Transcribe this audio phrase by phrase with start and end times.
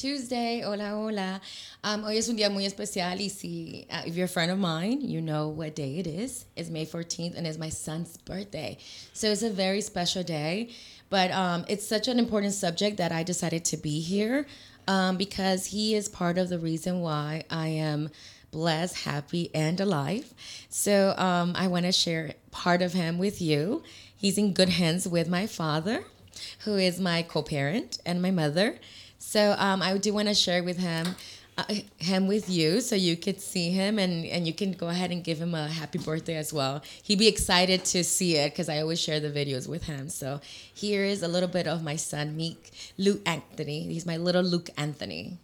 [0.00, 0.62] Tuesday.
[0.62, 1.40] Hola, hola.
[1.82, 4.58] Um, hoy es un día muy especial y si, uh, if you're a friend of
[4.58, 6.44] mine, you know what day it is.
[6.54, 8.76] It's May 14th and it's my son's birthday.
[9.14, 10.68] So it's a very special day.
[11.08, 14.46] But um, it's such an important subject that I decided to be here
[14.86, 18.10] um, because he is part of the reason why I am
[18.50, 20.34] blessed, happy, and alive.
[20.68, 23.82] So um, I want to share part of him with you.
[24.14, 26.04] He's in good hands with my father,
[26.60, 28.78] who is my co parent, and my mother.
[29.26, 31.16] So um, I do want to share with him.
[31.58, 31.64] Uh,
[31.96, 35.24] him with you so you could see him and, and you can go ahead and
[35.24, 36.82] give him a happy birthday as well.
[37.02, 40.10] He'd be excited to see it because I always share the videos with him.
[40.10, 40.40] So
[40.72, 43.84] here is a little bit of my son, Meek Luke Anthony.
[43.84, 45.38] He's my little Luke Anthony.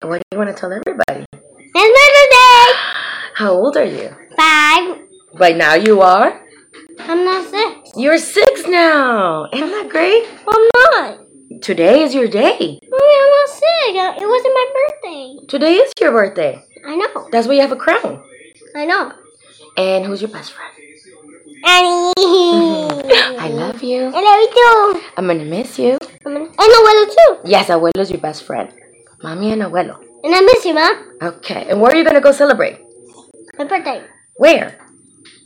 [0.00, 1.26] What do you want to tell everybody?
[1.32, 3.34] It's my birthday!
[3.34, 4.08] How old are you?
[4.36, 5.00] Five.
[5.34, 6.40] Right now you are?
[7.00, 7.90] I'm not six.
[7.96, 9.48] You're six now.
[9.52, 10.24] Isn't that great?
[10.48, 11.23] I'm not.
[11.62, 12.58] Today is your day.
[12.58, 14.22] Mommy, I'm not sick.
[14.22, 15.46] It wasn't my birthday.
[15.46, 16.62] Today is your birthday.
[16.86, 17.28] I know.
[17.30, 18.22] That's why you have a crown.
[18.74, 19.12] I know.
[19.76, 20.72] And who's your best friend?
[21.66, 22.12] Annie.
[23.38, 24.04] I love you.
[24.14, 25.06] I love you too.
[25.16, 25.98] I'm gonna miss you.
[26.24, 27.48] I'm gonna- And abuelo too.
[27.50, 28.72] Yes, abuelo's your best friend.
[29.22, 29.98] Mommy and abuelo.
[30.22, 31.18] And I miss you, Mom.
[31.22, 31.66] Okay.
[31.68, 32.78] And where are you gonna go celebrate?
[33.58, 34.02] My birthday.
[34.36, 34.78] Where?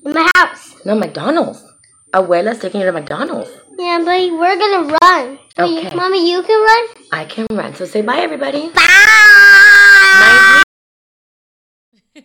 [0.05, 0.77] In my house.
[0.85, 1.65] No, McDonald's.
[2.13, 3.51] Abuela's taking you to McDonald's.
[3.79, 5.39] Yeah, but we're gonna run.
[5.57, 5.95] Wait, Okay.
[5.97, 7.05] Mommy, you can run?
[7.13, 7.75] I can run.
[7.77, 8.71] So say bye, everybody.
[8.71, 10.63] Bye!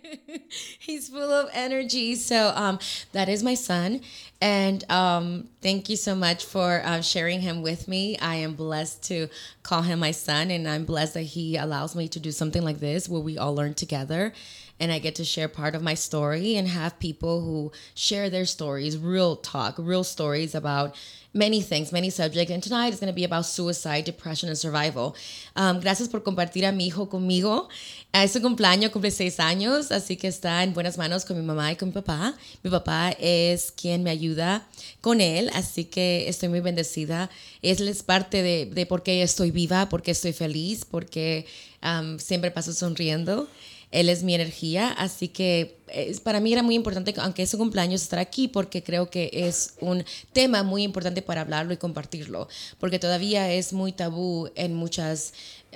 [0.79, 2.15] He's full of energy.
[2.15, 2.79] So um,
[3.11, 4.01] that is my son,
[4.41, 8.17] and um, thank you so much for uh, sharing him with me.
[8.17, 9.27] I am blessed to
[9.61, 12.79] call him my son, and I'm blessed that he allows me to do something like
[12.79, 14.33] this where we all learn together.
[14.83, 18.45] And I get to share part of my story and have people who share their
[18.45, 20.93] stories, real talk, real stories about
[21.33, 22.51] many things, many subjects.
[22.51, 25.15] And tonight is going to be about suicide, depression, and survival.
[25.55, 27.69] Um, gracias por compartir a mi hijo conmigo.
[28.13, 31.71] Es su cumpleaños, cumple seis años, así que está en buenas manos con mi mamá
[31.71, 32.35] y con mi papá.
[32.61, 34.67] Mi papá es quien me ayuda
[34.99, 37.29] con él, así que estoy muy bendecida.
[37.61, 41.45] Él es parte de, de por qué estoy viva, por qué estoy feliz, porque
[41.81, 43.47] um, siempre paso sonriendo.
[43.93, 47.59] Él es mi energía, así que es, para mí era muy importante, aunque es su
[47.59, 52.49] cumpleaños, estar aquí porque creo que es un tema muy importante para hablarlo y compartirlo,
[52.79, 55.33] porque todavía es muy tabú en muchos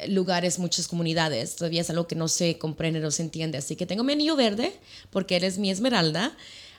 [0.07, 3.85] lugares, muchas comunidades, todavía es algo que no se comprende, no se entiende, así que
[3.85, 4.73] tengo mi anillo verde
[5.11, 6.35] porque él es mi esmeralda.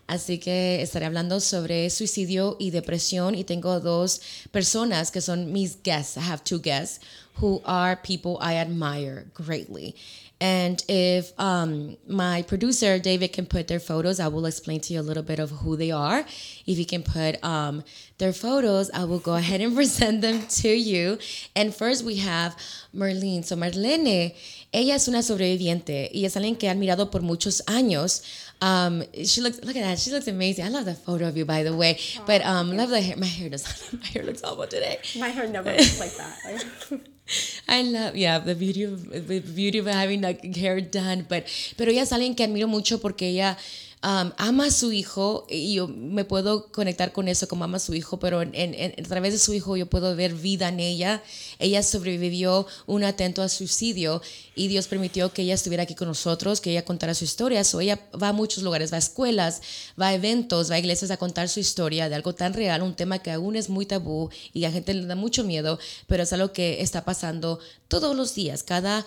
[0.08, 5.82] Así que estaré hablando sobre suicidio y depresión y tengo dos personas que son mis
[5.82, 6.16] guests.
[6.16, 7.00] I have two guests
[7.38, 9.94] who are people I admire greatly.
[10.40, 15.00] And if um, my producer David can put their photos, I will explain to you
[15.00, 16.20] a little bit of who they are.
[16.64, 17.82] If you can put um,
[18.18, 21.18] their photos, I will go ahead and present them to you.
[21.56, 22.56] And first we have
[22.94, 23.44] Marlene.
[23.44, 24.34] So Marlene,
[24.72, 28.22] ella es una sobreviviente y es alguien que he admirado por muchos años.
[28.60, 29.98] Um, she looks look at that.
[29.98, 30.64] She looks amazing.
[30.64, 31.98] I love that photo of you, by the way.
[32.26, 33.16] but um, love the hair.
[33.16, 33.92] My hair does.
[33.92, 35.00] my hair looks awful today.
[35.18, 37.00] My hair never looks like that.
[37.68, 41.26] I love, yeah, the beauty of the beauty of having like hair done.
[41.28, 41.44] But,
[41.76, 43.56] pero ella es alguien que admiro mucho porque ella
[44.02, 47.80] um, ama a su hijo y yo me puedo conectar con eso como ama a
[47.80, 50.68] su hijo, pero en, en- en- a través de su hijo yo puedo ver vida
[50.68, 51.22] en ella.
[51.58, 54.22] Ella sobrevivió un atento a suicidio
[54.54, 57.64] y Dios permitió que ella estuviera aquí con nosotros, que ella contara su historia.
[57.64, 59.60] So ella va a muchos lugares, va a escuelas,
[60.00, 62.94] va a eventos, va a iglesias a contar su historia de algo tan real, un
[62.94, 66.22] tema que aún es muy tabú y a la gente le da mucho miedo, pero
[66.22, 67.58] es algo que está pasando
[67.88, 68.62] todos los días.
[68.62, 69.04] Cada,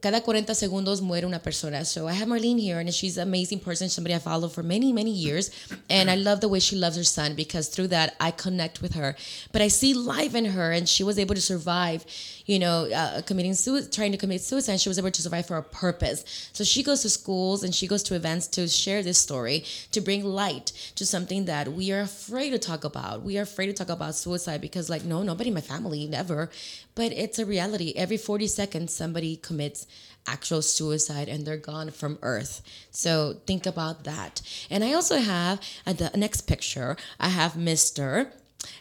[0.00, 1.84] cada 40 segundos muere una persona.
[1.84, 5.10] So I have Marlene here, and she's an amazing person, somebody followed for many, many
[5.10, 5.50] years.
[5.88, 8.94] And I love the way she loves her son because through that, I connect with
[8.94, 9.16] her.
[9.52, 12.04] But I see life in her, and she was able to survive,
[12.46, 14.80] you know, uh, committing suicide, trying to commit suicide.
[14.80, 16.24] She was able to survive for a purpose.
[16.52, 20.00] So she goes to schools and she goes to events to share this story, to
[20.00, 23.22] bring light to something that we are afraid to talk about.
[23.22, 26.50] We are afraid to talk about suicide because, like, no, nobody in my family, never.
[26.94, 27.92] But it's a reality.
[27.96, 29.86] Every 40 seconds, somebody commits
[30.26, 32.62] actual suicide and they're gone from earth.
[32.90, 34.42] So think about that.
[34.70, 38.32] And I also have at the next picture, I have Mr.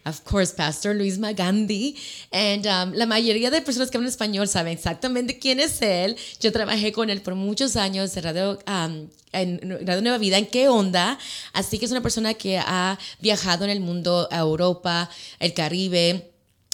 [0.06, 1.98] Of course, Pastor Luis Magandi.
[2.32, 6.16] And um, la mayoría de personas que hablan español saben exactamente quién es él.
[6.40, 10.48] Yo trabajé con él por muchos años en Radio, um, en Radio Nueva Vida, en
[10.48, 11.18] qué onda.
[11.54, 16.33] Así que es una persona que ha viajado en el mundo, a Europa, el Caribe.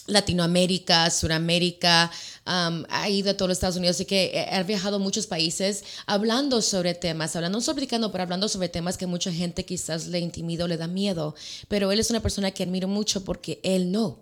[0.10, 2.12] Latinoamérica, Suramérica,
[2.46, 5.84] um, ha ido a todos los Estados Unidos, así que ha viajado a muchos países
[6.06, 10.08] hablando sobre temas, hablando no sobre predicando, pero hablando sobre temas que mucha gente quizás
[10.08, 11.36] le intimida o le da miedo.
[11.68, 14.20] Pero él es una persona que admiro mucho porque él no.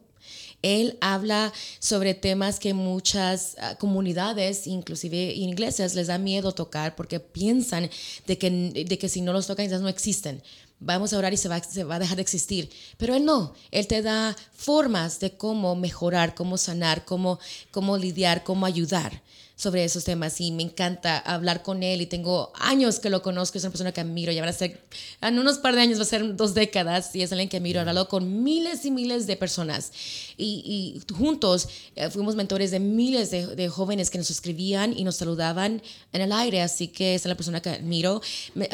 [0.63, 7.19] Él habla sobre temas que muchas uh, comunidades, inclusive iglesias, les da miedo tocar porque
[7.19, 7.89] piensan
[8.25, 10.42] de que, de que si no los tocan, ya no existen
[10.79, 12.69] vamos a orar y se va, se va, a dejar de existir.
[12.97, 17.39] Pero Él no, Él te da formas de cómo mejorar, cómo sanar, cómo,
[17.71, 19.21] cómo lidiar, cómo ayudar
[19.57, 23.57] sobre esos temas y me encanta hablar con él y tengo años que lo conozco,
[23.57, 24.80] es una persona que admiro, ya van a ser,
[25.19, 27.80] en unos par de años va a ser dos décadas y es alguien que admiro,
[27.80, 29.92] hablado con miles y miles de personas
[30.38, 35.04] y, y juntos eh, fuimos mentores de miles de, de, jóvenes que nos escribían y
[35.04, 35.81] nos saludaban
[36.13, 38.21] en el aire, así que es la persona que admiro.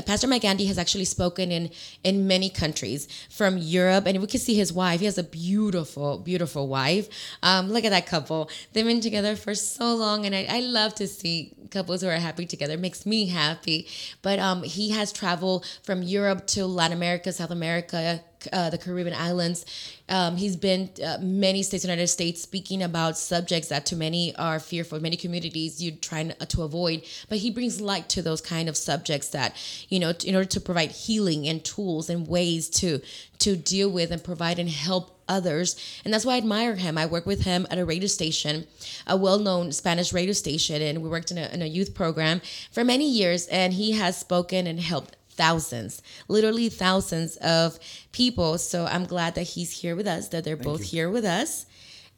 [0.05, 1.71] Pastor Mike Andy has actually spoken in,
[2.03, 6.17] in many countries from Europe and we can see his wife, he has a beautiful,
[6.17, 7.07] beautiful wife.
[7.41, 8.49] Um, look at that couple.
[8.73, 12.13] They've been together for so long and I, I love to see couples who are
[12.13, 12.73] happy together.
[12.73, 13.87] It makes me happy.
[14.21, 18.21] But um, he has traveled from Europe to Latin America, South America,
[18.51, 19.65] uh, the Caribbean islands.
[20.09, 24.59] Um, he's been uh, many states United States speaking about subjects that to many are
[24.59, 24.99] fearful.
[24.99, 29.29] Many communities you trying to avoid, but he brings light to those kind of subjects
[29.29, 29.55] that
[29.89, 33.01] you know in order to provide healing and tools and ways to
[33.39, 35.75] to deal with and provide and help others.
[36.03, 36.97] And that's why I admire him.
[36.97, 38.67] I work with him at a radio station,
[39.07, 42.41] a well known Spanish radio station, and we worked in a, in a youth program
[42.71, 43.47] for many years.
[43.47, 47.79] And he has spoken and helped thousands, literally thousands of
[48.11, 48.57] people.
[48.57, 50.99] So I'm glad that he's here with us, that they're thank both you.
[50.99, 51.65] here with us.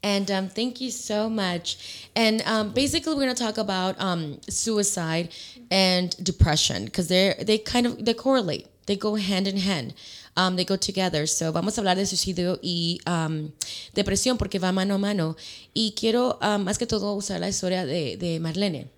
[0.02, 2.08] And um, thank you so much.
[2.14, 5.30] And um, basically, we're going to talk about um, suicide
[5.70, 8.68] and depression because they they kind of they correlate.
[8.86, 9.94] They go hand in hand.
[10.36, 11.26] Um, they go together.
[11.26, 13.50] So vamos a hablar de suicidio y um,
[13.94, 15.36] depresión porque va mano a mano.
[15.72, 18.90] Y quiero um, más que todo usar la historia de, de Marlene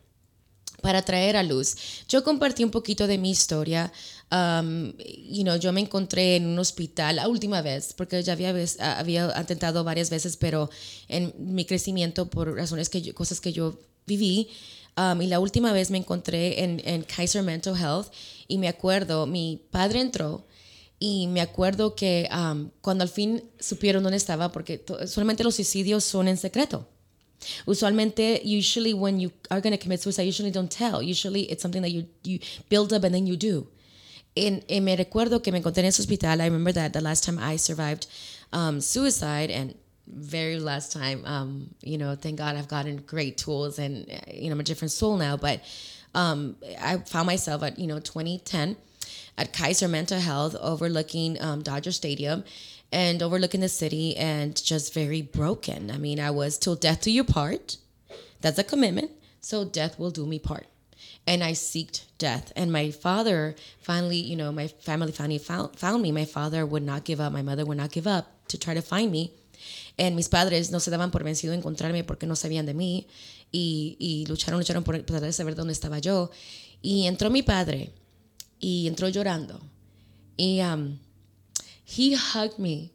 [0.82, 1.76] para traer a luz.
[2.08, 3.93] Yo compartí un poquito de mi historia.
[4.31, 4.93] Um,
[5.29, 8.55] you know, yo me encontré en un hospital la última vez, porque ya había,
[8.96, 10.70] había intentado varias veces, pero
[11.08, 14.50] en mi crecimiento, por razones que yo, cosas que yo viví,
[14.96, 18.12] um, y la última vez me encontré en, en Kaiser Mental Health,
[18.46, 20.46] y me acuerdo, mi padre entró,
[20.99, 26.05] y me acuerdo que um, cuando al fin supieron dónde estaba, porque solamente los suicidios
[26.05, 26.89] son en secreto.
[27.67, 31.00] Usualmente, usually when you are going to commit suicide, usually don't tell.
[31.00, 33.69] Usually it's something that you, you build up and then you do.
[34.35, 36.41] En me recuerdo que me encontré en ese hospital.
[36.41, 38.09] I remember that the last time I survived
[38.53, 39.75] um, suicide and
[40.06, 44.55] very last time, um, you know, thank God I've gotten great tools and, you know,
[44.55, 45.37] I'm a different soul now.
[45.37, 45.61] But
[46.15, 48.77] um, I found myself at, you know, 2010
[49.38, 52.45] at Kaiser Mental Health overlooking um, Dodger Stadium
[52.90, 55.90] and overlooking the city and just very broken.
[55.90, 57.76] I mean, I was till death do you part.
[58.40, 59.12] That's a commitment.
[59.40, 60.66] So death will do me part.
[61.26, 62.52] And I seeked death.
[62.57, 66.11] And my father finally, you know, my family finally found, found me.
[66.11, 67.33] My father would not give up.
[67.33, 69.33] My mother would not give up to try to find me.
[69.99, 73.07] And mis padres no se daban por vencido encontrarme porque no sabían de mí.
[73.52, 76.30] Y, y lucharon, lucharon por tratar de saber dónde estaba yo.
[76.83, 77.92] Y entró mi padre.
[78.61, 79.61] Y entró llorando.
[80.38, 81.00] Y um,
[81.85, 82.93] he hugged me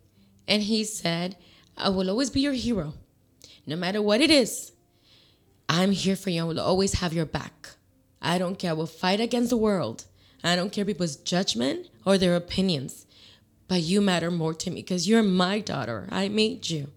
[0.47, 1.35] and he said,
[1.77, 2.93] I will always be your hero.
[3.65, 4.71] No matter what it is,
[5.69, 6.41] I'm here for you.
[6.41, 7.69] I will always have your back.
[8.21, 8.71] I don't care.
[8.71, 10.05] I will fight against the world.
[10.43, 13.05] I don't care people's judgment or their opinions.
[13.67, 16.07] But you matter more to me because you're my daughter.
[16.11, 16.89] I made you.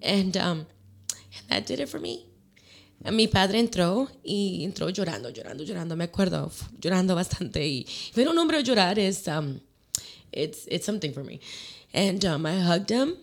[0.00, 0.66] And, um,
[1.10, 2.27] and that did it for me.
[3.12, 5.96] Mi padre entró y entró llorando, llorando, llorando.
[5.96, 6.50] Me acuerdo,
[6.80, 7.66] llorando bastante.
[7.66, 9.60] Y ver un hombre llorar es, um,
[10.32, 11.40] it's it's something for me.
[11.92, 13.14] And um, I hugged him,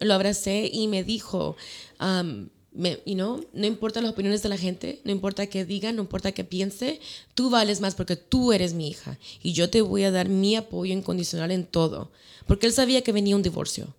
[0.00, 1.56] lo abracé y me dijo,
[2.00, 5.96] um, me, you know, no importa las opiniones de la gente, no importa qué digan,
[5.96, 7.00] no importa qué piense,
[7.34, 10.56] tú vales más porque tú eres mi hija y yo te voy a dar mi
[10.56, 12.10] apoyo incondicional en todo.
[12.46, 13.94] Porque él sabía que venía un divorcio.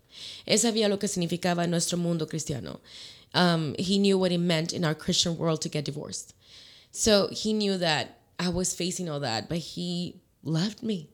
[0.46, 2.82] Él sabía lo que significaba en nuestro mundo cristiano.
[3.34, 6.34] Um, he knew what it meant in our Christian world to get divorced.
[6.92, 11.10] So he knew that I was facing all that, but he loved me.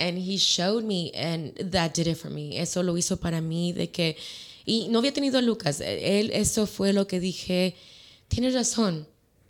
[0.00, 2.58] and he showed me and that did it for me.
[2.58, 4.16] Eso lo hizo para mí de que
[4.66, 5.80] y no había tenido a Lucas.
[5.80, 7.74] Él eso fue lo que dije,
[8.28, 9.06] tienes razón.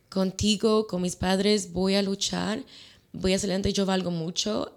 [0.08, 2.64] Contigo, con mis padres voy a luchar.
[3.12, 4.72] Voy a salir adelante, yo valgo mucho.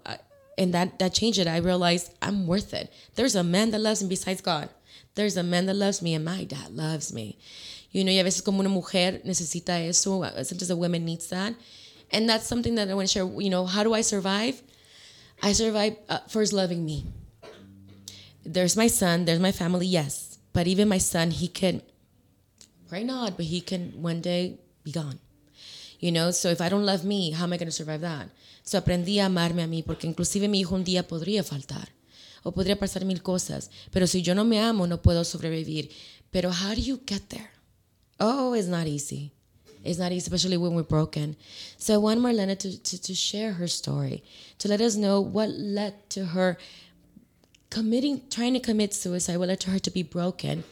[0.56, 1.48] And that that changed it.
[1.48, 2.92] I realized I'm worth it.
[3.16, 4.68] There's a man that loves me besides God.
[5.14, 7.38] There's a man that loves me and my dad loves me.
[7.90, 10.22] You know, y a veces como una mujer necesita eso.
[10.42, 11.54] Sometimes a woman needs that.
[12.10, 13.26] And that's something that I want to share.
[13.40, 14.62] You know, how do I survive?
[15.42, 17.06] I survive uh, first loving me.
[18.44, 20.38] There's my son, there's my family, yes.
[20.52, 21.82] But even my son, he can,
[22.88, 25.18] pray not, but he can one day be gone.
[25.98, 28.28] You know, so if I don't love me, how am I going to survive that?
[28.62, 31.88] So aprendí a amarme a mí, porque inclusive mi hijo un día podría faltar.
[32.44, 35.90] O podría pasar mil cosas, pero si yo no me amo no puedo sobrevivir.
[36.30, 37.50] Pero how do you get there?
[38.20, 39.32] Oh, it's not easy.
[39.82, 41.36] It's not easy, especially when we're broken.
[41.78, 44.22] So I want Marlene to, to, to share her story,
[44.58, 46.56] to let us know what led to her
[47.70, 50.64] committing, trying to commit suicide, what led to her to be broken.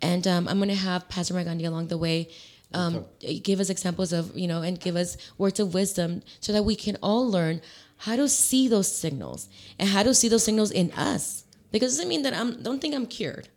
[0.00, 2.28] And um, I'm going to have Pastor Magandi along the way
[2.74, 3.06] um,
[3.42, 6.76] give us examples of, you know, and give us words of wisdom so that we
[6.76, 7.60] can all learn
[7.98, 9.48] how to see those signals
[9.78, 11.44] and how to see those signals in us.
[11.72, 13.48] Because it doesn't mean that I'm, don't think I'm cured.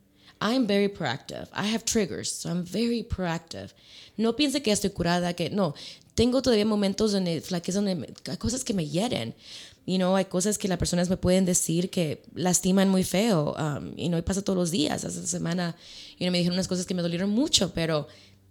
[0.42, 1.48] I'm very proactive.
[1.54, 3.74] I have triggers, so I'm very proactive.
[4.18, 5.74] No piense que estoy curada, que no.
[6.16, 9.34] Tengo todavía momentos donde flaquez, donde hay cosas que me hieren.
[9.86, 13.56] You know, hay cosas que las personas me pueden decir que lastiman muy feo.
[13.58, 15.04] Um, you know, y pasa todos los días.
[15.04, 15.76] Hace semana,
[16.18, 18.08] you know, me dijeron unas cosas que me dolieron mucho, pero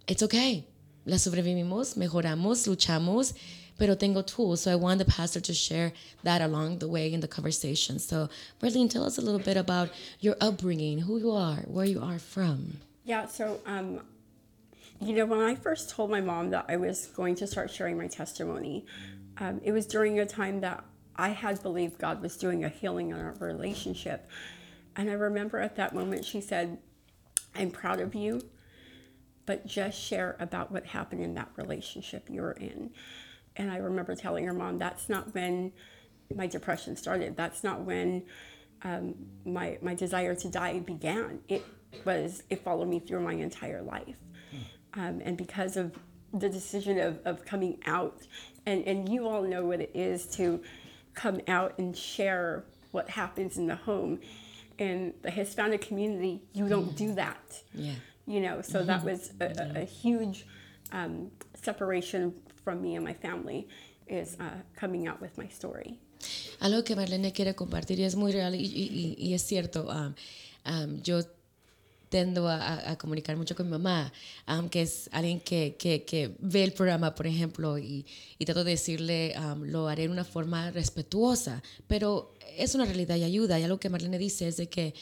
[0.07, 0.66] it's okay.
[1.04, 3.35] Las sobrevivimos, mejoramos, luchamos,
[3.78, 4.62] pero tengo tools.
[4.62, 5.92] So I want the pastor to share
[6.25, 7.99] that along the way in the conversation.
[7.99, 8.28] So,
[8.61, 9.88] Marlene, tell us a little bit about
[10.20, 12.78] your upbringing, who you are, where you are from.
[13.04, 14.00] Yeah, so um,
[15.00, 17.97] you know, when I first told my mom that I was going to start sharing
[17.97, 18.85] my testimony,
[19.38, 20.85] um, it was during a time that
[21.16, 24.28] I had believed God was doing a healing in our relationship.
[24.97, 26.78] And I remember at that moment she said,
[27.54, 28.42] I'm proud of you,
[29.47, 32.90] but just share about what happened in that relationship you were in.
[33.59, 35.73] And I remember telling her mom, that's not when
[36.35, 37.37] my depression started.
[37.37, 38.23] That's not when
[38.83, 41.41] um, my my desire to die began.
[41.49, 41.65] It
[42.05, 44.17] was it followed me through my entire life,
[44.95, 45.93] um, and because of
[46.33, 48.27] the decision of, of coming out,
[48.67, 50.62] and and you all know what it is to
[51.15, 54.21] come out and share what happens in the home.
[54.79, 57.95] In the Hispanic community, you don't do that Yeah.
[58.27, 60.47] you know so that was a, a, a huge
[60.93, 62.33] um, separation
[62.65, 63.67] from me and my family
[64.07, 65.99] is uh, coming out with my story
[66.61, 69.87] Algo que Marlene quiere compartir y es muy real y, y- y- es cierto.
[69.88, 70.15] um,
[70.67, 71.21] um, yo
[72.09, 74.11] tendo a- a comunicar mucho con mi mamá,
[74.49, 78.05] um, que es alguien que, que- que ve el programa, por ejemplo, y,
[78.38, 83.17] y trato de decirle, um, lo haré de una forma respetuosa, pero es una realidad
[83.17, 83.61] y ayuda.
[83.61, 84.95] Y algo que Marlene dice es de que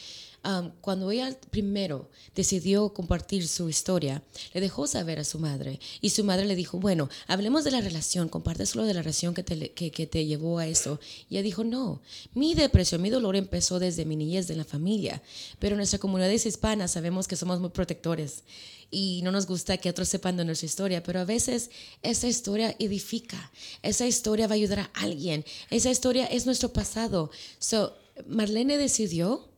[0.46, 4.22] um, cuando ella primero decidió compartir su historia,
[4.52, 7.80] le dejó saber a su madre y su madre le dijo, bueno, hablemos de la
[7.80, 11.00] relación, comparte solo de la relación que te, que, que te llevó a eso.
[11.28, 12.00] Y ella dijo, no,
[12.34, 15.22] mi depresión, mi dolor empezó desde mi niñez, de la familia,
[15.58, 18.44] pero en nuestra comunidad hispana sabemos que somos muy protectores
[18.90, 21.70] y no nos gusta que otros sepan de nuestra historia, pero a veces
[22.02, 23.50] esa historia edifica,
[23.82, 27.30] esa historia va a ayudar a alguien, esa historia es nuestro pasado.
[27.58, 29.48] So, Marlene decidió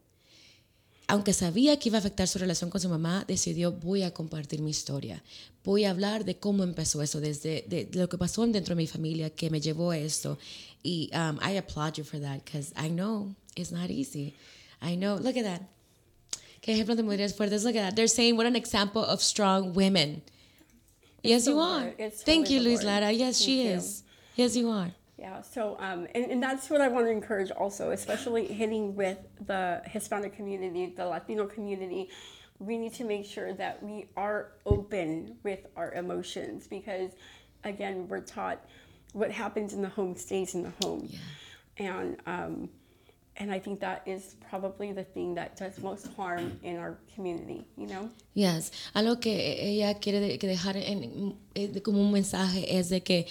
[1.09, 4.61] aunque sabía que iba a afectar su relación con su mamá, decidió voy a compartir
[4.61, 5.23] mi historia.
[5.65, 8.83] Voy a hablar de cómo empezó eso, desde de, de lo que pasó dentro de
[8.83, 10.39] mi familia que me llevó a esto.
[10.83, 14.35] Y um, I applaud you for that because I know it's not easy.
[14.83, 15.17] I know.
[15.17, 15.63] Look at that.
[16.61, 17.65] Qué ejemplo de mujeres fuertes.
[17.65, 17.97] Look at that.
[17.97, 20.21] They're saying what an example of strong women.
[21.23, 21.95] yes, you are.
[21.99, 22.85] It's Thank totally you, Luis.
[22.85, 23.11] Lara.
[23.11, 23.71] Yes, she you.
[23.71, 24.03] is.
[24.37, 24.93] Yes, you are.
[25.19, 29.19] Yeah so um, and, and that's what i want to encourage also especially hitting with
[29.47, 32.09] the hispanic community the latino community.
[32.61, 37.13] We need to make sure that we are open with our emotions because
[37.63, 38.59] again we're taught
[39.13, 41.09] what happens in the home stays in the home.
[41.09, 41.21] Yeah.
[41.79, 42.69] and um,
[43.37, 47.65] and i think that is probably the thing that does most harm in our community
[47.77, 48.11] you know?
[48.35, 53.27] Yes, algo que ella quiere que dejar en- eh, como un mensaje es de que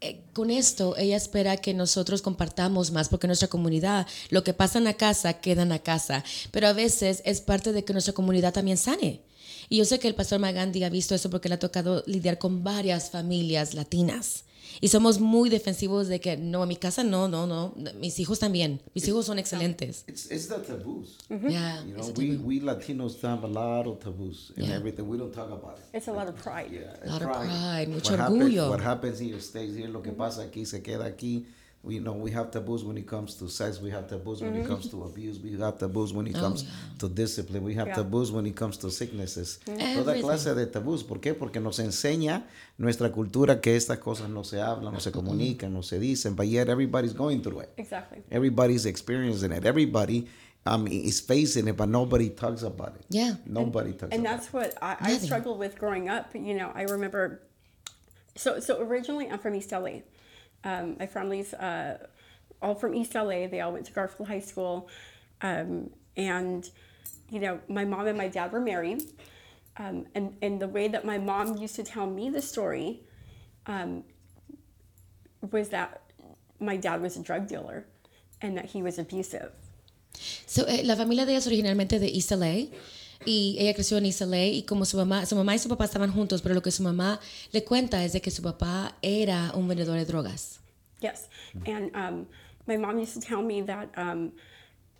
[0.00, 4.78] eh, con esto ella espera que nosotros compartamos más porque nuestra comunidad, lo que pasa
[4.78, 8.14] en la casa queda en la casa, pero a veces es parte de que nuestra
[8.14, 9.20] comunidad también sane.
[9.68, 12.38] Y yo sé que el pastor Magandi ha visto eso porque le ha tocado lidiar
[12.38, 14.44] con varias familias latinas.
[14.80, 18.38] Y somos muy defensivos de que no, en mi casa no, no, no, mis hijos
[18.38, 20.04] también, mis hijos son excelentes.
[20.06, 21.16] It's it's the taboos.
[21.30, 24.76] Yeah, You know, it's we, Latinos have a lot of taboos and Yeah.
[24.76, 25.02] everything.
[25.08, 25.84] We don't talk about it.
[25.92, 28.68] it's a lot of pride Yeah, A lot of pride, mucho what happens, orgullo.
[28.70, 29.88] what happens here stays here.
[29.88, 31.46] Lo que pasa aquí se queda aquí.
[31.82, 33.80] We know we have taboos when it comes to sex.
[33.80, 34.68] We have taboos when it mm-hmm.
[34.68, 35.38] comes to abuse.
[35.38, 36.70] We have taboos when it Oh, comes yeah.
[36.98, 37.62] to discipline.
[37.62, 37.94] We have Yeah.
[37.94, 39.60] taboos when it comes to sicknesses.
[39.64, 39.94] Mm-hmm.
[39.98, 41.04] Toda clase de tabús.
[41.04, 41.34] ¿Por qué?
[41.34, 42.46] Porque nos enseña
[42.78, 45.18] nuestra cultura que estas cosas no se hablan, no se mm-hmm.
[45.18, 46.34] comunican, no se dicen.
[46.34, 47.70] But yet everybody's going through it.
[47.76, 49.64] exactly Everybody's experiencing it.
[49.64, 50.26] Everybody
[50.66, 53.06] um, is facing it, but nobody talks about it.
[53.08, 53.34] Yeah.
[53.46, 56.34] Nobody talks and about that's what I, I struggled with growing up.
[56.34, 57.40] You know, I remember.
[58.36, 60.02] So so originally I'm from East LA.
[60.64, 62.06] Um, my family's uh,
[62.60, 63.46] all from East LA.
[63.46, 64.88] They all went to Garfield High School,
[65.40, 66.68] um, and
[67.30, 69.02] you know my mom and my dad were married.
[69.76, 73.02] Um, and and the way that my mom used to tell me the story,
[73.66, 74.04] um,
[75.52, 76.02] was that
[76.58, 77.86] my dad was a drug dealer,
[78.42, 79.52] and that he was abusive.
[80.46, 82.66] So, eh, la familia de ella es originalmente de East LA
[83.24, 86.12] y ella creció en LA y como su mamá, su mamá y su papá estaban
[86.12, 87.20] juntos, pero lo que su mamá
[87.52, 90.60] le cuenta es de que su papá era un vendedor de drogas.
[91.00, 91.28] Yes.
[91.66, 92.26] And um,
[92.66, 94.32] my mom used to tell me that, um,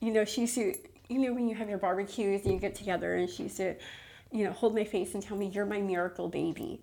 [0.00, 0.74] you know, she used to,
[1.08, 3.74] you know, when you have your barbecues and you get together, and she used to,
[4.30, 6.80] you know, hold my face and tell me, you're my miracle baby.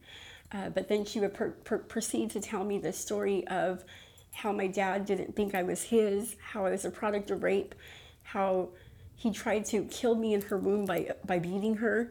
[0.52, 3.84] Uh, but then she would per- per- proceed to tell me the story of
[4.32, 7.74] how my dad didn't think I was his, how I was a product of rape,
[8.24, 8.70] how
[9.16, 12.10] he tried to kill me in her womb by, by beating her.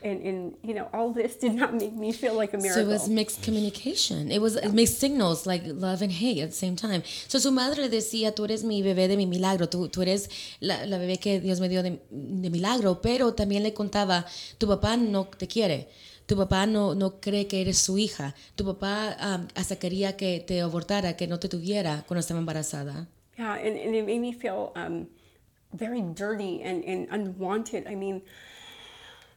[0.00, 2.82] And, and, you know, all this did not make me feel like a So miracle.
[2.84, 4.30] it was mixed communication.
[4.30, 7.02] It was mixed signals like love and hate at the same time.
[7.26, 10.28] So su madre decía, tú eres mi bebé de mi milagro, tú, tú eres
[10.60, 14.24] la, la bebé que Dios me dio de, de milagro, pero también le contaba,
[14.58, 15.88] tu papá no te quiere.
[16.26, 18.36] Tu papá no, no cree que eres su hija.
[18.54, 23.08] Tu papá um, hasta quería que te abortara, que no te tuviera cuando estaba embarazada.
[23.36, 25.08] Yeah, and, and it made me feel um,
[25.72, 27.86] very dirty and, and unwanted.
[27.86, 28.22] I mean,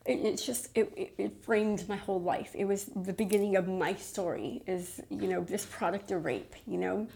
[0.06, 2.52] it, it's just, it, it, it framed my whole life.
[2.56, 6.78] It was the beginning of my story is, you know, this product of rape, you
[6.78, 7.08] know?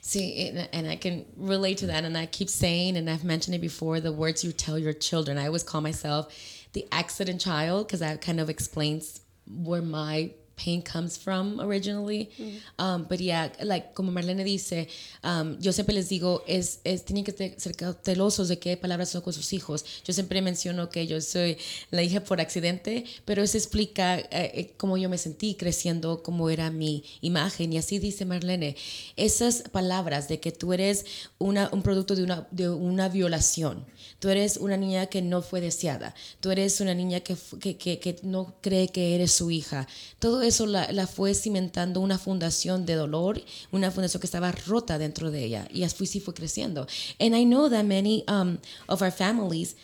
[0.00, 2.04] See, and, and I can relate to that.
[2.04, 5.38] And I keep saying, and I've mentioned it before, the words you tell your children.
[5.38, 6.34] I always call myself
[6.72, 10.32] the accident child because that kind of explains where my
[10.62, 12.30] pain comes from originally.
[12.78, 14.88] Um, but yeah, like como Marlene dice,
[15.24, 19.22] um, yo siempre les digo, es, es, tienen que ser cautelosos de qué palabras son
[19.22, 19.84] con sus hijos.
[20.04, 21.56] Yo siempre menciono que yo soy
[21.90, 26.48] la hija por accidente, pero eso explica eh, eh, cómo yo me sentí creciendo, cómo
[26.50, 27.72] era mi imagen.
[27.72, 28.76] Y así dice Marlene,
[29.16, 31.04] esas palabras de que tú eres
[31.38, 33.84] una, un producto de una, de una violación,
[34.18, 37.98] tú eres una niña que no fue deseada, tú eres una niña que, que, que,
[37.98, 39.88] que no cree que eres su hija.
[40.18, 43.40] Todo eso la, la fue cimentando una fundación de dolor,
[43.72, 45.68] una fundación que estaba rota dentro de ella.
[45.72, 46.86] Y así sí fue creciendo.
[47.20, 49.74] And I know that many um, of our families,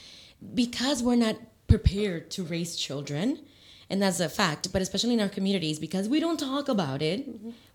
[0.54, 3.38] because we're not prepared to raise children,
[3.90, 7.26] and that's a fact, but especially in our communities, because we don't talk about it,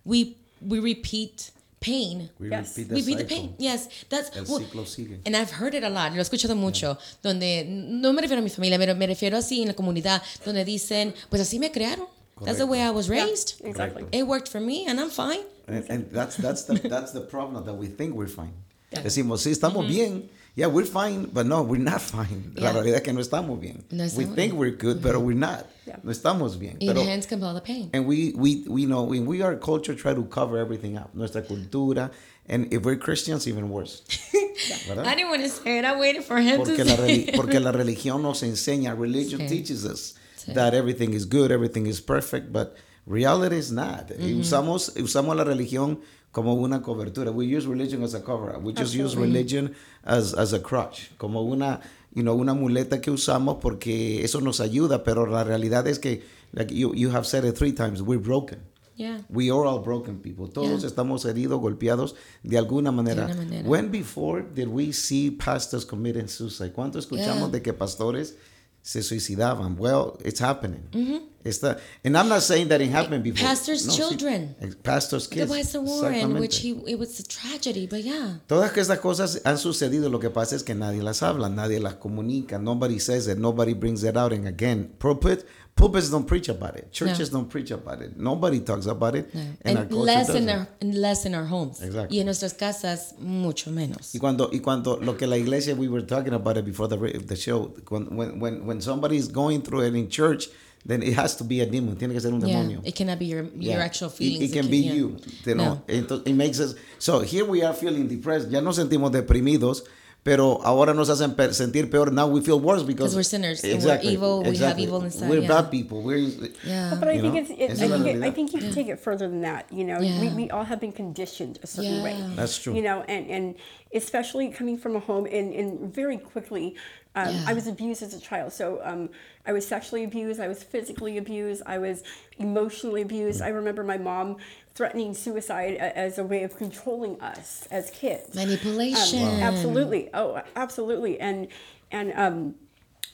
[0.06, 2.77] we, we repeat pain We Yes.
[2.77, 3.38] repeat the we beat the cycle.
[3.49, 3.56] pain.
[3.60, 5.19] Yes, that's El well, ciclo sigue.
[5.25, 6.12] And I've heard it a lot.
[6.13, 6.97] Lo he escuchado mucho.
[7.21, 10.63] Donde no me refiero a mi familia, pero me refiero así en la comunidad, donde
[10.63, 12.06] dicen, pues así me crearon.
[12.41, 13.62] That's the way I was raised.
[13.63, 14.06] Exactly.
[14.12, 15.43] It worked for me, and I'm fine.
[15.67, 18.54] And, and that's that's the that's the problem that we think we're fine.
[18.91, 19.88] Decimos, sí, estamos mm-hmm.
[19.88, 20.30] bien.
[20.56, 22.54] Yeah, we're fine, but no, we're not fine.
[22.56, 22.74] La Yeah.
[22.74, 23.84] realidad es que no estamos bien.
[23.89, 25.26] No we estamos think we're good, pero mm-hmm.
[25.26, 25.65] we're not.
[25.88, 25.98] Yeah.
[26.04, 26.78] No estamos bien.
[26.80, 27.89] And Pero, hands compel the pain.
[27.91, 31.10] and we, we, we know, when we are culture, try to cover everything up.
[31.15, 32.12] Nuestra cultura.
[32.48, 34.04] And if we're Christians, even worse.
[34.88, 35.08] ¿Verdad?
[35.08, 35.86] I didn't want to say it.
[35.86, 37.36] I waited for him Porque to la, say reli- it.
[37.36, 39.48] porque la religión nos enseña, religion Sí.
[39.50, 40.13] teaches us
[40.45, 40.53] Sí.
[40.53, 42.75] that everything is good, everything is perfect, but
[43.06, 44.12] reality is not.
[44.19, 45.99] Y usamos, usamos la religión
[46.32, 47.32] como una cobertura.
[47.32, 48.58] We use religion as a cover.
[48.60, 51.79] We just use religion as, as a crutch, como una,
[52.13, 56.23] you know, una muleta que usamos porque eso nos ayuda, pero la realidad es que,
[56.53, 58.60] like you, you have said it three times, we're broken.
[58.95, 59.21] Yeah.
[59.29, 60.47] We are all broken people.
[60.47, 60.88] Todos Yeah.
[60.88, 63.25] estamos heridos, golpeados de alguna manera.
[63.25, 63.67] alguna manera.
[63.67, 66.73] When before did we see pastors committing suicide?
[66.73, 67.47] ¿Cuánto escuchamos Yeah.
[67.49, 68.36] de que pastores
[68.84, 69.78] se suicidaban?
[69.78, 70.84] Well, it's happening.
[70.91, 71.17] Mm-hmm.
[71.43, 73.46] Está, and I'm not saying that it happened before.
[73.46, 74.56] Pastors' children.
[74.82, 75.52] Pastors' The kids.
[75.52, 78.39] West Warren, which he, it was a tragedy, but yeah.
[78.48, 80.10] Todas estas cosas han sucedido.
[80.10, 82.62] Lo que pasa es que nadie las habla, nadie las comunica.
[82.62, 83.38] Nobody says it.
[83.38, 84.32] Nobody brings it out.
[84.32, 86.92] And again, pulpit, pulpits don't preach about it.
[86.92, 88.16] Churches don't preach about it.
[88.18, 89.30] Nobody talks about it.
[89.34, 90.50] And, And culture less in, doesn't.
[90.50, 91.82] our, less in our homes.
[91.82, 92.14] Exacto.
[92.14, 94.14] Y en nuestras casas, mucho menos.
[94.14, 96.98] Y cuando, y cuando lo que la iglesia, we were talking about it before the,
[97.20, 100.48] the show, when, when, when, somebody is going through it in church,
[100.86, 102.82] then it has to be a demon, tiene que ser un Yeah, demonio.
[102.86, 103.84] it cannot be your, your Yeah.
[103.84, 104.52] actual It- feelings.
[104.52, 105.18] It, can be you.
[105.46, 105.82] You know, No.
[105.88, 108.50] Entonces, it makes us, so here we are feeling depressed.
[108.52, 109.84] Ya nos sentimos deprimidos,
[110.24, 112.12] pero ahora nos hacen per- sentir peor.
[112.12, 115.42] Now we feel worse because we're sinners and we're evil, we have evil inside, We're
[115.42, 115.48] yeah.
[115.48, 116.02] bad people.
[116.02, 116.18] We're
[116.64, 116.96] Yeah.
[117.00, 117.40] But I think know?
[117.42, 117.50] it's.
[117.50, 119.68] It, I, think it, I think you can take it further than that.
[119.72, 120.34] You know, we, Yeah.
[120.36, 122.16] we all have been conditioned a certain way.
[122.18, 122.30] Yeah.
[122.36, 122.74] That's true.
[122.74, 123.56] You know, and and
[123.94, 126.76] especially coming from a home and and very quickly,
[127.16, 127.44] um, Yeah.
[127.48, 128.54] I was abused as a child.
[128.54, 129.10] So um,
[129.46, 130.40] I was sexually abused.
[130.40, 131.62] I was physically abused.
[131.66, 132.02] I was
[132.40, 133.42] emotionally abused.
[133.42, 134.38] I remember my mom
[134.76, 138.36] threatening suicide as a way of controlling us as kids.
[138.36, 139.24] Manipulation.
[139.24, 140.10] Um, Absolutely.
[140.14, 141.20] Oh, absolutely.
[141.20, 141.48] And
[141.92, 142.56] and um,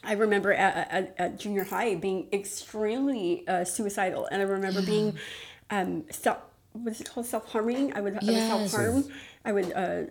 [0.04, 5.18] I remember at, at, at junior high being extremely uh, suicidal, and I remember being
[5.70, 6.38] um, self.
[6.72, 7.26] What is it called?
[7.26, 7.94] Self harming.
[7.94, 9.04] I would, I would self harm.
[9.44, 9.74] I would.
[9.74, 10.04] Uh,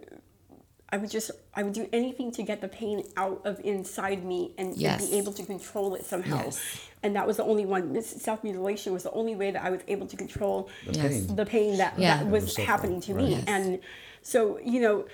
[0.90, 4.52] I would just I would do anything to get the pain out of inside me
[4.56, 6.44] and, and be able to control it somehow.
[6.44, 6.60] Yes.
[7.02, 7.92] And that was the only one.
[7.92, 11.02] This Self mutilation was the only way that I was able to control the Yes.
[11.26, 11.36] pain.
[11.36, 12.16] the pain that, Yeah.
[12.18, 13.44] that was Suffering, happening to me right.
[13.48, 13.78] and
[14.22, 15.06] So, you know,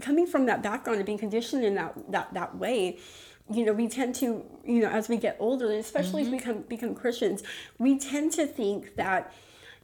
[0.00, 2.98] coming from that background and being conditioned in that that that way,
[3.50, 6.34] you know, we tend to, you know, as we get older, and especially Mm-hmm.
[6.34, 7.42] as we become become Christians,
[7.78, 9.32] we tend to think that,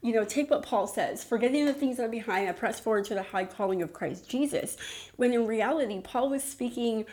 [0.03, 3.05] you know, take what Paul says, forgetting the things that are behind, I press forward
[3.07, 4.77] to the high calling of Christ Jesus.
[5.17, 7.07] When in reality, Paul was speaking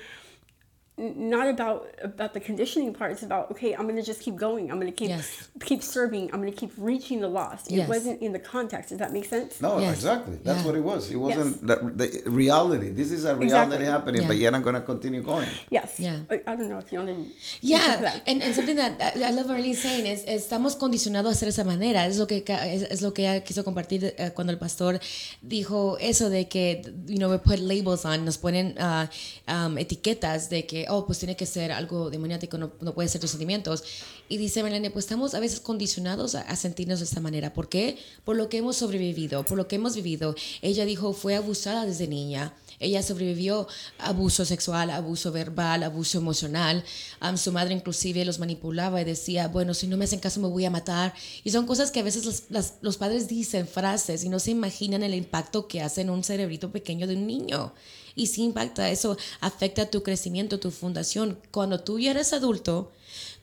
[0.98, 3.12] not about about the conditioning part.
[3.12, 4.72] It's about okay, I'm going to just keep going.
[4.72, 5.50] I'm going to keep Yes.
[5.60, 6.32] keep serving.
[6.32, 7.70] I'm going to keep reaching the lost.
[7.70, 8.90] It wasn't in the context.
[8.90, 9.60] Does that make sense?
[9.62, 9.96] No, Yes.
[9.98, 10.40] exactly.
[10.44, 10.66] That's Yeah.
[10.68, 11.12] what it was.
[11.12, 12.92] It wasn't the, the reality.
[12.92, 13.86] This is a reality Exactly.
[13.86, 14.28] happening, Yeah.
[14.30, 15.50] but yet I'm going to continue going.
[15.70, 16.00] Yes.
[16.00, 16.20] Yeah.
[16.32, 17.26] I, I don't know if you want to.
[17.62, 21.48] Yeah, and, and something that I I love Marlene saying is estamos condicionados a hacer
[21.48, 22.06] de esa manera.
[22.08, 25.00] Es lo que ca- es, es lo que ella quiso compartir eh, cuando el pastor
[25.42, 29.10] dijo eso de que you know we put labels on, nos ponen ah,
[29.48, 33.32] um, etiquetas de que oh pues tiene que ser algo demoniático, no, puede ser tus
[33.32, 33.84] sentimientos.
[34.30, 37.54] Y dice Melania, pues estamos a veces condicionados a, a sentirnos de esta manera.
[37.54, 37.98] ¿Por qué?
[38.24, 40.36] Por lo que hemos sobrevivido, por lo que hemos vivido.
[40.62, 42.54] Ella dijo fue abusada desde niña.
[42.80, 43.68] Ella sobrevivió
[43.98, 46.84] abuso sexual, abuso verbal, abuso emocional.
[47.20, 50.48] Am, su madre inclusive los manipulaba y decía, bueno, si no me hacen caso me
[50.48, 51.14] voy a matar.
[51.44, 52.44] Y son cosas que a veces
[52.82, 56.72] los padres dicen, frases, y no se imaginan el impacto que hace en un cerebrito
[56.72, 57.74] pequeño de un niño.
[58.16, 61.38] Y sí impacta, eso afecta tu crecimiento, tu fundación.
[61.52, 62.92] Cuando tú ya eres adulto,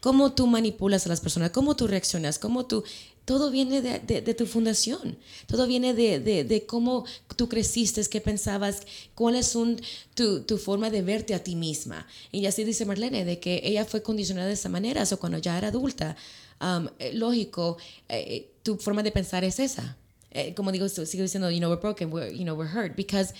[0.01, 2.83] cómo tú manipulas a las personas, cómo tú reaccionas, cómo tú...
[3.25, 7.05] Todo viene de, de- de tu fundación, todo viene de, de- cómo
[7.37, 8.83] tú creciste, qué pensabas,
[9.15, 9.81] cuál es un,
[10.15, 12.05] tu, tu forma de verte a ti misma.
[12.33, 15.57] Y así dice Marlene, de que ella fue condicionada de esa manera, o cuando ya
[15.57, 16.17] era adulta,
[16.61, 17.77] um, eh, lógico,
[18.09, 19.97] eh, tu forma de pensar es esa.
[20.33, 22.97] Eh, como digo, sigo diciendo, you know, we're broken, we're, you know, we're hurt.
[22.97, 23.35] Because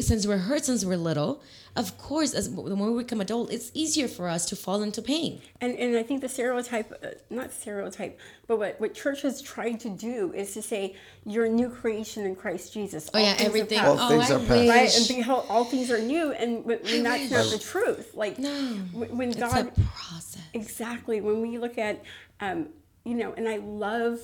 [0.00, 1.42] since we're hurt since we're little,
[1.76, 5.02] of course, as the more we become adult, it's easier for us to fall into
[5.02, 5.40] pain.
[5.60, 9.80] And, and I think the stereotype, uh, not stereotype, but what, what church has tried
[9.80, 13.10] to do is to say, you're a new creation in Christ Jesus.
[13.12, 13.78] Oh, yeah, things everything.
[13.78, 14.50] past." All things oh, are past.
[14.50, 14.68] wish.
[14.68, 14.96] right?
[14.96, 16.32] And behold, all things are new.
[16.32, 18.14] And when, when that's not the truth.
[18.14, 18.50] Like, No.
[18.92, 20.42] when, when It's a process.
[20.54, 22.02] exactly, when we look at,
[22.40, 22.68] um,
[23.04, 24.18] you know, and I love,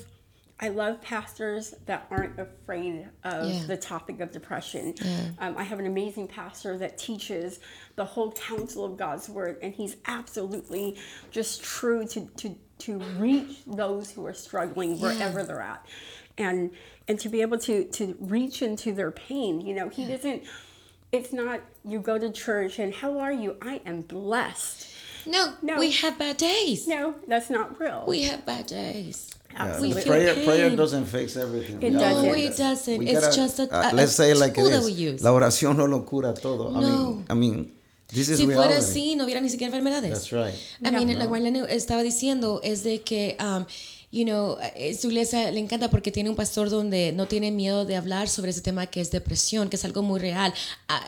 [0.60, 3.64] I love pastors that aren't afraid of Yeah.
[3.66, 4.94] the topic of depression.
[5.40, 7.58] Um, I have an amazing pastor that teaches
[7.96, 10.96] the whole counsel of God's word, and he's absolutely
[11.30, 15.84] just true to to to reach those who are struggling wherever they're at,
[16.38, 16.70] and
[17.08, 19.60] and to be able to to reach into their pain.
[19.60, 20.44] You know, he doesn't.
[21.10, 23.56] It's not you go to church and how are you?
[23.60, 24.88] I am blessed.
[25.26, 25.78] No, No.
[25.78, 26.88] we have bad days.
[26.88, 28.04] No, that's not real.
[28.08, 29.30] We have bad days.
[29.54, 30.44] Yeah, We prayer, pain.
[30.44, 31.78] prayer doesn't fix everything.
[31.82, 32.26] It No, doesn't.
[32.28, 32.98] gotta- it doesn't.
[32.98, 34.86] we it's gotta- just a, uh, let's a say it like it tool that is.
[34.86, 35.22] we use.
[35.22, 36.70] La oración no lo cura todo.
[36.70, 36.80] I No.
[36.80, 37.74] mean, I mean,
[38.08, 38.84] this is si fuera reality.
[38.90, 40.10] así, no hubiera ni siquiera enfermedades.
[40.10, 40.54] That's right.
[40.84, 43.64] I mean, lo que Marlene estaba diciendo es de que, um,
[44.10, 47.84] you know, eh, su iglesia le encanta porque tiene un pastor donde no tiene miedo
[47.86, 50.52] de hablar sobre ese tema que es depresión, que es algo muy real.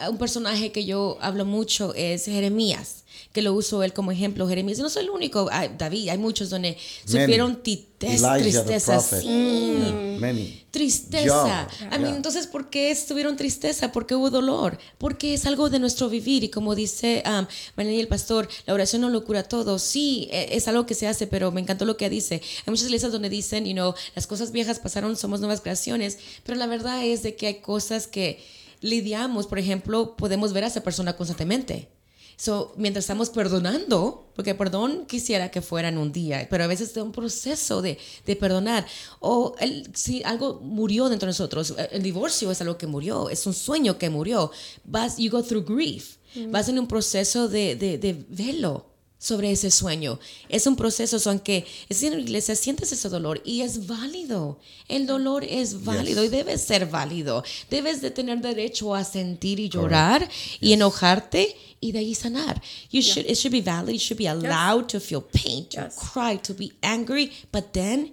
[0.08, 4.46] Un personaje que yo hablo mucho es Jeremías, que lo uso él como ejemplo.
[4.48, 8.92] Jeremías no soy el único, hay- David, hay muchos donde sufrieron tristeza.
[8.98, 9.20] prophet.
[9.22, 10.16] Sí.
[10.20, 10.64] Many.
[10.70, 11.68] Tristeza.
[11.80, 12.16] I mean, Yeah.
[12.16, 13.92] entonces, ¿por qué estuvieron tristeza?
[13.92, 14.78] ¿Por qué hubo dolor?
[14.98, 16.44] Porque es algo de nuestro vivir.
[16.44, 17.46] Y como dice um,
[17.76, 19.78] Marlene y el pastor, la oración no lo cura todo.
[19.78, 22.42] Sí, e- es algo que se hace, pero me encantó lo que dice.
[22.66, 26.18] Hay muchas iglesias donde dicen, you know, las cosas viejas pasaron, somos nuevas creaciones.
[26.44, 28.42] Pero la verdad es de que hay cosas que
[28.80, 29.46] lidiamos.
[29.46, 31.88] Por ejemplo, podemos ver a esa persona constantemente.
[32.36, 36.90] So, mientras estamos perdonando, porque perdón quisiera que fuera en un día, pero a veces
[36.90, 38.86] es un proceso de, de perdonar.
[39.20, 43.46] O el- si algo murió dentro de nosotros, el divorcio es algo que murió, es
[43.46, 44.50] un sueño que murió.
[44.84, 46.16] Vas, you go through grief.
[46.50, 48.86] Vas en un proceso de, de, de velo
[49.24, 50.18] sobre ese sueño.
[50.50, 54.58] Es un proceso, so, aunque estés en una iglesia, sientes ese dolor y es válido.
[54.86, 57.42] El dolor es válido y debe ser válido.
[57.70, 60.28] Debes de tener derecho a sentir y llorar
[60.60, 62.60] y enojarte y de ahí sanar.
[62.90, 63.94] You should, it should be valid.
[63.94, 65.96] You should be allowed to feel pain, to Yes.
[65.96, 68.12] cry, to be angry, but then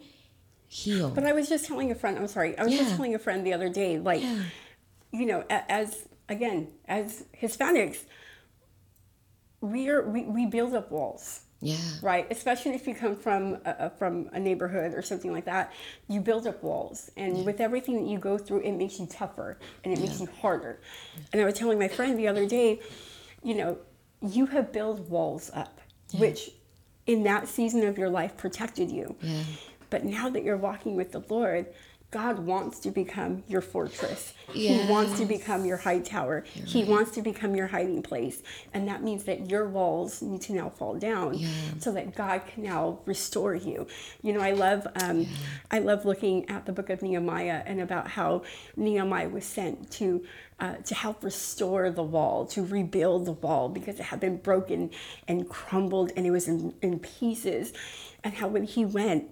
[0.69, 1.09] heal.
[1.13, 2.83] But I was just telling a friend, I'm sorry, I was Yeah.
[2.83, 4.45] just telling a friend the other day, like, Yeah.
[5.11, 5.89] you know, a- as,
[6.29, 7.97] again, as Hispanics,
[9.61, 11.41] we are, we, we build up walls.
[11.61, 11.77] yeah.
[12.01, 15.71] Right, especially if you come from a, from a neighborhood or something like that,
[16.07, 19.59] you build up walls, and with everything that you go through, it makes you tougher
[19.83, 20.79] and it makes you harder.
[21.31, 22.81] And I was telling my friend the other day,
[23.43, 23.77] you know,
[24.21, 25.79] you have built walls up,
[26.17, 26.51] which
[27.05, 29.15] in that season of your life protected you.
[29.21, 29.43] Yeah.
[29.89, 31.67] But now that you're walking with the Lord,
[32.11, 34.33] God wants to become your fortress.
[34.53, 34.85] Yes.
[34.85, 36.43] He wants to become your high tower.
[36.53, 38.43] he wants to become your hiding place.
[38.73, 41.47] And that means that your walls need to now fall down Yeah.
[41.79, 43.87] so that God can now restore you.
[44.21, 45.25] You know, I love um,
[45.71, 48.43] I love looking at the book of Nehemiah and about how
[48.75, 50.25] Nehemiah was sent to
[50.59, 54.91] uh, to help restore the wall, to rebuild the wall because it had been broken
[55.29, 57.71] and crumbled and it was in, in pieces.
[58.23, 59.29] And how when he went,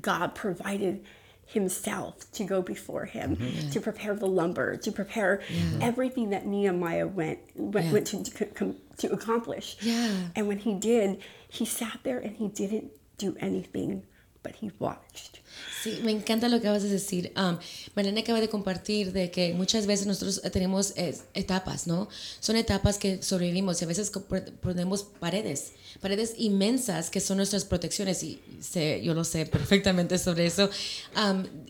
[0.00, 1.02] God provided
[1.46, 3.70] himself to go before him mm-hmm.
[3.70, 5.40] to prepare the lumber to prepare
[5.80, 7.92] everything that nehemiah went went, Yeah.
[7.92, 9.76] went to, to, to accomplish.
[9.80, 10.12] Yeah.
[10.34, 14.02] and when he did he sat there and he didn't do anything
[14.42, 15.40] but he watched
[15.82, 17.32] Sí, me encanta lo que acabas de decir.
[17.36, 17.58] Um,
[17.94, 22.08] Mariana acaba de compartir de que muchas veces nosotros eh, tenemos eh, etapas, ¿no?
[22.40, 24.10] Son etapas que sobrevivimos y a veces
[24.60, 30.46] ponemos paredes, paredes inmensas que son nuestras protecciones y sé, yo lo sé perfectamente sobre
[30.46, 30.68] eso.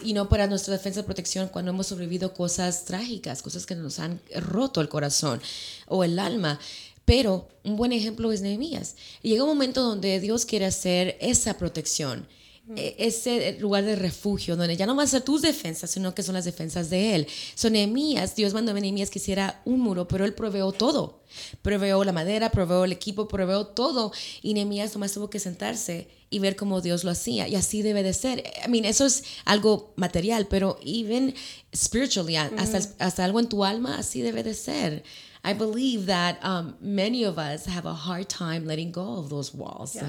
[0.02, 3.98] Y no para nuestra defensa y protección cuando hemos sobrevivido cosas trágicas, cosas que nos
[3.98, 5.40] han roto el corazón
[5.88, 6.58] o el alma.
[7.04, 8.96] Pero un buen ejemplo es Nehemías.
[9.22, 12.26] Llega un momento donde Dios quiere hacer esa protección
[12.74, 16.34] ese lugar de refugio, donde ya no van a ser tus defensas, sino que son
[16.34, 17.26] las defensas de Él.
[17.54, 21.22] Son Nehemías, Dios mandó a Nehemías que hiciera un muro, pero Él proveó todo.
[21.62, 24.12] Proveó la madera, proveó el equipo, proveó todo.
[24.42, 27.46] Y Nehemías nomás tuvo que sentarse y ver cómo Dios lo hacía.
[27.46, 28.42] Y así debe de ser.
[28.64, 31.34] I mean, eso es algo material, pero even
[31.74, 35.04] spiritually, hasta, hasta algo en tu alma, así debe de ser.
[35.50, 39.54] I believe that um, many of us have a hard time letting go of those
[39.54, 39.92] walls.
[39.92, 40.00] So,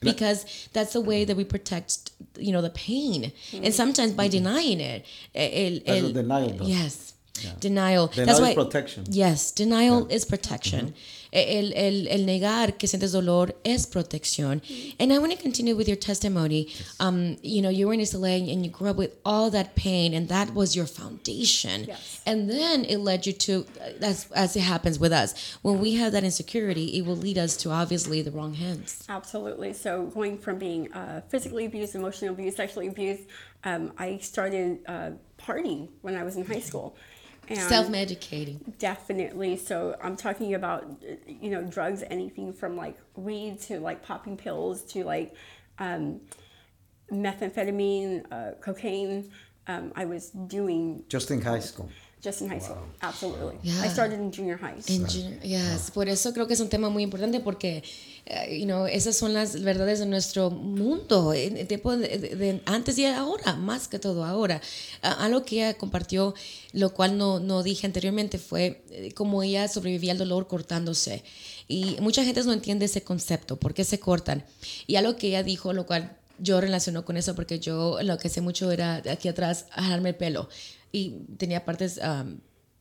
[0.00, 3.32] because that's the way that we protect, you know, the pain.
[3.52, 5.04] And sometimes by denying it.
[5.34, 6.68] El, That's el- what denial does.
[7.44, 7.54] Yes.
[7.60, 8.06] Denial.
[8.08, 9.04] Denial That's is why, protection.
[9.10, 10.94] Yes, denial is protection.
[11.30, 14.62] El, el, el negar que sientes dolor es protección.
[14.98, 16.72] And I want to continue with your testimony.
[17.00, 19.74] Um, you know, you were in East LA and you grew up with all that
[19.74, 21.84] pain, and that was your foundation.
[21.84, 22.22] Yes.
[22.24, 23.66] And then it led you to,
[24.00, 27.56] as, as it happens with us, when we have that insecurity, it will lead us
[27.58, 29.04] to obviously the wrong hands.
[29.08, 29.74] Absolutely.
[29.74, 33.24] So going from being uh, physically abused, emotionally abused, sexually abused,
[33.64, 36.96] um, I started uh, partying when I was in high school.
[37.48, 38.78] And Self medicating.
[38.78, 39.56] Definitely.
[39.56, 40.84] So I'm talking about,
[41.26, 45.34] you know, drugs, anything from like weed to like popping pills to like
[45.78, 46.20] um,
[47.10, 49.30] methamphetamine, uh, cocaine.
[49.66, 51.90] Um, I was doing Just in high school.
[52.24, 52.78] Just in high school.
[53.00, 53.56] Absolutely.
[53.64, 53.90] I Yeah.
[53.92, 54.74] started in junior high.
[54.88, 57.82] En junior- yes, por eso creo que es un tema muy importante porque,
[58.26, 62.36] eh, you know, esas son las verdades de nuestro mundo, en el tiempo de, de-
[62.36, 64.60] de antes y ahora, más que todo ahora.
[65.02, 66.34] Ah, algo que ella compartió,
[66.72, 71.22] lo cual no, no dije anteriormente, fue eh, cómo ella sobrevivía al dolor cortándose.
[71.68, 74.44] Y mucha gente no entiende ese concepto, por qué se cortan.
[74.86, 78.28] Y algo que ella dijo, lo cual yo relaciono con eso porque yo lo que
[78.28, 80.48] hacía mucho era de aquí atrás jalarme el pelo
[80.92, 82.38] y tenía partes um,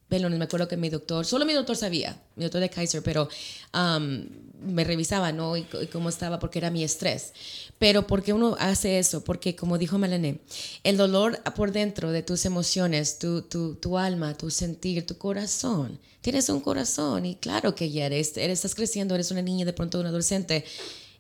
[0.08, 0.40] pelones.
[0.40, 3.30] Me acuerdo que mi doctor, solo mi doctor sabía, mi doctor de Kaiser, pero
[3.74, 4.26] um,
[4.62, 5.56] me revisaba, ¿no?
[5.58, 7.34] Y, y cómo estaba porque era mi estrés.
[7.78, 9.24] Pero ¿por qué uno hace eso?
[9.24, 10.40] Porque como dijo Melanie,
[10.84, 16.00] el dolor por dentro de tus emociones, tu, tu, tu alma, tu sentir, tu corazón.
[16.22, 19.74] Tienes un corazón y claro que ya eres, eres, estás creciendo, eres una niña, de
[19.74, 20.66] pronto un adolescente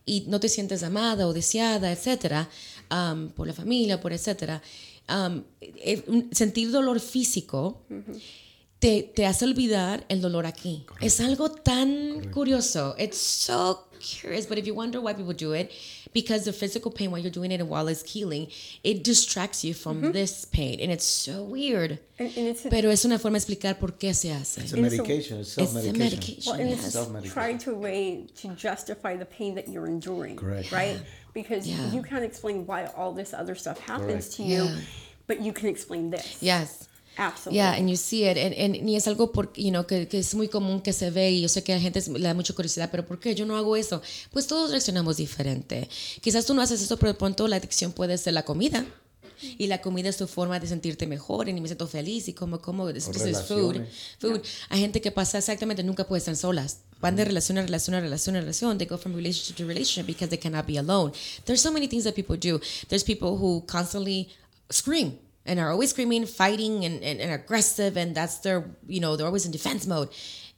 [0.06, 2.50] y no te sientes amada o deseada, etcétera,
[2.90, 4.64] um, por la familia, por etcétera,
[5.10, 5.44] um,
[6.32, 7.86] sentir dolor físico
[8.80, 10.86] te, te hace olvidar el dolor aquí.
[11.02, 12.96] Es algo tan curioso.
[12.98, 15.72] It's so curious, but if you wonder why people do it,
[16.14, 18.48] because the physical pain while you're doing it and while it's healing,
[18.84, 20.12] it distracts you from mm-hmm.
[20.12, 22.00] this pain, and it's so weird.
[22.20, 24.62] And, and it's Pero es una forma de explicar por qué se hace.
[24.62, 25.40] It's a And so- medication.
[25.40, 26.00] It's It's a self-medication.
[26.00, 26.52] medication.
[26.52, 26.84] Well, and yes.
[26.86, 27.34] it's Self-medication.
[27.34, 30.72] trying to way to justify the pain that you're enduring, Correct.
[30.72, 31.00] right?
[31.34, 31.92] Because Yeah.
[31.92, 34.32] you can't explain why all this other stuff happens Correct.
[34.38, 34.76] to you, Yeah.
[35.28, 36.38] but you can explain this.
[36.42, 36.87] Yes.
[37.18, 37.56] Absolutely.
[37.58, 40.20] Yeah, and you see it, and, and, y es algo por, you know, que, que
[40.20, 42.20] es muy común que se ve y yo sé que a la gente es- le
[42.28, 44.02] da mucha curiosidad, pero ¿por qué yo no hago eso?
[44.32, 45.90] Pues todos reaccionamos diferente.
[46.22, 48.86] Quizás tú no haces eso, pero de pronto la adicción puede ser la comida.
[49.60, 52.60] Y la comida es tu forma de sentirte mejor y me siento feliz y como,
[52.60, 53.06] como, is
[53.48, 53.82] food.
[54.20, 54.42] Food.
[54.70, 56.80] Hay gente que pasa exactamente, nunca puede estar solas.
[57.02, 58.80] Van de relación a relación a relación a relación.
[58.80, 61.14] They go from relationship to relationship because they cannot be alone.
[61.46, 62.60] There's so many things that people do.
[62.90, 64.30] There's people who constantly
[64.72, 69.16] scream and are always screaming, fighting, and, and, and aggressive, and that's their, you know,
[69.16, 70.10] they're always in defense mode.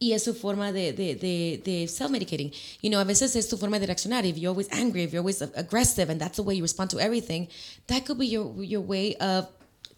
[0.02, 2.54] Y es su forma de, de, de, de self-medicating.
[2.82, 4.25] You know, a veces es tu forma de reaccionar.
[4.25, 6.99] If you're always angry, if you're always aggressive, and that's the way you respond to
[6.99, 7.49] everything,
[7.88, 9.49] that could be your, your way of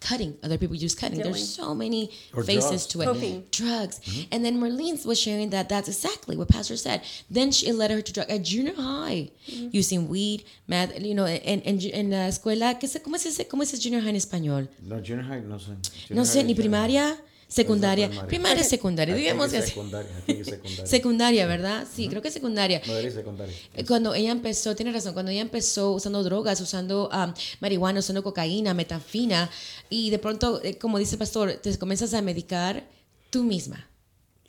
[0.01, 0.35] cutting.
[0.43, 1.17] Other people use cutting.
[1.19, 1.31] Dealing.
[1.33, 2.87] There's so many Or faces drugs.
[2.87, 3.05] to it.
[3.05, 3.43] Coping.
[3.51, 3.99] Drugs.
[3.99, 4.21] Mm-hmm.
[4.33, 7.01] And then Marlene was sharing that that's exactly what Pastor said.
[7.29, 9.69] Then she led her to drug at junior high, Mm-hmm.
[9.71, 13.47] using weed, meth, you know, en, en, en la escuela, ¿qué se, ¿cómo, se dice,
[13.47, 14.67] ¿cómo se dice junior high en español?
[14.81, 15.71] No, junior high, no sé.
[16.09, 16.63] No sé, ni is high.
[16.63, 17.17] primaria,
[17.51, 18.07] secundaria.
[18.07, 18.27] primaria.
[18.27, 19.15] Primaria, secundaria.
[19.15, 20.11] Digamos que secundaria.
[20.25, 20.85] Secundaria.
[20.85, 21.87] Secundaria, ¿verdad?
[21.93, 22.79] Sí, creo que secundaria.
[22.79, 23.53] Is secundaria.
[23.73, 28.23] Eh, Cuando ella empezó, tiene razón, cuando ella empezó usando drogas, usando um, marihuana, usando
[28.23, 29.49] cocaína, metafina,
[29.89, 32.83] y de pronto, eh, como dice el pastor, te comienzas a medicar
[33.29, 33.87] tú misma.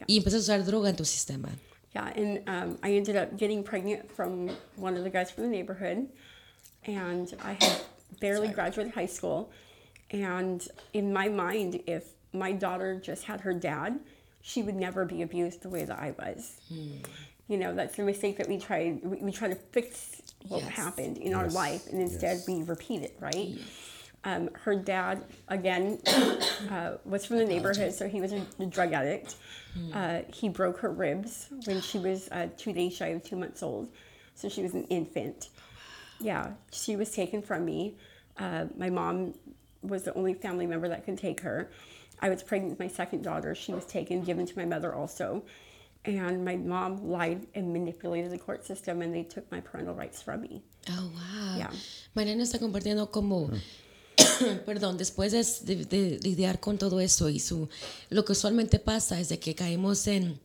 [0.06, 1.48] Y empiezas a usar droga en tu sistema.
[1.94, 5.50] Yeah, and um, I ended up getting pregnant from one of the guys from the
[5.50, 6.08] neighborhood,
[6.86, 7.82] and I had
[8.18, 9.50] barely graduated high school.
[10.10, 14.00] And in my mind, if my daughter just had her dad,
[14.40, 16.60] she would never be abused the way that I was.
[17.48, 18.98] You know, that's the mistake that we try.
[19.02, 20.72] We, we try to fix what Yes.
[20.72, 22.48] happened in our life, and instead Yes.
[22.48, 23.50] we repeat it, right?
[24.24, 25.98] Um, her dad, again,
[26.70, 29.36] uh, was from the neighborhood, so he was a, a drug addict.
[29.92, 33.62] Uh, he broke her ribs when she was uh, two days shy of two months
[33.62, 33.88] old,
[34.34, 35.48] so she was an infant.
[36.20, 37.96] Yeah, she was taken from me.
[38.38, 39.34] Uh, my mom
[39.82, 41.70] was the only family member that could take her.
[42.24, 43.54] I was pregnant with my second daughter.
[43.54, 45.42] She was taken, given to my mother also.
[46.04, 50.22] And my mom lied and manipulated the court system, and they took my parental rights
[50.22, 50.62] from me.
[50.88, 51.56] Oh, wow.
[51.58, 51.70] Yeah.
[52.14, 54.64] Mariana está compartiendo como, mm.
[54.66, 55.42] perdón, después de,
[55.74, 57.68] de- de lidiar con todo eso y su,
[58.10, 60.40] lo que usualmente pasa es de que caemos en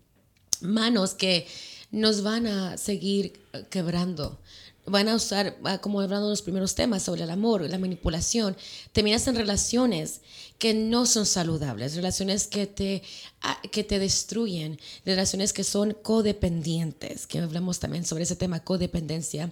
[0.61, 1.47] manos que
[1.91, 3.33] nos van a seguir
[3.69, 4.39] quebrando.
[4.89, 8.55] Van a usar, ah, como hablando de los primeros temas sobre el amor, la manipulación,
[8.93, 10.21] terminas en relaciones
[10.57, 13.03] que no son saludables, relaciones que te,
[13.41, 19.51] ah, que te destruyen, relaciones que son codependientes, que hablamos también sobre ese tema, codependencia.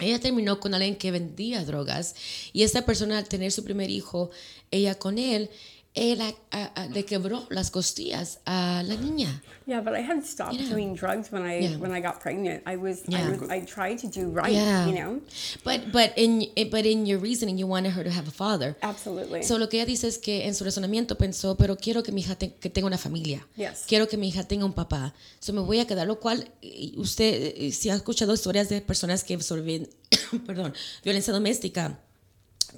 [0.00, 2.14] Ella terminó con alguien que vendía drogas
[2.52, 4.30] y esta persona al tener su primer hijo,
[4.70, 5.50] ella con él,
[5.94, 9.42] él a- a- le quebró las costillas a la niña.
[9.66, 10.68] Yeah, but I had stopped Yeah.
[10.70, 11.76] doing drugs when I Yeah.
[11.78, 12.62] when I got pregnant.
[12.66, 13.26] I was Yeah.
[13.26, 14.86] I was I tried to do right, Yeah.
[14.86, 15.20] you know.
[15.64, 18.76] But but in but in your reasoning you wanted her to have a father.
[18.80, 19.42] Absolutely.
[19.42, 22.20] So lo que ella dice es que en su razonamiento pensó, pero quiero que mi
[22.20, 23.46] hija te- que tenga una familia.
[23.56, 23.84] Yes.
[23.88, 25.14] Quiero que mi hija tenga un papá.
[25.40, 28.80] So me voy a quedar, lo cual y usted eh, si ha escuchado historias de
[28.82, 29.88] personas que absorben,
[30.46, 31.98] perdón, violencia doméstica,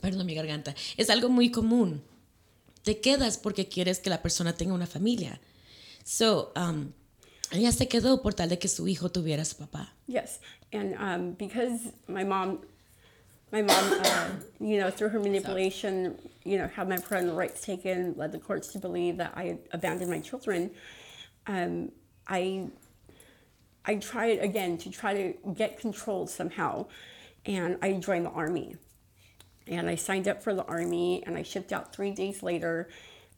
[0.01, 2.03] perdón mi garganta, es algo muy común.
[2.83, 5.41] Te quedas porque quieres que la persona tenga una familia.
[6.05, 6.93] So, um,
[7.53, 9.93] ella se quedó por tal de que su hijo tuviera su papá.
[10.07, 10.41] Yes,
[10.73, 12.61] and um, because my mom,
[13.53, 14.29] my mom, uh,
[14.61, 18.69] you know, through her manipulation, you know, had my parental rights taken, led the courts
[18.73, 20.71] to believe that I abandoned my children.
[21.47, 21.91] Um,
[22.29, 22.69] I,
[23.85, 26.87] I tried again to try to get control somehow,
[27.45, 28.77] and I joined the army.
[29.71, 32.89] And I signed up for the army, and I shipped out three days later.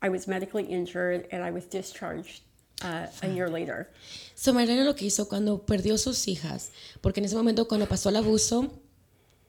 [0.01, 2.41] I was medically injured, and I was discharged
[2.83, 3.89] uh, a year later.
[4.35, 8.09] So, Mariana lo que hizo cuando perdió sus hijas, porque en ese momento cuando pasó
[8.09, 8.71] el abuso,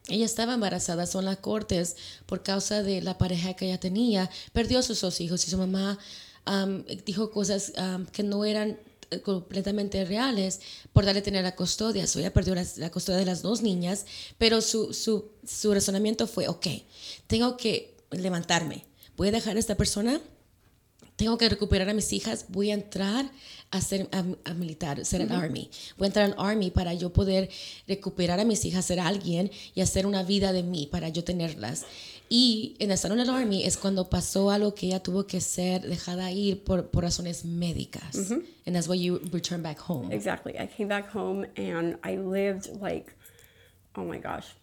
[0.10, 4.82] ella estaba embarazada, son las cortes, por causa de la pareja que ella tenía, perdió
[4.82, 5.98] sus dos hijos y su mamá
[6.46, 8.78] am, dijo cosas am, que no eran
[9.22, 10.60] completamente reales
[10.94, 12.08] por darle tener la custodia.
[12.08, 14.06] So, ella perdió las- la, custodia de las dos niñas,
[14.38, 16.68] pero su, su, su razonamiento fue, ok,
[17.28, 18.86] tengo que levantarme,
[19.18, 20.22] voy a dejar a esta persona
[21.16, 23.30] tengo que recuperar a mis hijas, voy a entrar
[23.70, 25.70] a ser a, a militar, ser el army.
[25.96, 27.50] Voy a entrar al army para yo poder
[27.88, 31.86] recuperar a mis hijas, ser alguien y hacer una vida de mí para yo tenerlas.
[32.36, 35.82] Y en estar en el army es cuando pasó algo que ella tuvo que ser
[35.82, 38.32] dejada ir por, por razones médicas.
[38.66, 40.12] And that's why you return back home.
[40.12, 40.60] Exactly.
[40.60, 43.14] I came back home and I lived like,
[43.96, 44.56] oh my gosh,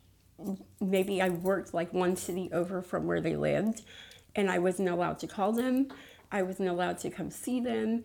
[0.81, 3.83] maybe I worked like one city over from where they lived,
[4.35, 5.93] and I wasn't allowed to call them.
[6.33, 8.03] I wasn't allowed to come see them.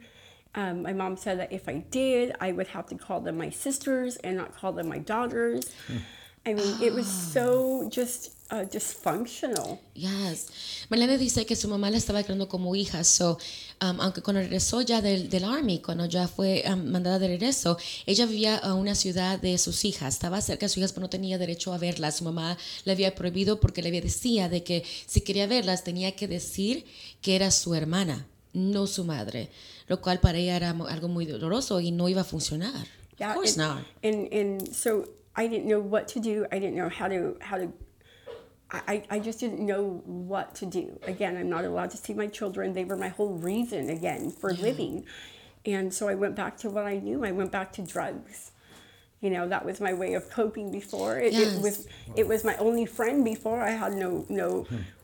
[0.53, 3.49] Um, my mom said that if I did, I would have to call them my
[3.49, 5.73] sisters and not call them my daughters.
[6.45, 9.79] I mean, it was so just uh, dysfunctional.
[9.93, 10.47] Yes.
[10.89, 13.03] Marlene dice que su mamá la estaba criando como hija.
[13.03, 13.37] So,
[13.81, 17.77] um, aunque cuando regresó ya del, del Army, cuando ya fue um, mandada de regreso,
[18.05, 20.13] ella vivía a una ciudad de sus hijas.
[20.13, 22.17] Estaba cerca de sus hijas, pero no tenía derecho a verlas.
[22.17, 26.15] Su mamá le había prohibido porque le había decía de que si quería verlas tenía
[26.15, 26.85] que decir
[27.21, 29.49] que era su hermana, no su madre.
[29.87, 32.87] Lo cual para ella era algo muy doloroso y no iba a funcionar.
[33.19, 33.85] of course and, not.
[34.03, 36.45] And and so I didn't know what to do.
[36.51, 37.71] I didn't know how to how to.
[38.71, 40.99] I, I just didn't know what to do.
[41.03, 42.73] Again, I'm not allowed to see my children.
[42.73, 45.05] They were my whole reason again for living.
[45.65, 47.23] And so I went back to what I knew.
[47.23, 48.51] I went back to drugs.
[49.21, 51.55] you know that was my way of coping before it, Yes.
[51.55, 51.87] it was
[52.21, 54.09] it was my only friend before i had no
[54.41, 54.49] no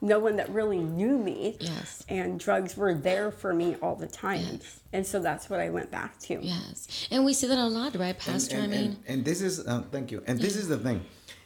[0.02, 2.04] no one that really knew me Yes.
[2.10, 4.80] and drugs were there for me all the time Yes.
[4.96, 7.08] and so that's what i went back to Yes.
[7.10, 8.58] And we see that a lot, right, Pastor?
[8.58, 11.00] and, I mean, and, and this is uh, thank you and this is the thing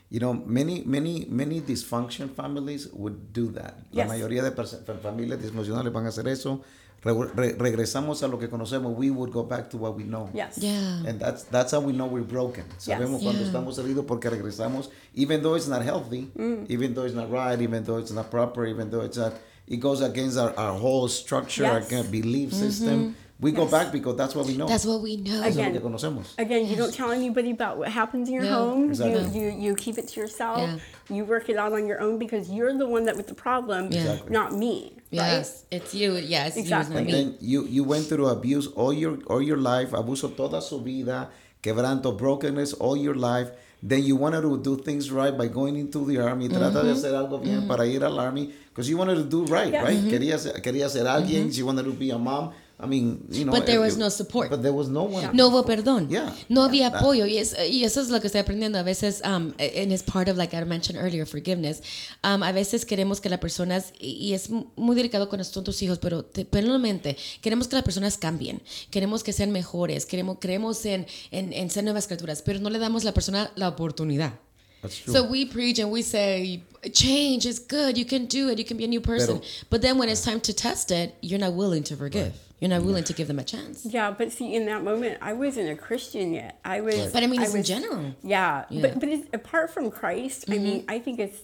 [0.09, 3.93] you know many many many dysfunction families would do that Yes.
[3.93, 4.07] la Yes.
[4.09, 6.61] mayoría de pers- fa- familias disfuncionales van a hacer eso
[7.03, 10.27] Re- re- regresamos a lo que conocemos we would go back to what we know
[10.33, 11.03] yes yeah.
[11.07, 12.63] And that's that's how we know we're broken.
[12.79, 13.47] Sabemos cuando Yeah.
[13.47, 16.65] estamos heridos porque regresamos, even though it's not healthy, Mm.
[16.67, 19.33] even though it's not right, even though it's not proper, even though it's not,
[19.67, 21.89] it goes against our, our whole structure, our Yes.
[21.89, 23.13] kind of belief system.
[23.39, 24.63] We go back because that's what we know.
[24.63, 24.71] Mm-hmm.
[24.71, 25.43] That's what we know.
[25.43, 25.73] Eso Again.
[25.73, 26.33] que conocemos.
[26.37, 28.69] Again, you don't tell anybody about what happens in your No.
[28.69, 28.89] home.
[28.89, 29.39] Exactly.
[29.39, 30.59] You, you you keep it to yourself.
[30.59, 30.77] Yeah.
[31.15, 33.91] You work it out on your own because you're the one that with the problem,
[33.91, 33.99] Yeah.
[33.99, 34.31] Exactly.
[34.31, 34.93] not me.
[35.11, 35.43] Right?
[35.43, 35.65] Yes.
[35.69, 36.13] It's you.
[36.15, 36.55] Yes.
[36.55, 36.95] Exactly.
[36.95, 37.11] You, And me.
[37.11, 41.29] then you you went through abuse all your all your life, abuso toda su vida,
[41.61, 43.51] quebranto, brokenness all your life.
[43.83, 46.47] Then you wanted to do things right by going into the army.
[46.47, 46.95] Trata de mm-hmm.
[46.95, 47.67] hacer algo bien mm-hmm.
[47.67, 49.83] para ir al army because you wanted to do right, Yes.
[49.83, 49.99] right?
[50.09, 51.43] Quería ser, quería ser alguien.
[51.43, 51.51] Mm-hmm.
[51.51, 52.51] She wanted to be a mom.
[52.77, 53.51] I mean, you know.
[53.53, 54.49] But there was it- no support.
[54.49, 55.29] But there was no one.
[55.33, 56.09] No hubo perdón.
[56.09, 56.33] Yeah.
[56.49, 57.25] No había apoyo.
[57.25, 58.77] Y, es- y eso es lo que estoy aprendiendo.
[58.77, 61.81] A veces, um, and it's part of, like I mentioned earlier, forgiveness.
[62.23, 65.99] Um, a veces queremos que las personas, y y es muy delicado son tus hijos,
[65.99, 68.61] pero te, plenamente, queremos que las personas cambien.
[68.91, 70.05] Queremos que sean mejores.
[70.05, 73.51] Queremos, creemos en, en, en ser nuevas criaturas, pero no le damos a la persona
[73.55, 74.33] la oportunidad.
[74.81, 75.13] That's true.
[75.13, 76.61] So we preach and we say,
[76.93, 77.97] change is good.
[77.97, 78.57] You can do it.
[78.57, 79.37] You can be a new person.
[79.39, 82.33] Pero- but then when it's time to test it, you're not willing to forgive.
[82.59, 83.85] You're not willing to give them a chance.
[83.85, 86.59] Yeah, but see, in that moment, I wasn't a Christian yet.
[86.63, 87.11] I was.
[87.11, 88.15] But I mean, it's in was- general.
[88.23, 88.81] Yeah, Yeah.
[88.81, 90.89] but but it's, apart from Christ, I mean, mm-hmm.
[90.91, 91.37] I think it's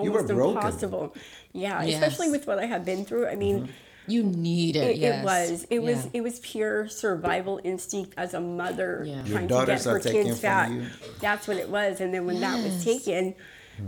[0.00, 0.56] You were almost broken.
[0.56, 1.14] impossible.
[1.52, 1.94] Yeah, Yes.
[2.02, 3.26] especially with what I have been through.
[3.26, 3.72] I mean, mm-hmm.
[4.08, 4.82] You need it.
[4.90, 5.20] it, yes.
[5.20, 9.14] it was it was it was pure survival instinct as a mother Yeah.
[9.14, 10.70] Your trying to get daughters her kids from fat.
[10.72, 10.86] you.
[11.20, 13.34] That's what it was, and then when that was taken,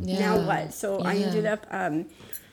[0.00, 0.18] Yeah.
[0.18, 0.74] now what?
[0.74, 2.06] So I ended up um,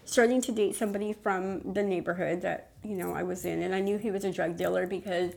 [0.05, 3.79] starting to date somebody from the neighborhood that you know I was in, and I
[3.79, 5.33] knew he was a drug dealer because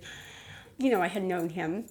[0.79, 1.87] you know I had known him,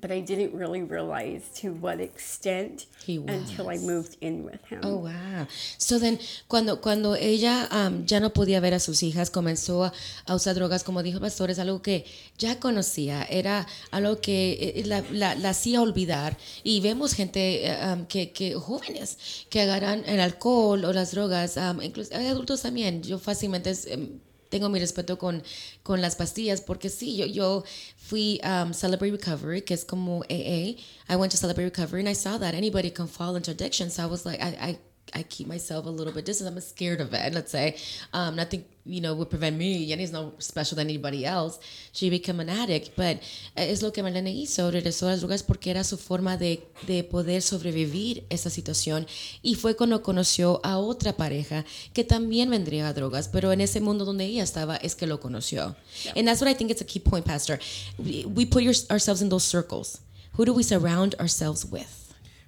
[0.00, 3.82] but I didn't really realize to what extent He until I was.
[3.82, 4.80] moved in with him.
[4.82, 5.46] Oh, wow.
[5.78, 6.18] So then,
[6.48, 9.92] cuando, cuando ella um, ya no podía ver a sus hijas, comenzó a,
[10.26, 12.04] a usar drogas, como dijo el pastor, es algo que
[12.38, 16.36] ya conocía, era algo que eh, la, la- la hacía olvidar.
[16.62, 21.56] Y vemos gente, eh, um, que, que jóvenes, que agarran el alcohol o las drogas,
[21.56, 23.02] um, incluso hay adultos también.
[23.02, 24.18] Yo fácilmente em,
[24.54, 25.42] tengo mi respeto con,
[25.82, 27.64] con las pastillas porque sí, yo, yo
[27.96, 30.76] fui um, Celebrate Recovery, que es como AA.
[31.08, 33.90] I went to Celebrate Recovery and I saw that anybody can fall into addiction.
[33.90, 34.78] So I was like, I, I,
[35.14, 36.50] I keep myself a little bit distant.
[36.50, 37.76] I'm scared of it, let's say.
[38.12, 39.86] Um, nothing, you know, would prevent me.
[39.86, 41.60] Jenny's no special than anybody else.
[41.92, 42.96] She became an addict.
[42.96, 43.20] But
[43.56, 44.70] es lo que Marlene hizo.
[44.70, 49.06] Regresó a las drogas porque era su forma de, de poder sobrevivir esa situación.
[49.42, 53.28] Y fue cuando conoció a otra pareja que también vendría a drogas.
[53.28, 55.76] Pero en ese mundo donde ella estaba es que lo conoció.
[56.16, 57.60] And that's what I think it's a key point, Pastor.
[57.98, 60.00] We, we put your, ourselves in those circles.
[60.36, 62.03] Who do we surround ourselves with?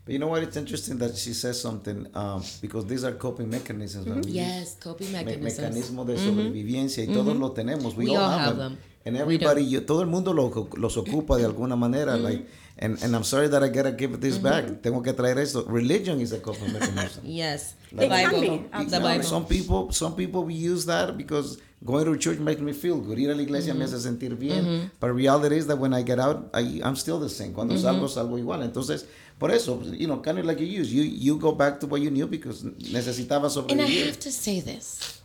[0.07, 0.43] But you know what?
[0.45, 4.07] It's interesting that she says something um, because these are coping mechanisms.
[4.07, 5.59] that we Yes, coping me- mechanisms.
[5.59, 7.97] mecanismos de sobrevivencia y todos lo tenemos.
[7.97, 8.73] We, We all, all have, have them.
[8.75, 8.79] them.
[9.05, 12.17] And everybody, you, todo el mundo lo, los ocupa de alguna manera.
[12.17, 12.47] Like,
[12.79, 14.81] and, and I'm sorry that I gotta give this back.
[14.83, 15.65] Tengo que traer esto.
[15.65, 17.23] Religion is a coping mechanism.
[17.25, 18.41] Yes, It the Bible.
[18.41, 19.25] be, You know, Bible.
[19.25, 23.19] Some people, some people we use that because going to church makes me feel good.
[23.19, 24.91] Ir a la iglesia me hace sentir bien.
[25.01, 27.53] But reality is that when I get out, I, I'm still the same.
[27.53, 28.63] Cuando salgo, salgo igual.
[28.63, 29.05] Entonces,
[29.39, 32.01] por eso, you know, kind of like you use, you you go back to what
[32.01, 35.21] you knew because necesitabas And I have to say this,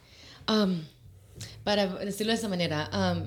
[0.48, 0.86] um,
[1.64, 3.26] para decirlo de esa manera, um,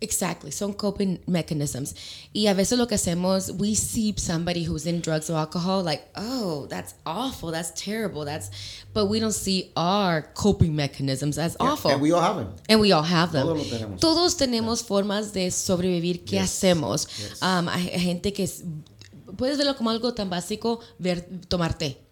[0.00, 1.94] exactly, son coping mechanisms.
[2.32, 6.08] Y a veces lo que hacemos, we see somebody who's in drugs or alcohol, like,
[6.16, 8.50] oh, that's awful, that's terrible, that's,
[8.94, 11.90] but we don't see our coping mechanisms as awful.
[11.90, 12.54] And we all have them.
[12.68, 13.46] And we all have them.
[13.46, 14.00] Todos tenemos.
[14.00, 16.24] Todos tenemos formas de sobrevivir.
[16.24, 17.08] ¿Qué hacemos?
[17.42, 18.64] Um, hay gente que es,
[19.36, 22.07] puedes verlo como algo tan básico, ver, tomar té.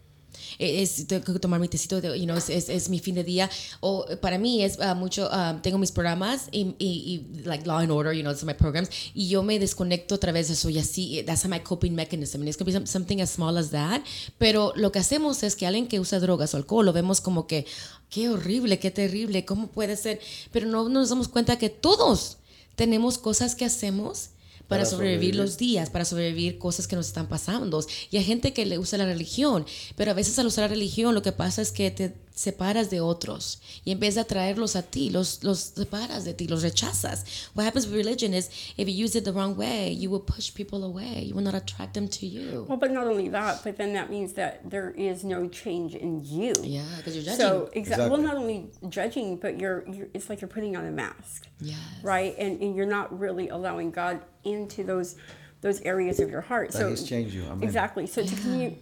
[0.58, 3.24] Eh, Es tengo que tomar mi tecito, you know, es, es, es mi fin de
[3.24, 3.50] día.
[3.80, 7.66] O eh, para mí es ah, mucho, um, tengo mis programas y, y, y, like
[7.66, 8.88] Law and Order, you know, those are my programs.
[9.14, 12.40] Y yo me desconecto a través de eso y así, eh, that's my coping mechanism.
[12.40, 14.02] And it's going to be some- something as small as that.
[14.38, 17.46] Pero lo que hacemos es que alguien que usa drogas o alcohol lo vemos como
[17.46, 17.66] que,
[18.10, 20.20] qué horrible, qué terrible, ¿cómo puede ser?
[20.52, 22.38] Pero no nos damos cuenta que todos
[22.76, 24.30] tenemos cosas que hacemos
[24.68, 25.36] para, Para sobrevivir, sobrevivir.
[25.36, 27.84] los días, para sobrevivir cosas que nos están pasando.
[28.10, 29.64] Y hay gente que le usa la religión,
[29.96, 33.00] pero a veces al usar la religión lo que pasa es que te, separas de
[33.00, 37.48] otros y en vez de atraerlos a ti, los, los separas de ti, los rechazas.
[37.54, 40.52] What happens with religion is if you use it the wrong way, you will push
[40.52, 41.24] people away.
[41.24, 42.66] You will not attract them to you.
[42.68, 46.22] Well, but not only that, but then that means that there is no change in
[46.24, 46.52] you.
[46.62, 47.38] Yeah, because you're judging.
[47.38, 48.10] So exactly.
[48.10, 51.78] Well, not only judging, but you're, you're it's like you're putting on a mask, yes.
[52.02, 52.34] right?
[52.38, 55.16] And, and you're not really allowing God into those
[55.62, 56.70] those areas of your heart.
[56.72, 57.44] That so He's changed you.
[57.44, 57.62] Amen.
[57.62, 58.06] exactly.
[58.06, 58.76] So to continue,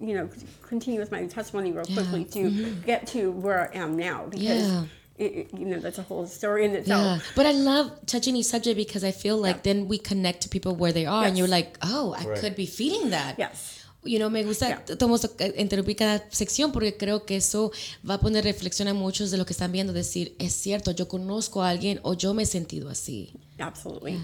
[0.00, 0.28] you know,
[0.68, 2.50] continue with my testimony real quickly to
[2.86, 4.62] get to where I am now because.
[4.62, 4.74] Mm-hmm.
[4.74, 4.84] Yeah.
[5.18, 7.32] It, it- you know that's a whole story in Yeah, itself.
[7.36, 10.74] but I love touching each subject because I feel like then we connect to people
[10.74, 12.40] where they are, and you're like, oh, I Right.
[12.40, 13.34] could be feeling that.
[13.38, 13.84] Yes.
[14.02, 14.96] You know, me gusta Yeah.
[14.96, 15.18] tomo
[15.58, 17.70] interrumpir cada sección porque creo que eso
[18.02, 21.06] va a poner reflexión a muchos de lo que están viendo, decir, es cierto, yo
[21.06, 23.34] conozco a alguien o yo me he sentido así.
[23.58, 24.18] absolutely.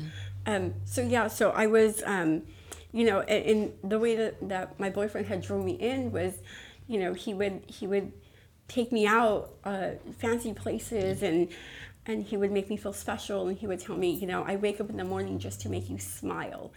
[0.47, 2.41] Um, so yeah, so I was, um,
[2.97, 6.39] you know, and, and the way that, that my boyfriend had drew me in was,
[6.89, 8.11] you know, he would he would
[8.69, 11.49] take me out uh, fancy places and
[12.07, 14.57] and he would make me feel special and he would tell me, you know, I
[14.57, 16.73] wake up in the morning just to make you smile,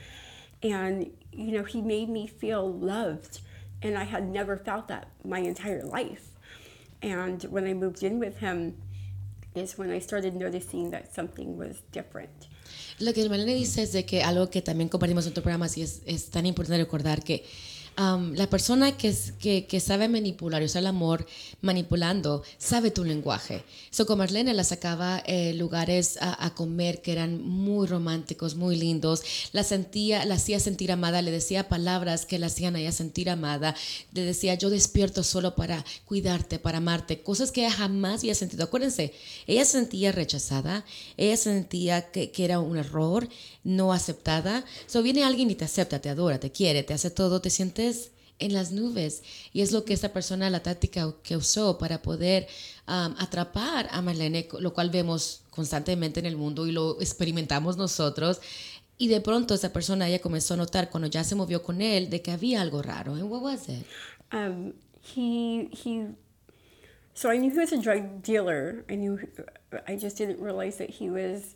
[0.62, 3.40] and you know, he made me feel loved,
[3.82, 6.32] and I had never felt that my entire life,
[7.02, 8.76] and when I moved in with him.
[9.56, 12.48] Is when I started noticing that something was different.
[13.00, 15.82] Lo que Malene dice es de que algo que también compartimos en otro programa, y
[15.82, 17.46] es, tan importante recordar que
[17.98, 21.26] la persona que, que, que sabe manipular y usar el amor
[21.62, 23.64] manipulando sabe tu lenguaje.
[23.90, 29.24] So, con Marlene la sacaba eh, lugares a, comer que eran muy románticos, muy lindos.
[29.52, 33.30] La sentía, la hacía sentir amada, le decía palabras que la hacían a ella sentir
[33.30, 33.76] amada.
[34.14, 37.22] Le decía, yo despierto solo para cuidarte, para amarte.
[37.22, 38.64] Cosas que ella jamás había sentido.
[38.64, 39.14] Acuérdense,
[39.48, 40.86] ella se sentía rechazada,
[41.18, 43.28] ella sentía que, que era un error,
[43.64, 44.66] no aceptada.
[44.88, 48.12] So viene alguien y te acepta, te adora, te quiere, te hace todo, te sientes
[48.40, 49.24] en las nubes.
[49.54, 52.48] Y es lo que esta persona, la táctica que usó para poder
[52.88, 58.40] um, atrapar a Marlene, lo cual vemos constantemente en el mundo y lo experimentamos nosotros.
[58.98, 62.10] Y de pronto esa persona ella comenzó a notar cuando ya se movió con él
[62.10, 63.14] de que había algo raro.
[63.14, 63.86] And what was it?
[64.32, 64.74] um,
[65.16, 66.06] he he
[67.14, 69.18] so i knew he was a drug dealer i knew
[69.88, 71.56] i just didn't realize that he was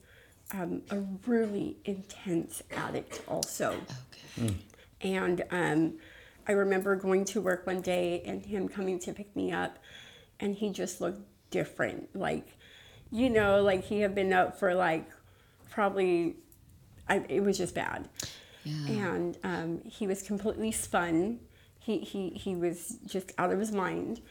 [0.54, 3.76] um, a really intense addict also
[4.38, 4.56] Okay.
[5.02, 5.94] and um,
[6.48, 9.78] i remember going to work one day and him coming to pick me up
[10.40, 12.58] and he just looked different like
[13.12, 15.10] you know like he had been up for like
[15.70, 16.36] probably
[17.08, 18.08] I, it was just bad
[18.66, 21.40] and um, he was completely spun.
[21.80, 24.22] He, he, he was just out of his mind.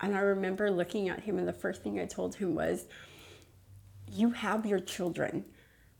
[0.00, 2.86] And I remember looking at him, and the first thing I told him was,
[4.10, 5.44] You have your children.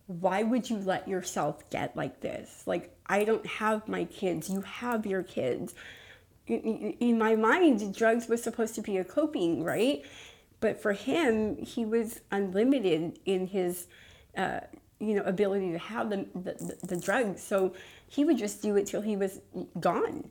[0.06, 2.64] Why would you let yourself get like this?
[2.66, 4.50] Like, I don't have my kids.
[4.50, 5.74] You have your kids.
[6.46, 10.02] In, my mind, drugs was supposed to be a coping, right?
[10.60, 13.86] But for him, he was unlimited in his
[14.36, 14.60] uh,
[15.02, 17.74] you know ability to have the, the, the, the drugs so
[18.08, 19.40] he would just do it till he was
[19.80, 20.30] gone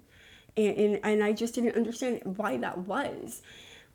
[0.56, 3.42] and, and, and i just didn't understand why that was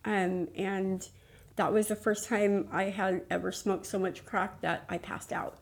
[0.04, 1.08] um, and
[1.56, 5.32] that was the first time i had ever smoked so much crack that i passed
[5.32, 5.58] out.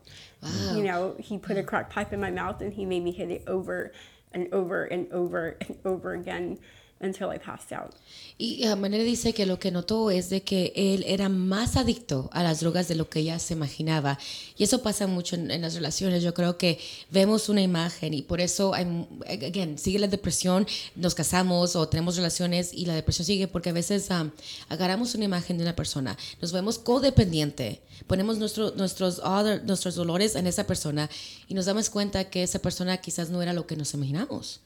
[0.74, 3.30] You know he put a crack pipe in my mouth and he made me hit
[3.30, 3.92] it over
[4.32, 6.58] and over and over and over again
[7.00, 7.92] until i passed out
[8.36, 12.28] Y uh, Manera dice que lo que notó es de que él era más adicto
[12.32, 14.18] a las drogas de lo que ella se imaginaba.
[14.56, 16.20] Y eso pasa mucho en, en las relaciones.
[16.24, 16.80] Yo creo que
[17.12, 18.86] vemos una imagen y por eso, hay,
[19.28, 20.66] again, sigue la depresión,
[20.96, 24.32] nos casamos o tenemos relaciones y la depresión sigue porque a veces um,
[24.68, 30.34] agarramos una imagen de una persona, nos vemos codependiente, ponemos nuestro, nuestros, other- nuestros dolores
[30.34, 31.08] en esa persona
[31.46, 34.60] y nos damos cuenta que esa persona quizás no era lo que nos imaginamos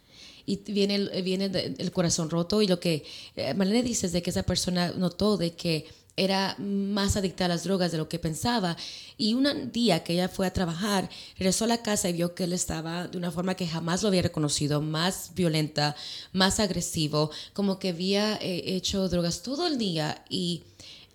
[0.49, 3.05] y viene el, viene de- el corazón roto y lo que
[3.37, 5.87] eh, Marlene dice es de que esa persona notó de que
[6.17, 8.77] era más adicta a las drogas de lo que pensaba.
[9.17, 12.43] Y un día que ella fue a trabajar regresó a la casa y vio que
[12.45, 15.95] él estaba de una forma que jamás lo había reconocido más violenta
[16.33, 20.65] más agresivo como que había eh, hecho drogas todo el día y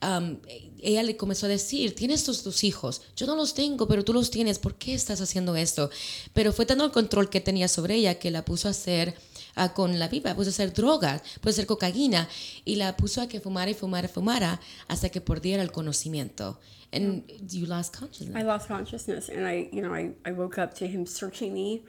[0.04, 0.38] um,
[0.82, 4.14] ella le comenzó a decir, tienes tus, tus hijos, yo no los tengo, pero tú
[4.14, 5.90] los tienes, ¿por qué estás haciendo esto?
[6.34, 9.16] Pero fue tanto el control que tenía sobre ella que la puso a hacer
[9.56, 12.28] ah, con la pipa, puso a hacer drogas, puso a hacer cocaína
[12.66, 16.60] y la puso a que fumara y fumara y fumara hasta que perdiera el conocimiento.
[16.92, 18.36] And you lost consciousness.
[18.36, 21.82] I lost consciousness, and I, you know, I, I woke up to him searching me,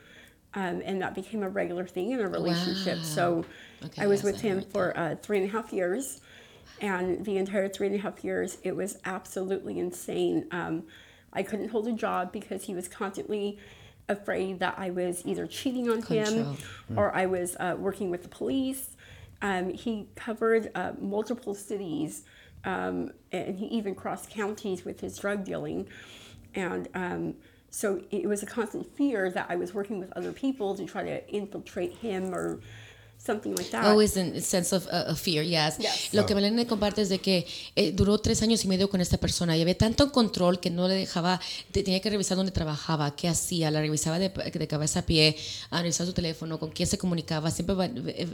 [0.54, 3.00] um, and that became a regular thing in a relationship.
[3.04, 3.44] So
[3.84, 6.22] Okay, I was yes, with I him for uh, three and a half years,
[6.80, 10.46] and the entire three and a half years, it was absolutely insane.
[10.50, 10.84] Um,
[11.32, 13.58] I couldn't hold a job because he was constantly
[14.08, 16.56] afraid that I was either cheating on him Control.
[16.96, 18.90] or I was uh, working with the police.
[19.42, 22.24] Um, he covered uh, multiple cities,
[22.64, 25.88] um, and he even crossed counties with his drug dealing.
[26.54, 27.34] And um,
[27.70, 31.02] so it was a constant fear that I was working with other people to try
[31.02, 32.60] to infiltrate him or
[33.24, 33.84] something like that.
[33.84, 35.78] Always in a sense of, uh, of fear, yes.
[35.78, 36.12] Yes.
[36.12, 39.16] Lo que Malene comparte es de que eh, duró tres años y medio con esta
[39.18, 41.40] persona y había tanto control que no le dejaba,
[41.72, 45.36] te- tenía que revisar dónde trabajaba, qué hacía, la revisaba de, de cabeza a pie,
[45.70, 47.74] a revisar su teléfono, con quién se comunicaba, siempre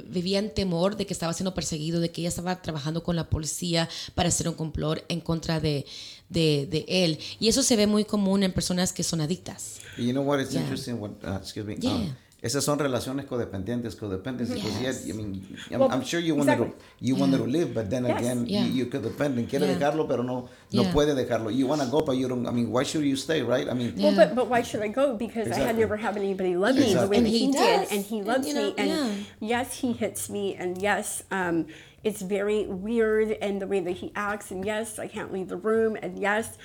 [0.08, 3.30] vivía en temor de que estaba siendo perseguido, de que ella estaba trabajando con la
[3.30, 5.86] policía para hacer un complot en contra de,
[6.28, 7.18] de, de él.
[7.38, 9.76] Y eso se ve muy común en personas que son adictas.
[9.96, 10.40] You know what?
[10.40, 10.62] It's Yeah.
[10.62, 10.94] interesting.
[11.00, 11.76] What, uh, excuse me.
[11.78, 11.92] Yeah.
[11.92, 14.54] Um, esas son relaciones codependientes, codependency.
[14.54, 15.04] Because Yes.
[15.06, 16.70] yet, I mean, I'm, Well, I'm sure you wanted exactly.
[16.70, 18.18] to, you wanted to live, but then Yes.
[18.20, 18.64] again, Yeah.
[18.64, 19.48] you, you codependent.
[19.50, 19.74] Quiere Yeah.
[19.78, 20.92] dejarlo, pero no, no Yeah.
[20.92, 21.50] puede dejarlo.
[21.54, 22.46] You want to go, but you don't.
[22.46, 23.68] I mean, why should you stay, right?
[23.68, 25.16] I mean, Well, but, but why should I go?
[25.16, 27.88] Because I had never had anybody love me the way And that he he, does.
[27.88, 28.74] did, and he And, loves you know, me.
[28.78, 29.08] And yeah.
[29.40, 31.66] yes, he hits me, and yes, um,
[32.02, 35.58] it's very weird, and the way that he acts, and yes, I can't leave the
[35.58, 36.56] room, and yes,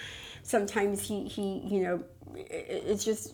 [0.44, 2.00] sometimes he he you know,
[2.36, 3.34] it, it's just.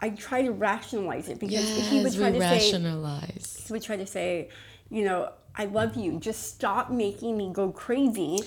[0.00, 3.64] I try to rationalize it because he would try we to say, rationalize.
[3.66, 4.48] he would try to say,
[4.90, 6.20] you know, I love you.
[6.20, 8.38] Just stop making me go crazy.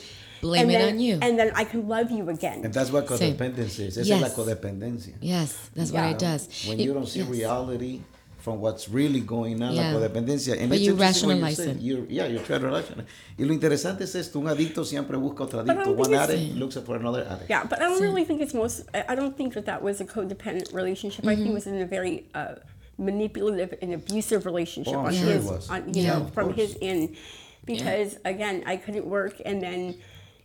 [0.42, 1.20] Blame and it then, on you.
[1.22, 2.64] And then I can love you again.
[2.64, 3.36] and that's what Same.
[3.36, 3.98] codependency is.
[3.98, 4.34] Esa es la Yes.
[4.36, 5.14] codependencia.
[5.22, 6.48] Yes, that's what it does.
[6.68, 7.28] When It- you don't see yes.
[7.30, 8.02] reality
[8.42, 9.92] from what's really going on, Yeah.
[9.94, 10.54] la codependencia.
[10.60, 11.76] And But it's you interesting what rationalize said.
[11.78, 11.82] it.
[11.82, 13.06] You- yeah, you try to rationalize.
[13.38, 15.96] Y lo interesante es esto, un adicto siempre busca otro adicto.
[15.96, 17.50] One addict looks for another addict.
[17.50, 18.84] Yeah, but I don't really think it's most.
[18.94, 21.26] I I don't think that that was a codependent relationship.
[21.26, 21.52] I think Mm-hmm.
[21.52, 22.56] it was in a very uh,
[22.98, 25.70] manipulative and abusive relationship Oh, I'm on sure it his, was.
[25.70, 26.20] on, you Yeah.
[26.20, 27.16] know, from his end,
[27.66, 29.96] because again, I couldn't work, and then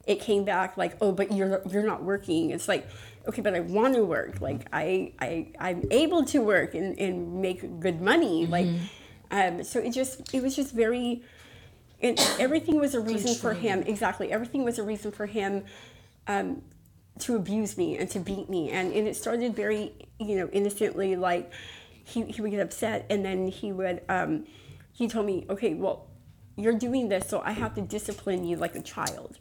[0.06, 2.50] it came back like, oh, but you're you're not working.
[2.50, 2.86] It's like,
[3.26, 4.40] okay, but I want to work.
[4.40, 8.46] Like I I I'm able to work and and make good money.
[8.46, 8.66] Like,
[9.30, 11.22] um, so it just it was just very.
[12.02, 13.82] And everything was a reason for him.
[13.86, 15.64] Exactly, everything was a reason for him
[16.26, 16.60] um,
[17.20, 18.70] to abuse me and to beat me.
[18.70, 21.16] And, and it started very, you know, innocently.
[21.16, 21.50] Like
[22.04, 24.44] he, he would get upset and then he would, um,
[24.92, 26.08] he told me, okay, well,
[26.56, 29.38] you're doing this, so I have to discipline you like a child.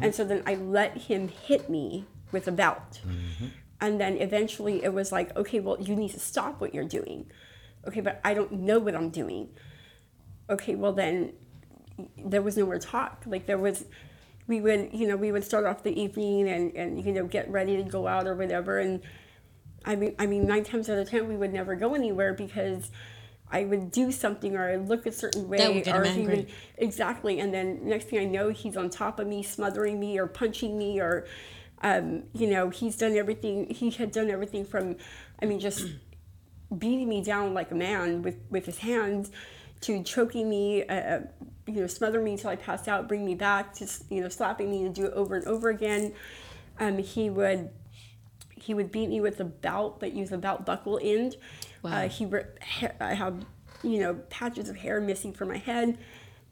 [0.00, 3.00] And so then I let him hit me with a belt.
[3.80, 7.30] And then eventually it was like, okay, well, you need to stop what you're doing.
[7.86, 9.48] Okay, but I don't know what I'm doing.
[10.48, 11.32] Okay, well, then
[12.16, 13.24] there was nowhere to talk.
[13.26, 13.84] Like there was,
[14.46, 17.50] we would, you know, we would start off the evening and, and you know, get
[17.50, 18.78] ready to go out or whatever.
[18.78, 19.02] And
[19.84, 22.92] I mean, I mean, nine times out of ten, we would never go anywhere because
[23.50, 25.58] I would do something or I'd look a certain way.
[25.58, 26.36] That would get or him angry.
[26.36, 27.40] would, exactly.
[27.40, 30.78] And then next thing I know, he's on top of me, smothering me or punching
[30.78, 31.26] me or,
[31.82, 33.68] um, you know, he's done everything.
[33.70, 34.96] He had done everything from,
[35.40, 35.86] I mean, just
[36.78, 39.30] beating me down like a man with, with his hands
[39.82, 41.20] to choking me, uh,
[41.66, 44.70] you know, smother me until I passed out, bring me back, to you know, slapping
[44.70, 46.14] me to do it over and over again.
[46.78, 47.70] Um, he would
[48.54, 51.36] he would beat me with a belt, but use a belt buckle end.
[51.84, 53.44] Uh, he ripped hair, I have
[53.82, 55.98] you know patches of hair missing from my head,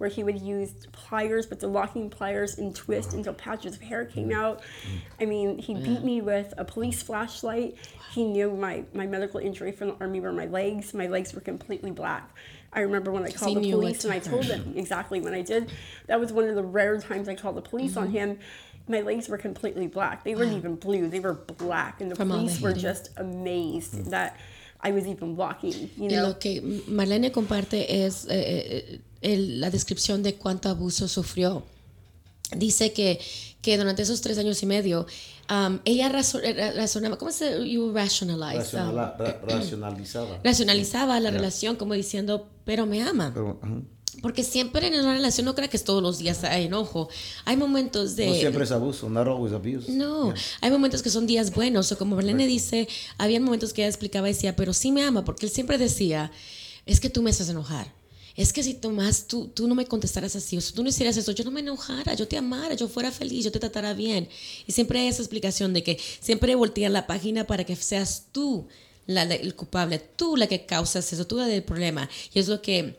[0.00, 4.06] where he would use pliers, but the locking pliers and twist until patches of hair
[4.06, 4.62] came out.
[5.20, 7.76] I mean, he beat me with a police flashlight.
[8.12, 10.94] He knew my, my medical injury from the army were my legs.
[10.94, 12.30] My legs were completely black.
[12.72, 15.70] I remember when I called the police and I told them exactly when I did.
[16.06, 18.00] That was one of the rare times I called the police Mm-hmm.
[18.00, 18.38] on him.
[18.88, 20.24] My legs were completely black.
[20.24, 21.08] They weren't even blue.
[21.08, 24.36] They were black, and the From all the police were just amazed that
[24.82, 25.72] I was even walking.
[25.96, 30.68] You Y know, lo que Marlene comparte es eh, eh, el- la descripción de cuánto
[30.68, 31.62] abuso sufrió.
[32.56, 33.20] Dice que,
[33.62, 35.06] que durante esos tres años y medio,
[35.50, 38.76] um, ella razo- eh, razonaba, ¿cómo se you rationalize?
[38.76, 40.40] Um, Racionala- ra- racionalizaba.
[40.42, 43.30] racionalizaba la relación como diciendo, pero me ama.
[43.32, 43.80] Pero, ajá.
[44.22, 47.08] Porque siempre en una relación no crea que es todos los días hay enojo.
[47.44, 48.26] Hay momentos de...
[48.26, 49.90] No siempre es abuso, not always abuse.
[49.92, 52.88] No, hay momentos que son días buenos, o como Marlene dice,
[53.18, 56.30] había momentos que ella explicaba y decía, pero sí me ama, porque él siempre decía,
[56.86, 57.92] es que tú me haces enojar.
[58.36, 61.16] Es que si Tomás, tú, tú no me contestaras así, o si tú no hicieras
[61.16, 64.28] eso, yo no me enojara, yo te amara, yo fuera feliz, yo te tratara bien.
[64.66, 68.66] Y siempre hay esa explicación de que siempre voltea la página para que seas tú
[69.06, 72.08] la, la- el culpable, tú la que causas eso, tú la del problema.
[72.32, 72.98] Y es lo que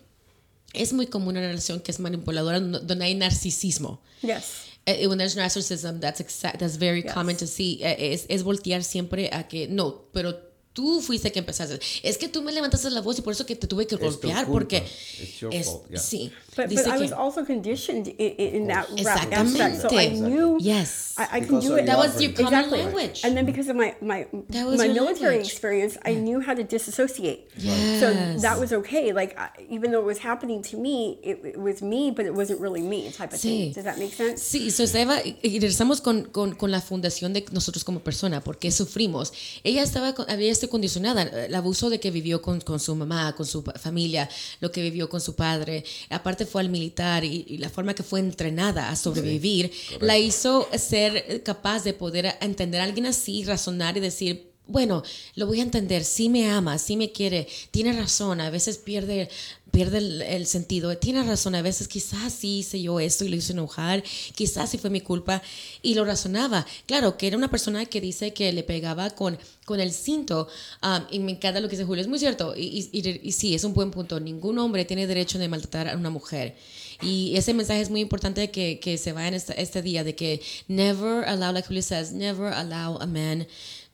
[0.73, 4.01] es muy común en una relación que es manipuladora, donde hay narcisismo.
[4.21, 4.67] yes.
[4.87, 7.79] Uh, when there's narcissism, that's exact, that's very common to see.
[7.83, 11.79] Uh, es, es voltear siempre a que no, pero tú fuiste que empezaste.
[12.03, 14.45] Es que tú me levantaste la voz y por eso que te tuve que golpear
[14.47, 15.99] porque It's your es- yeah.
[15.99, 16.31] sí.
[16.55, 19.81] But, Dice but I was also conditioned in, in, that rap aspect.
[19.81, 20.19] So I Exactamente.
[20.29, 21.13] knew Yes.
[21.17, 21.85] I, I can do it.
[21.85, 22.79] that was your common Exactly.
[22.83, 23.21] language.
[23.23, 25.47] And then because of my my That was my military language.
[25.47, 27.49] experience, I knew how to disassociate.
[27.57, 27.65] So
[28.11, 28.41] Yes.
[28.41, 29.13] that was okay.
[29.13, 32.33] Like I, even though it was happening to me, it, it was me, but it
[32.33, 33.11] wasn't really me.
[33.11, 33.71] Type of Sí.
[33.71, 33.73] thing.
[33.73, 34.41] Does that make sense?
[34.43, 38.71] Sí, so estaba, y regresamos con, con, con la fundación de nosotros como persona, porque
[38.71, 39.31] sufrimos.
[39.63, 43.45] Ella estaba, con- había condicionada, el abuso de que vivió con, con su mamá, con
[43.45, 45.83] su familia, lo que vivió con su padre.
[46.09, 50.67] Aparte fue al militar y, y la forma que fue entrenada a sobrevivir, la hizo
[50.77, 55.03] ser capaz de poder entender a alguien así, razonar y decir, bueno,
[55.35, 59.29] lo voy a entender, sí me ama, sí me quiere, tiene razón, a veces pierde,
[59.71, 59.97] pierde
[60.35, 64.03] el, sentido, tiene razón, a veces quizás sí hice yo esto y lo hice enojar,
[64.35, 65.41] quizás sí fue mi culpa
[65.81, 66.65] y lo razonaba.
[66.85, 70.47] Claro, que era una persona que dice que le pegaba con, con el cinto
[70.83, 73.73] um, y me encanta lo que dice Julio, es muy cierto y, sí, es un
[73.73, 76.55] buen punto, ningún hombre tiene derecho de maltratar a una mujer.
[77.03, 80.13] Y ese mensaje es muy importante que, que se vaya en este, este día, de
[80.13, 83.47] que never allow, like Julio says, never allow a man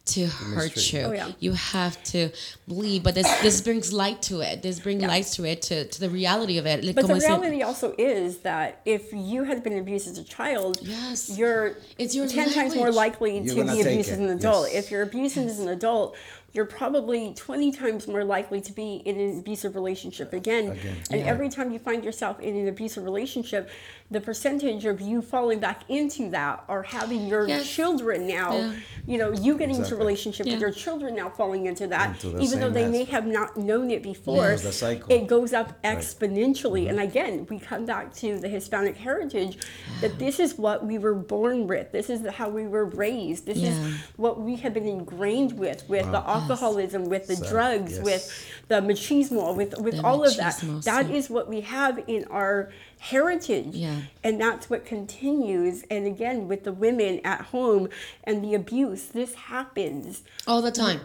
[0.08, 1.02] to hurt you.
[1.02, 1.32] Oh, yeah.
[1.40, 2.30] You have to
[2.68, 4.62] believe, but this this brings light to it.
[4.62, 6.84] This brings light to it, to, to the reality of it.
[6.84, 10.24] Like, But the dice- reality also is that if you had been abused as a
[10.24, 11.38] child, Yes.
[11.38, 14.72] you're It's your ten times more likely You're to be abused it, as an adult.
[14.72, 14.84] yes.
[14.86, 16.16] If you're abused as an adult,
[16.58, 20.72] you're probably 20 times more likely to be in an abusive relationship again.
[20.72, 20.98] Again.
[21.12, 23.70] And every time you find yourself in an abusive relationship,
[24.10, 27.68] the percentage of you falling back into that or having your Yes.
[27.68, 28.72] children now, Yeah.
[29.06, 32.30] you know, you getting into a relationship with your children now falling into that, Into
[32.38, 35.12] the even though same they may have not known it before, It's the cycle.
[35.14, 36.82] it goes up exponentially.
[36.88, 36.90] Mm-hmm.
[36.90, 39.60] And again, we come back to the Hispanic heritage
[40.02, 41.92] that this is what we were born with.
[41.92, 43.46] This is how we were raised.
[43.46, 43.70] This Yeah.
[43.70, 48.04] is what we have been ingrained with, with the alcoholism, with the Sad, drugs, yes.
[48.04, 50.54] with the machismo, with with The all of that.
[50.56, 51.14] machismo, That sí.
[51.16, 53.76] is what we have in our heritage.
[53.76, 54.02] Yeah.
[54.24, 55.84] And that's what continues.
[55.90, 57.90] And again, with the women at home
[58.24, 60.24] and the abuse, this happens.
[60.48, 61.02] all the time.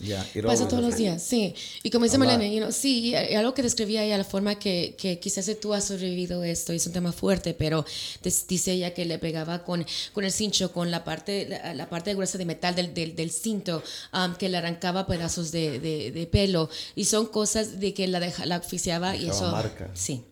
[0.00, 1.54] Yeah, Pasa todos los días, sí.
[1.84, 2.18] Y como dice.
[2.18, 5.84] Malena, you know, sí, algo que describía ella, la forma que, que quizás tú has
[5.84, 7.84] sobrevivido esto, es un tema fuerte, pero
[8.22, 11.88] des- dice ella que le pegaba con, con el cincho, con la parte, la, la
[11.88, 13.80] parte gruesa de metal del, del, del cinto,
[14.12, 16.68] um, que le arrancaba pedazos de, de, de pelo.
[16.96, 19.52] Y son cosas de que la, deja, la asfixiaba y eso...
[19.52, 19.88] marca.
[19.94, 20.24] Sí.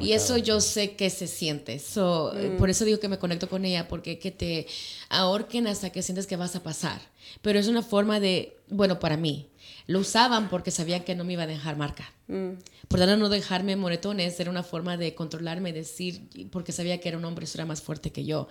[0.00, 1.78] Y eso yo sé que se siente.
[1.78, 4.66] So, eh, Por eso digo que me conecto con ella, porque que te
[5.08, 7.00] ahorquen hasta que sientes que vas a pasar.
[7.42, 9.48] Pero es una forma de, bueno, para mí,
[9.86, 12.12] lo usaban porque sabían que no me iba a dejar marca.
[12.88, 17.18] Por tanto, no dejarme moretones era una forma de controlarme, decir, porque sabía que era
[17.18, 18.48] un hombre, eso era más fuerte que yo.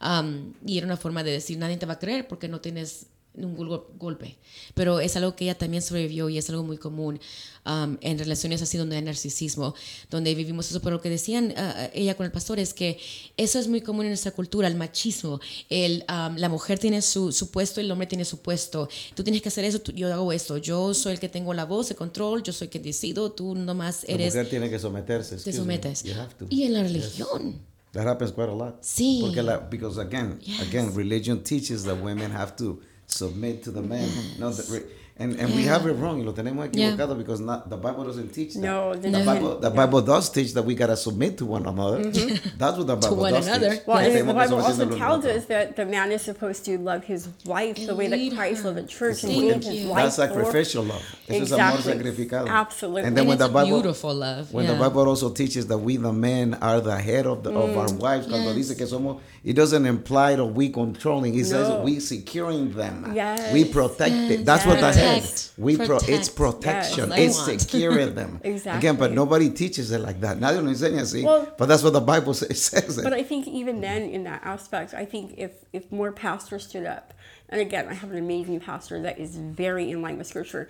[0.00, 3.06] Um, y era una forma de decir, nadie te va a creer porque no tienes
[3.34, 4.36] un gol- golpe.
[4.74, 7.20] Pero es algo que ella también sobrevivió y es algo muy común
[7.64, 9.74] um, en relaciones así donde hay narcisismo,
[10.10, 10.80] donde vivimos eso.
[10.80, 12.98] Pero lo que decían uh, ella con el pastor es que
[13.36, 15.40] eso es muy común en nuestra cultura, el machismo.
[15.68, 18.88] El, um, la mujer tiene su, su puesto, el hombre tiene su puesto.
[19.14, 20.56] Tú tienes que hacer eso, tú- yo hago esto.
[20.58, 24.04] Yo soy el que tengo la voz, el control, yo soy quien decido, tú nomás
[24.08, 24.34] La eres...
[24.34, 25.36] mujer tiene que someterse.
[25.36, 25.56] Te me.
[25.56, 26.04] sometes.
[26.50, 27.60] Y en la religión.
[27.92, 28.78] That happens quite a lot.
[28.82, 29.18] Sí.
[29.20, 30.60] Porque la, because again, Yes.
[30.60, 32.78] again, religion teaches that women have to
[33.10, 34.08] submit to the man.
[34.38, 34.84] No, the, re-
[35.20, 36.18] and and we have it wrong.
[36.18, 36.96] Y lo tenemos Yeah.
[37.14, 38.60] because not, the Bible doesn't teach that.
[38.60, 41.98] No, the, the- Bible, the Bible does teach that we gotta submit to one another.
[41.98, 42.56] Mm-hmm.
[42.58, 43.70] That's what the Bible to one does another.
[43.76, 43.86] teach.
[43.86, 46.22] Well, Que and the Bible also el uno al tells us that the man is
[46.22, 49.64] supposed to love his wife the way that Christ loved the church and Thank gave
[49.64, 49.88] his you.
[49.88, 51.04] life That's sacrificial love.
[51.28, 52.48] Eso es amor sacrificado.
[52.48, 53.02] Absolutely.
[53.02, 54.52] And then And when it's the Bible, beautiful love.
[54.54, 54.72] When yeah.
[54.72, 57.88] the Bible also teaches that we the men are the head of the of our
[57.88, 57.98] mm.
[58.00, 58.68] wives, cuando Yes.
[58.68, 61.34] dice que somos, it doesn't imply that we controlling.
[61.38, 63.12] It says we securing them.
[63.14, 63.52] Yes.
[63.54, 64.40] We protect it.
[64.40, 65.24] Mm, that's what that Protect.
[65.24, 65.52] is.
[65.56, 67.10] We pro, it's protection.
[67.10, 67.48] Yes.
[67.48, 68.40] It's securing them.
[68.44, 68.78] exactly.
[68.78, 70.38] Again, but nobody teaches it like that.
[70.38, 71.24] Nadie lo enseña así.
[71.24, 72.98] Well- but that's what the Bible sa- says.
[72.98, 73.02] It.
[73.02, 76.84] But I think even then, in that aspect, I think if if more pastors stood
[76.86, 77.14] up,
[77.48, 80.68] and again, I have an amazing pastor that is very in line with Scripture,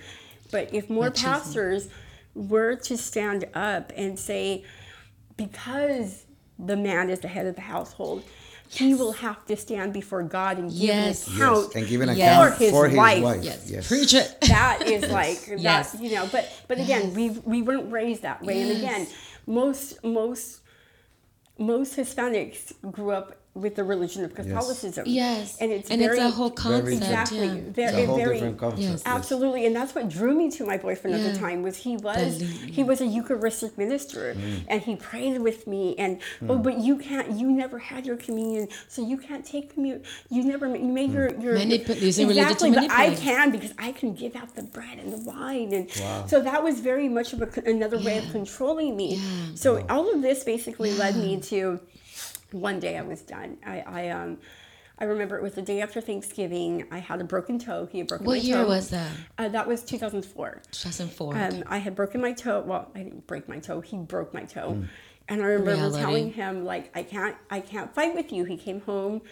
[0.52, 1.24] but if more Machismo.
[1.24, 1.88] pastors
[2.34, 4.64] were to stand up and say,
[5.36, 6.24] because
[6.58, 8.22] the man is the head of the household,
[8.72, 11.26] he will have to stand before God and give Yes.
[11.26, 11.74] an yes, account.
[11.74, 12.18] and give an Yes.
[12.20, 13.22] account For his for his wife.
[13.22, 13.44] wife.
[13.44, 13.70] Yes.
[13.70, 13.88] Yes.
[13.88, 14.36] Preach it.
[14.48, 15.92] that is like Yes.
[15.92, 19.06] that you know but but again we we weren't raised that way and again
[19.46, 20.60] most most
[21.58, 25.04] most hispanics grew up with the religion of Catholicism.
[25.06, 25.56] Yes.
[25.60, 26.88] and it's and very it's a whole concept.
[26.88, 27.60] exactly yeah.
[27.70, 28.80] very, It's a whole very different concept.
[28.82, 28.90] Yes.
[28.92, 29.02] yes.
[29.04, 32.40] Absolutely, and that's what drew me to my boyfriend at the time was he was
[32.40, 34.64] Dali- he was a Eucharistic minister, Mm.
[34.68, 35.96] and he prayed with me.
[35.98, 40.04] And oh, but you can't, you never had your communion, so you can't take communion.
[40.30, 43.72] You never you made your your Manip- using religion to exactly, but I can because
[43.78, 45.90] I can give out the bread and the wine, and
[46.30, 49.16] so that was very much of a, con- another way of controlling me.
[49.16, 49.54] Yeah.
[49.54, 51.80] So all of this basically led me to
[52.52, 53.58] one day I was done.
[53.64, 54.38] I, I um.
[55.02, 56.86] I remember it was the day after Thanksgiving.
[56.90, 57.88] I had a broken toe.
[57.90, 58.66] He had broken my What year toe.
[58.68, 59.10] was that?
[59.38, 60.60] Uh, that was 2004.
[60.72, 61.38] 2004.
[61.38, 62.60] Um, I had broken my toe.
[62.60, 63.80] Well, I didn't break my toe.
[63.80, 64.84] He broke my toe,
[65.26, 66.00] and I remember Reality.
[66.02, 69.22] telling him like, "I can't, I can't fight with you." He came home.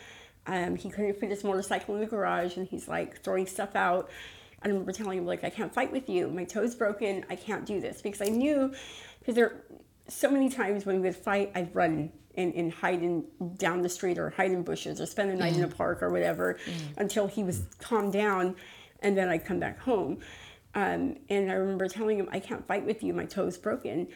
[0.47, 4.09] Um, he couldn't fit his motorcycle in the garage, and he's like throwing stuff out.
[4.62, 6.29] I remember telling him like, "I can't fight with you.
[6.31, 7.27] My toe's broken.
[7.29, 8.73] I can't do this," because I knew
[9.19, 9.64] because there
[10.09, 13.24] so many times when we would fight, I'd run and, and hide in
[13.57, 16.11] down the street or hide in bushes or spend the night in a park or
[16.11, 16.59] whatever
[16.97, 18.57] until he was calmed down,
[19.01, 20.18] and then I'd come back home.
[20.74, 24.09] Um, and I remember telling him, I can't fight with you, my toe's broken.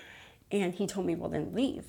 [0.50, 1.84] And he told me, well, then leave.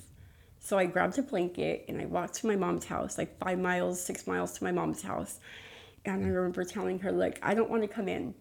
[0.58, 4.02] So I grabbed a blanket and I walked to my mom's house, like five miles,
[4.02, 5.38] six miles to my mom's house.
[6.06, 8.34] And I remember telling her, like, I don't want to come in,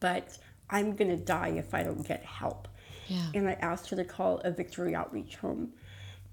[0.00, 0.38] but
[0.70, 2.68] I'm going to die if I don't get help.
[3.08, 3.26] Yeah.
[3.34, 5.72] And I asked her to call a Victory Outreach home.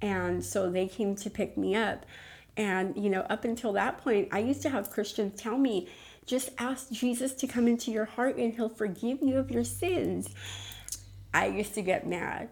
[0.01, 2.05] And so they came to pick me up.
[2.57, 5.87] And, you know, up until that point, I used to have Christians tell me,
[6.25, 10.29] just ask Jesus to come into your heart and he'll forgive you of your sins.
[11.33, 12.49] I used to get mad.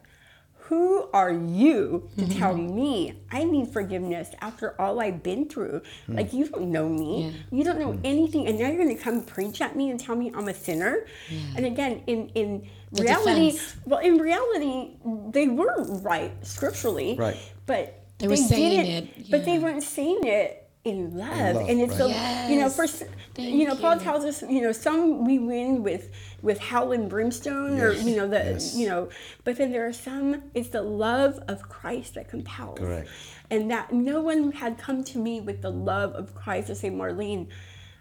[0.67, 2.39] Who are you to mm-hmm.
[2.39, 5.81] tell me I need forgiveness after all I've been through?
[6.09, 6.17] Mm.
[6.17, 7.33] Like, you don't know me.
[7.51, 8.01] You don't know mm.
[8.03, 8.47] anything.
[8.47, 11.05] And now you're going to come preach at me and tell me I'm a sinner?
[11.55, 13.77] And again, in, in The reality, defense.
[13.85, 14.97] well, in reality,
[15.31, 17.15] they were right scripturally.
[17.15, 17.37] Right.
[17.65, 21.55] But They were saying didn't- it, But they weren't saying it in love.
[21.55, 22.47] love, and it's right.
[22.47, 24.01] the, you know, first Thank you know, Paul you.
[24.01, 26.09] tells us, you know, some we win with
[26.41, 28.75] with hell and brimstone or, you know, the, yes.
[28.75, 29.09] you know,
[29.43, 32.79] but then there are some, it's the love of Christ that compels.
[32.79, 33.09] Correct.
[33.49, 36.89] And that no one had come to me with the love of Christ to say,
[36.89, 37.47] Marlene,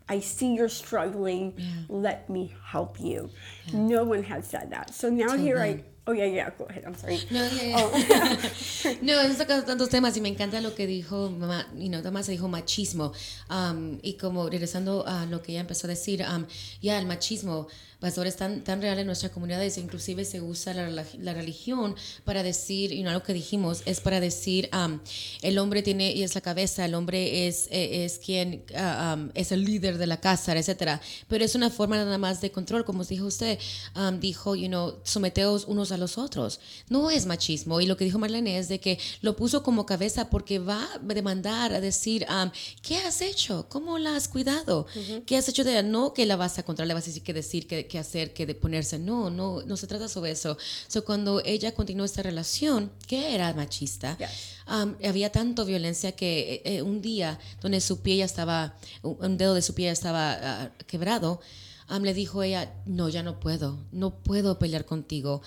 [0.09, 1.55] I see you're struggling.
[1.89, 3.31] Let me help you.
[3.73, 4.95] No one had said that.
[4.95, 6.85] So now here I, oh yeah, yeah, go ahead.
[6.87, 7.21] I'm sorry.
[7.31, 8.95] No, ya, ya.
[9.03, 12.27] no, hemos tocado tantos temas y me encanta lo que dijo mamá, you know, además
[12.29, 13.13] dijo machismo.
[13.51, 16.47] Um, y como regresando a lo que ella empezó a decir, um,
[16.81, 17.69] ya el machismo,
[18.01, 21.95] pastor, es tan, tan real en nuestra comunidad, es inclusive se usa la, la- religión
[22.25, 25.01] para decir, y no lo que dijimos, es para decir, um,
[25.43, 29.31] el hombre tiene, y es la cabeza, el hombre es, eh, es quien ah, um,
[29.35, 31.01] es el líder de la casa, etcétera.
[31.29, 33.59] Pero es una forma nada más de control, como dijo usted,
[33.95, 36.61] um, dijo, you know, someteos unos a los otros.
[36.89, 37.81] No es machismo.
[37.81, 40.99] Y lo que dijo Marlene es de que lo puso como cabeza porque va a
[41.15, 42.51] demandar a decir, um,
[42.83, 43.67] ¿qué has hecho?
[43.69, 44.87] ¿Cómo la has cuidado?
[45.27, 45.83] ¿Qué has hecho de ella?
[45.83, 48.33] No que la vas a controlar, le vas a decir qué decir, qué, qué hacer,
[48.33, 48.99] qué de ponerse.
[48.99, 50.57] No, no, no se trata sobre eso.
[50.89, 54.57] So, cuando ella continuó esta relación, que era machista, Yes.
[54.69, 59.37] Um, había tanto violencia que eh, eh, un día donde su pie ya estaba, un,
[59.37, 61.41] dedo de su pie ya estaba ah, quebrado,
[61.89, 65.41] um, le dijo ella, no, ya no puedo, no puedo pelear contigo.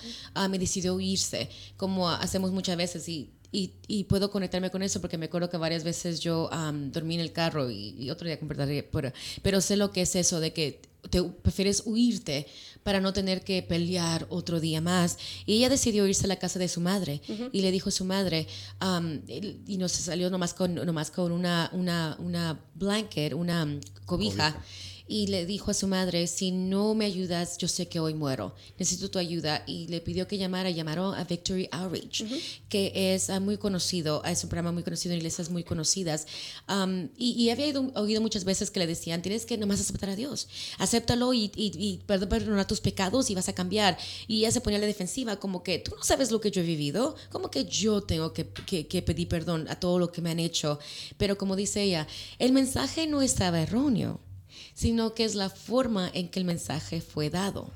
[0.48, 3.30] Me decidió irse, como hacemos muchas veces y...
[3.52, 7.16] Y, y puedo conectarme con eso porque me acuerdo que varias veces yo um, dormí
[7.16, 9.12] en el carro y, y otro día compartiré, pero,
[9.42, 12.46] pero sé lo que es eso de que te prefieres huirte
[12.82, 15.18] para no tener que pelear otro día más.
[15.46, 17.20] Y ella decidió irse a la casa de su madre
[17.52, 18.46] y le dijo a su madre,
[18.82, 19.20] um,
[19.66, 24.56] y no se salió nomás con, nomás con una, una, una blanket, una um, cobija.
[25.12, 28.54] Y le dijo a su madre, si no me ayudas, yo sé que hoy muero.
[28.78, 29.64] Necesito tu ayuda.
[29.66, 30.70] Y le pidió que llamara.
[30.70, 32.22] Llamaron a Victory Outreach,
[32.68, 34.22] que es ah, muy conocido.
[34.24, 36.28] Es un programa muy conocido en iglesias muy conocidas.
[36.68, 40.10] Um, y, y había oído, oído muchas veces que le decían, tienes que nomás aceptar
[40.10, 40.46] a Dios.
[40.78, 43.98] Acéptalo y, y, y perdonar tus pecados y vas a cambiar.
[44.28, 46.62] Y ella se ponía a la defensiva, como que tú no sabes lo que yo
[46.62, 47.16] he vivido.
[47.30, 50.38] Como que yo tengo que, que- que pedir perdón a todo lo que me han
[50.38, 50.78] hecho.
[51.18, 52.06] Pero como dice ella,
[52.38, 54.20] el mensaje no estaba erróneo
[54.74, 57.70] sino que es la forma en que el mensaje fue dado,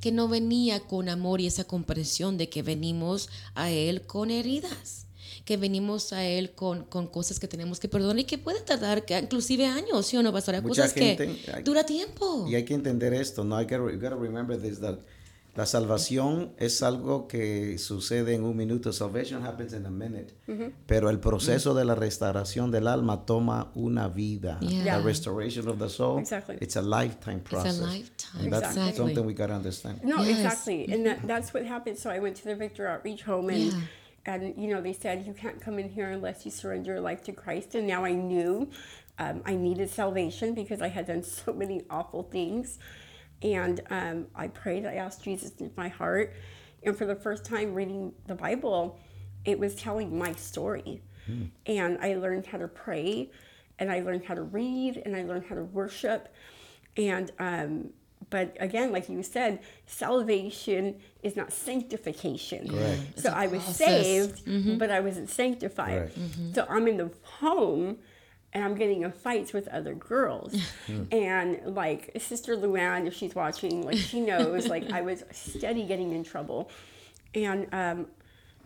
[0.00, 5.06] que no venía con amor y esa comprensión de que venimos a Él con heridas,
[5.44, 9.04] que venimos a Él con, con cosas que tenemos que perdonar y que puede tardar
[9.04, 10.60] que inclusive años, ¿sí o no, pastora?
[10.60, 12.46] Mucha Cosas gente- que dura tiempo.
[12.48, 13.56] Y hay que entender esto, ¿no?
[13.56, 14.98] Hay que, you gotta remember this, that
[15.56, 18.92] la salvación es algo que sucede en un minuto.
[18.92, 20.34] Salvation happens in a minute.
[20.48, 20.72] Mm-hmm.
[20.86, 21.78] Pero el proceso mm-hmm.
[21.78, 24.58] de la restauración del alma toma una vida.
[24.60, 24.98] Yeah.
[24.98, 26.58] The restoration of the soul, Exactly.
[26.60, 27.76] it's a lifetime process.
[27.76, 28.96] It's a lifetime, And that's exactly.
[28.96, 30.02] something we gotta understand.
[30.02, 30.38] No, Yes.
[30.38, 31.26] exactly, and that, mm-hmm.
[31.28, 31.98] that's what happened.
[31.98, 33.80] So I went to the Victory Outreach Home, and Yeah.
[34.26, 37.22] and you know they said you can't come in here unless you surrender your life
[37.24, 37.74] to Christ.
[37.74, 38.70] And now I knew
[39.18, 42.78] um, I needed salvation because I had done so many awful things.
[43.44, 44.86] And um, I prayed.
[44.86, 46.34] I asked Jesus into my heart,
[46.82, 48.98] and for the first time reading the Bible,
[49.44, 51.02] it was telling my story.
[51.66, 53.30] And I learned how to pray,
[53.78, 56.34] and I learned how to read, and I learned how to worship.
[56.96, 57.90] And um,
[58.30, 62.68] but again, like you said, salvation is not sanctification.
[62.68, 63.20] Correct.
[63.20, 64.04] So I was process.
[64.04, 66.00] saved, but I wasn't sanctified.
[66.16, 66.54] Right.
[66.54, 67.98] So I'm in the home
[68.54, 70.54] and I'm getting in fights with other girls.
[71.12, 76.12] and like Sister Luann, if she's watching, like she knows, like I was steady getting
[76.12, 76.70] in trouble.
[77.34, 78.06] And um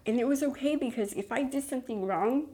[0.07, 2.49] and it was okay because if I did something wrong,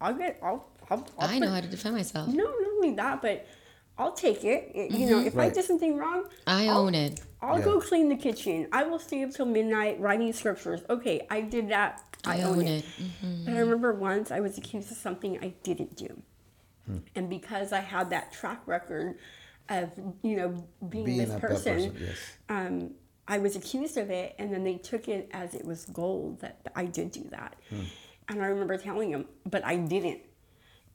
[0.00, 2.28] I'll get I'll I'll, I'll I know put- how to defend myself.
[2.28, 3.46] no, not only that, but
[3.98, 4.72] I'll take it.
[4.74, 7.20] It- You know, if I did something wrong, I I'll- own it.
[7.40, 7.64] I'll Yeah.
[7.64, 8.68] go clean the kitchen.
[8.72, 10.80] I will stay up till midnight writing scriptures.
[10.88, 12.02] Okay, I did that.
[12.24, 12.84] I, I own, own it.
[12.84, 12.84] it.
[13.02, 13.44] Mm-hmm.
[13.46, 16.22] But I remember once I was accused of something I didn't do.
[17.14, 19.18] And because I had that track record
[19.68, 19.90] of,
[20.22, 22.16] you know, being, Being this person, person, yes.
[22.48, 22.90] um,
[23.28, 26.58] I was accused of it, and then they took it as it was gold that
[26.74, 27.56] I did do that.
[28.28, 30.20] And I remember telling them, but I didn't.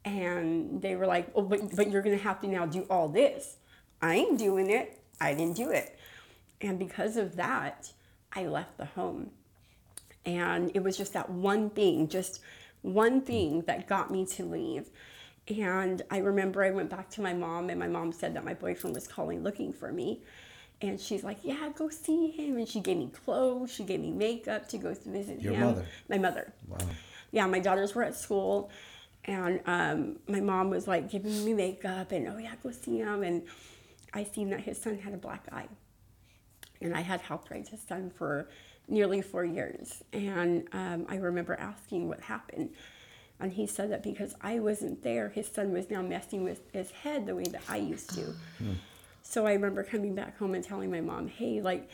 [0.05, 3.57] And they were like, "Oh, but but you're gonna have to now do all this."
[4.01, 5.01] I ain't doing it.
[5.19, 5.97] I didn't do it.
[6.61, 7.91] And because of that,
[8.33, 9.31] I left the home.
[10.25, 12.41] And it was just that one thing, just
[12.81, 14.89] one thing that got me to leave.
[15.47, 18.53] And I remember I went back to my mom, and my mom said that my
[18.53, 20.21] boyfriend was calling looking for me.
[20.81, 22.57] And she's like, Yeah, go see him.
[22.57, 25.61] And she gave me clothes, she gave me makeup to go to visit Your him.
[25.61, 25.85] mother?
[26.09, 26.53] My mother.
[26.67, 26.77] Wow.
[27.31, 28.69] Yeah, my daughters were at school,
[29.25, 33.23] and um, my mom was like giving me makeup, and oh, yeah, go see him.
[33.23, 33.43] And
[34.13, 35.67] I seen that his son had a black eye
[36.81, 38.49] and I had helped raise his son for
[38.87, 40.03] nearly four years.
[40.13, 42.69] And um, I remember asking what happened.
[43.39, 46.89] And he said that because I wasn't there, his son was now messing with his
[46.91, 48.33] head the way that I used to.
[49.21, 51.89] So I remember coming back home and telling my mom, hey, like,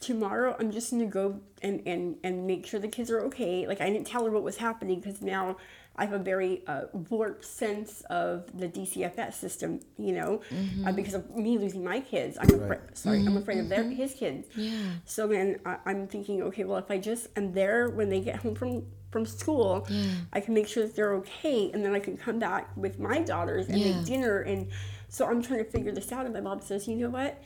[0.00, 3.66] tomorrow I'm just gonna go and, and, and make sure the kids are okay.
[3.66, 5.56] Like, I didn't tell her what was happening because now
[5.96, 10.40] I have a very uh, warped sense of the DCFS system, you know,
[10.86, 12.38] uh, because of me losing my kids.
[12.40, 14.46] I'm afraid, sorry, I'm afraid of their his kids.
[14.54, 14.72] Yeah.
[15.04, 18.36] So then I, I'm thinking, okay, well, if I just am there when they get
[18.36, 19.86] home from from school,
[20.32, 23.20] I can make sure that they're okay, and then I can come back with my
[23.20, 23.92] daughters and Yeah.
[23.92, 24.40] make dinner.
[24.40, 24.68] And
[25.08, 26.24] so I'm trying to figure this out.
[26.26, 27.42] And my mom says, you know what,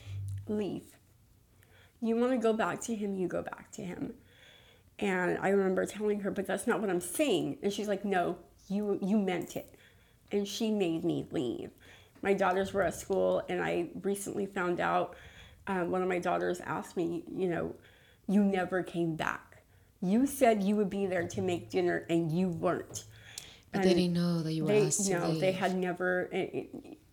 [0.47, 0.97] leave.
[2.01, 4.13] You want to go back to him, you go back to him.
[4.99, 7.57] And I remember telling her, but that's not what I'm saying.
[7.63, 8.37] And she's like, no,
[8.67, 9.73] you you meant it.
[10.31, 11.71] And she made me leave.
[12.21, 15.15] My daughters were at school, and I recently found out
[15.67, 17.75] um, one of my daughters asked me, you know,
[18.27, 19.52] you never came back.
[20.03, 23.05] You said you would be there to make dinner, and you weren't.
[23.71, 26.29] But they didn't know that you were They asked to no, they had never.
[26.31, 26.63] eh, eh,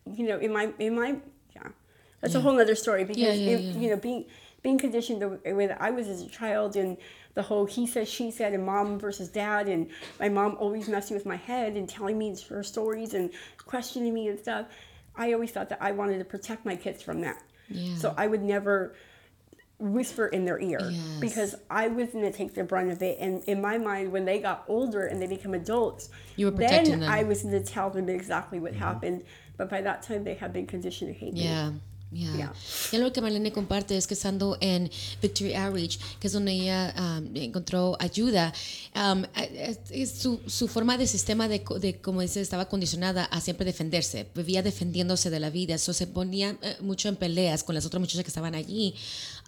[0.05, 1.15] You know, in my in my
[1.55, 1.69] yeah,
[2.19, 3.81] that's a whole other story because yeah, if, yeah.
[3.81, 4.25] you know being
[4.61, 6.97] being conditioned the way that I was as a child and
[7.33, 9.89] the whole he said she said and mom versus dad and
[10.19, 13.29] my mom always messing with my head and telling me her stories and
[13.65, 14.65] questioning me and stuff.
[15.15, 17.41] I always thought that I wanted to protect my kids from that.
[17.69, 17.95] Yeah.
[17.95, 18.95] So I would never
[19.81, 21.19] whisper in their ear Yes.
[21.19, 23.17] because I was going to take the brunt of it.
[23.19, 26.91] And in my mind, when they got older and they become adults, You were protecting
[26.91, 27.09] then them.
[27.09, 27.19] Mm-hmm.
[27.19, 29.23] I was going to tell them exactly what happened.
[29.57, 31.43] But by that time, they had been conditioned to hate me.
[31.43, 31.71] Yeah.
[32.13, 32.35] Yeah.
[32.35, 32.53] Yeah.
[32.91, 36.93] Y algo que Marlene comparte es que estando en Victory Outreach, que es donde ella
[36.97, 38.51] um, encontró ayuda,
[38.95, 39.23] um,
[39.89, 44.27] es, su, su forma de sistema de, de, como dice, estaba condicionada a siempre defenderse,
[44.35, 48.01] vivía defendiéndose de la vida, eso se ponía eh, mucho en peleas con las otras
[48.01, 48.93] muchachas que estaban allí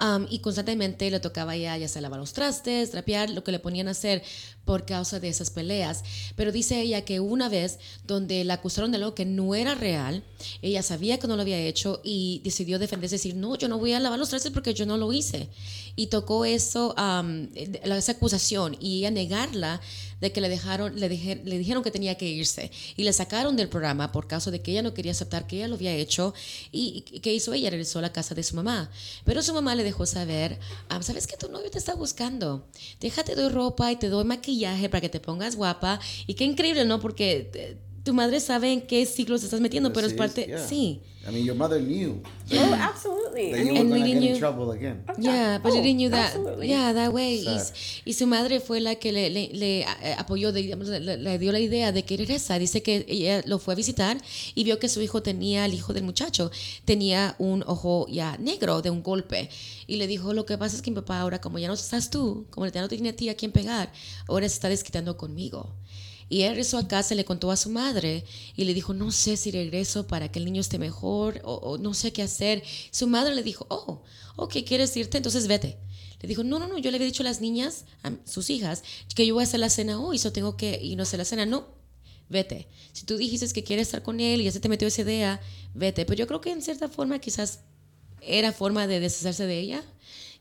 [0.02, 3.52] um, y constantemente le tocaba a ella ya sea lavar los trastes, trapear, lo que
[3.52, 4.24] le ponían a hacer
[4.66, 6.04] por causa de esas peleas.
[6.36, 10.24] Pero dice ella que una vez donde la acusaron de algo que no era real,
[10.62, 13.94] ella sabía que no lo había hecho y decidió defenderse, decir, no, yo no voy
[13.94, 15.50] a lavar los trastes porque yo no lo hice.
[15.96, 17.48] Y tocó eso, um,
[17.84, 19.80] la- esa acusación y ella negarla
[20.22, 23.58] de que le dejaron, le, dije- le dijeron que tenía que irse y le sacaron
[23.58, 26.34] del programa por causa de que ella no quería aceptar que ella lo había hecho
[26.72, 27.70] y, y ¿qué hizo ella?
[27.70, 28.90] Regresó a la casa de su mamá.
[29.26, 32.66] Pero su mamá le dejó saber, ah, ¿sabes que tu novio te está buscando?
[33.02, 34.53] Déjate doy ropa y te doy maquillaje
[34.90, 37.00] para que te pongas guapa y qué increíble, ¿no?
[37.00, 37.78] Porque...
[38.04, 40.68] tu madre sabe en qué ciclos te estás metiendo, pero es parte, yeah.
[40.68, 41.02] sí.
[41.26, 43.52] I mean, your mother knew Oh, absolutely.
[43.52, 45.06] that you were And going to leading get in trouble again.
[45.18, 46.68] Yeah, but Oh, you that, absolutely.
[46.68, 47.36] yeah, that way.
[47.48, 47.58] Y,
[48.04, 49.86] y su madre fue la que le, le- le, eh,
[50.18, 52.60] apoyó, de- le, le dio la idea de que regresa.
[52.60, 54.18] Dice que ella lo fue a visitar
[54.54, 56.52] y vio que su hijo tenía, el hijo del muchacho,
[56.84, 59.50] tenía un ojo ya negro de un golpe.
[59.88, 62.10] Y le dijo, lo que pasa es que mi papá ahora, como ya no estás
[62.10, 63.94] tú, como ya no tiene a ti a quien pegar,
[64.28, 65.70] ahora se está desquitando conmigo.
[66.34, 68.26] Y él regresó a casa, le contó a su madre
[68.56, 71.94] y le dijo, no sé si regreso para que el niño esté mejor o, no
[71.94, 72.64] sé qué hacer.
[72.90, 74.02] Su madre le dijo, oh,
[74.36, 75.18] ok, ¿quieres irte?
[75.18, 75.78] Entonces vete.
[76.22, 78.82] Le dijo, no, no, no, yo le había dicho a las niñas, a sus hijas,
[79.14, 81.26] que yo voy a hacer la cena hoy, so tengo que ir a hacer la
[81.26, 81.46] cena.
[81.46, 81.68] No,
[82.30, 82.68] vete.
[82.94, 85.40] Si tú dijiste que quieres estar con él y ya se te metió esa idea,
[85.76, 86.04] vete.
[86.04, 87.60] Pero yo creo que en cierta forma quizás
[88.22, 89.84] era forma de deshacerse de ella.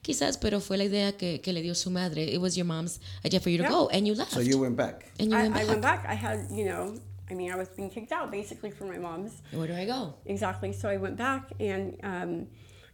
[0.02, 2.24] Quizás, pero fue la idea que, que le dio su madre.
[2.24, 3.70] It was your mom's idea for you to Yeah.
[3.70, 4.32] go, and you left.
[4.32, 5.12] So you went back.
[5.20, 5.68] and you I, went I back.
[5.68, 6.04] went back.
[6.08, 6.96] I had, you know,
[7.30, 9.40] I mean, I was being kicked out basically from my mom's.
[9.52, 10.14] Where do I go?
[10.26, 10.72] Exactly.
[10.72, 12.46] So I went back, and um,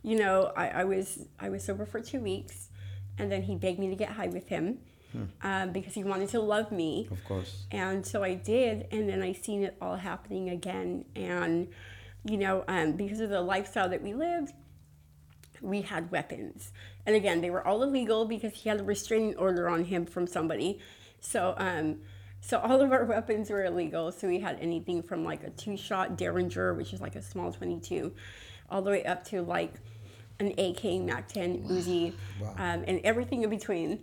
[0.02, 2.68] you know, I, I was I was sober for two weeks,
[3.18, 4.78] and then he begged me to get high with him
[5.42, 7.08] um, because he wanted to love me.
[7.10, 7.64] Of course.
[7.72, 11.06] And so I did, and then I seen it all happening again.
[11.16, 11.68] And
[12.26, 14.52] you know, um, because of the lifestyle that we lived,
[15.62, 16.70] we had weapons.
[17.08, 20.26] And again, they were all illegal because he had a restraining order on him from
[20.26, 20.78] somebody.
[21.20, 22.00] So, um,
[22.42, 24.12] so all of our weapons were illegal.
[24.12, 28.12] So we had anything from like a two-shot Derringer, which is like a small 22,
[28.68, 29.72] all the way up to like
[30.38, 32.12] an AK Mac-10 Uzi,
[32.58, 34.00] um, and everything in between.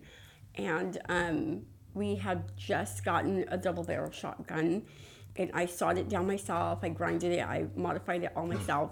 [0.55, 1.61] And um,
[1.93, 4.81] we had just gotten a double-barrel shotgun,
[5.35, 6.79] and I sawed it down myself.
[6.81, 7.45] I grinded it.
[7.45, 8.89] I modified it all myself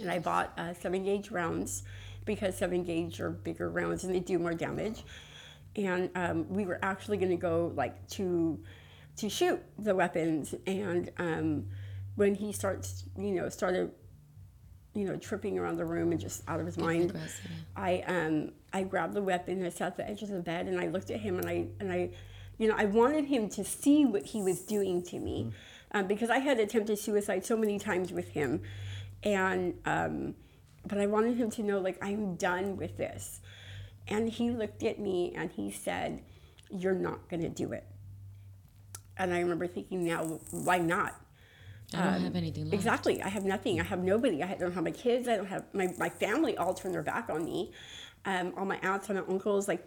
[0.00, 1.82] and I bought uh, seven gauge rounds
[2.24, 5.04] because seven gauge are bigger rounds and they do more damage.
[5.76, 8.62] And um, we were actually going to go like to
[9.16, 10.54] to shoot the weapons.
[10.66, 11.66] And um,
[12.16, 13.90] when he starts, you know, started,
[14.94, 17.12] you know, tripping around the room and just out of his mind,
[17.76, 20.66] I um I grabbed the weapon and I sat at the edge of the bed
[20.66, 22.10] and I looked at him and I and I,
[22.58, 25.52] you know, I wanted him to see what he was doing to me,
[25.92, 28.60] um, because I had attempted suicide so many times with him,
[29.22, 30.34] and um,
[30.86, 33.40] but I wanted him to know like I'm done with this,
[34.08, 36.22] and he looked at me and he said,
[36.70, 37.86] "You're not gonna do it."
[39.16, 41.14] And I remember thinking, now why not?
[41.94, 42.74] I don't have anything left.
[42.74, 43.22] Exactly.
[43.22, 43.80] I have nothing.
[43.80, 44.42] I have nobody.
[44.42, 45.28] I don't have my kids.
[45.28, 47.72] I don't have my, my family all turned their back on me.
[48.24, 49.84] Um, all my aunts and my uncles, like,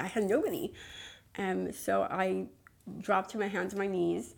[0.00, 0.72] I had nobody.
[1.36, 2.46] Um, so I
[3.00, 4.34] dropped to my hands and my knees.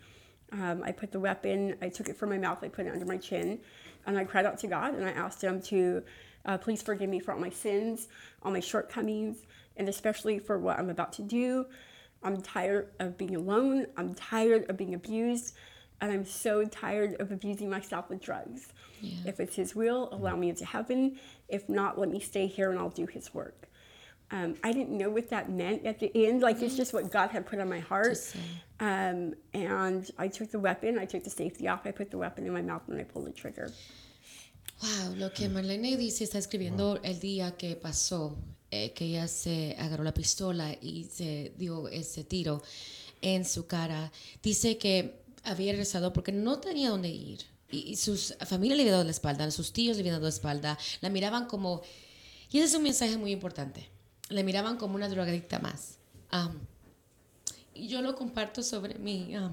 [0.53, 3.07] Um, I put the weapon, I took it from my mouth, I put it under
[3.07, 3.61] my chin,
[4.07, 6.03] and I cried out to God and I asked Him to
[6.44, 8.09] uh, please forgive me for all my sins,
[8.42, 9.44] all my shortcomings,
[9.76, 11.66] and especially for what I'm about to do.
[12.22, 13.86] I'm tired of being alone.
[13.96, 15.55] I'm tired of being abused.
[16.01, 18.72] And I'm so tired of abusing myself with drugs.
[19.26, 21.18] If it's His will, allow me into heaven.
[21.48, 23.68] If not, let me stay here and I'll do His work.
[24.33, 26.41] Um, I didn't know what that meant at the end.
[26.41, 28.18] Like, it's just what God had put on my heart.
[28.78, 32.47] Um, and I took the weapon, I took the safety off, I put the weapon
[32.47, 33.72] in my mouth, and I pulled the trigger.
[34.83, 38.39] Wow, lo que Marlene dice está escribiendo el día que pasó,
[38.70, 42.62] eh, que ella se agarró la pistola y se dio ese tiro
[43.20, 44.12] en su cara.
[44.43, 47.41] Dice que había regresado porque no tenía dónde ir.
[47.70, 50.31] Y, y sus familia le había dado la espalda, sus tíos le habían dado la
[50.31, 50.78] espalda.
[51.01, 51.83] La miraban como...
[52.51, 53.89] Y ese es un mensaje muy importante.
[54.31, 55.99] La miraban como una drogadicta más.
[56.31, 56.61] Am,
[57.74, 59.53] y yo lo comparto sobre mi, am,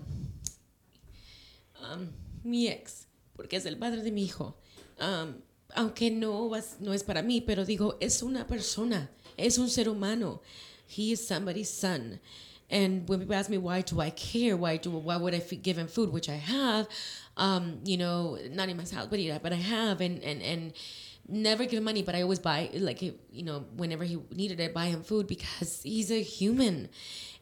[1.82, 2.12] am,
[2.44, 4.56] mi ex, porque es el padre de mi hijo.
[5.76, 9.90] Aunque no, vas- no es para mí, pero digo, es una persona, es un ser
[9.90, 10.42] humano.
[10.88, 12.20] He is somebody's son.
[12.70, 15.78] And when people ask me why do I care, why do why would I give
[15.78, 16.88] him food, which I have,
[17.38, 20.74] um, you know, not in my house, but yeah, but I have, and and and
[21.28, 24.74] never give him money, but I always buy like you know whenever he needed it,
[24.74, 26.90] buy him food because he's a human.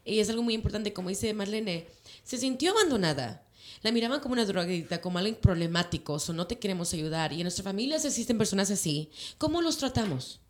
[0.04, 1.86] Y es algo muy importante, como dice Marlene,
[2.22, 3.42] se sintió abandonada.
[3.82, 7.32] La miraban como una drogadicta, como alguien problemático, o no te queremos ayudar.
[7.32, 9.10] Y en nuestras familias existen personas así.
[9.38, 10.40] ¿Cómo los tratamos?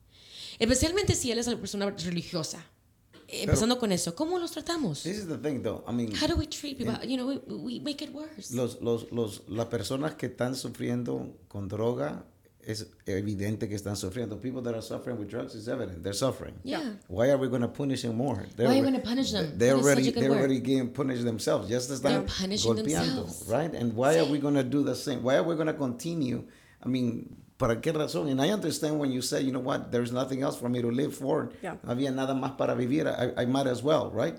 [0.58, 2.64] Especialmente si él es una persona religiosa.
[3.28, 5.02] Empezando con eso, ¿cómo los tratamos?
[5.02, 5.82] This is the thing, though.
[5.88, 6.94] I mean, How do we treat people?
[7.06, 8.54] You know, we, we make it worse.
[8.54, 12.24] los, los, los, las personas que están sufriendo con droga
[12.66, 14.40] es evidente que están sufriendo.
[14.40, 16.02] People that are suffering with drugs is evident.
[16.02, 16.54] They're suffering.
[16.64, 16.94] Yeah.
[17.08, 18.44] Why are we going to punish them more?
[18.56, 19.56] They're Why are we gonna punish them?
[19.56, 20.38] They're That is already such a good they're word.
[20.40, 21.68] already getting punished themselves.
[21.68, 23.44] Just as They're punishing golpeando, themselves.
[23.48, 23.72] right?
[23.72, 25.22] And why are we going to do the same?
[25.22, 26.44] Why are we going to continue?
[26.82, 28.28] I mean, ¿Para qué razón?
[28.28, 30.90] And I understand when you say, you know what, there's nothing else for me to
[30.90, 31.50] live for.
[31.62, 31.76] Yeah.
[31.82, 33.06] No había nada más para vivir.
[33.06, 34.34] I, I might as well, right?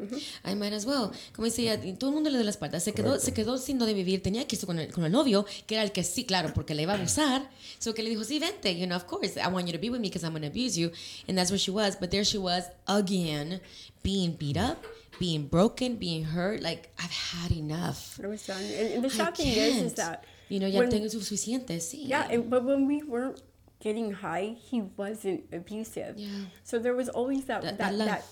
[0.45, 1.11] I might as well.
[1.33, 2.79] Como y todo el mundo le dio la espalda.
[2.79, 4.21] Se quedó, se quedó sin donde vivir.
[4.21, 6.75] Tenía que irse con el, con el novio, que era el que sí, claro, porque
[6.75, 7.49] le iba a abusar.
[7.79, 8.77] So que le dijo, sí, vente.
[8.77, 10.49] You know, of course, I want you to be with me because I'm going to
[10.49, 10.91] abuse you.
[11.27, 11.95] And that's where she was.
[11.95, 13.61] But there she was again,
[14.03, 14.85] being beat up,
[15.19, 16.61] being broken, being hurt.
[16.61, 18.19] Like, I've had enough.
[18.23, 18.61] I was done.
[18.61, 22.07] And, and the I shocking is, is that You know, ya when- tengo suficiente, sí.
[22.07, 23.41] Yeah, and, but when we weren't
[23.79, 26.17] getting high, he wasn't abusive.
[26.17, 26.29] Yeah.
[26.63, 28.23] So there was always that That- that, that that,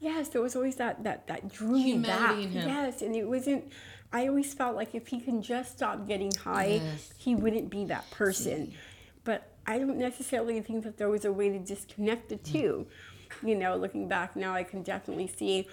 [0.00, 2.36] yes, there was always that that that drew me back.
[2.36, 2.68] Humanity in him.
[2.68, 3.64] Yes, and it wasn't.
[4.12, 7.12] I always felt like if he can just stop getting high, Yes.
[7.18, 8.72] he wouldn't be that person.
[9.24, 12.86] But I don't necessarily think that there was a way to disconnect the two.
[13.42, 15.66] You know, looking back now, I can definitely see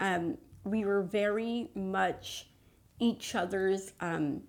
[0.00, 2.48] um, we were very much
[2.98, 4.42] each other's um,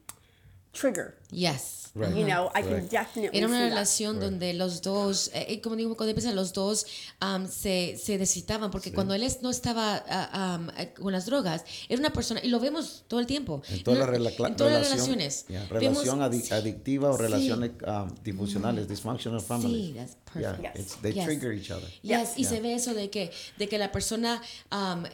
[0.74, 1.19] trigger.
[1.32, 1.76] Yes.
[1.96, 2.16] Right.
[2.16, 3.70] You know, I can definitely Era una see that.
[3.70, 6.86] relación donde los dos, eh, eh, como digo, cuando empiezan los dos
[7.20, 11.64] am, se, se necesitaban, porque cuando él es- no estaba am, eh, con las drogas,
[11.90, 13.64] era una persona, y lo vemos todo el tiempo.
[13.70, 15.46] En todas No- las rela- en todas las relación- relaciones.
[15.50, 17.22] yeah, Vemos- relación sí, adictiva o sí.
[17.24, 19.88] relaciones um, disfuncionales, dysfunctional families.
[19.88, 20.80] Sí, that's Yeah, perfect.
[20.80, 21.26] it's, they Yes.
[21.26, 21.90] trigger each other.
[22.04, 24.40] Yes, y se ve eso de que, de que la persona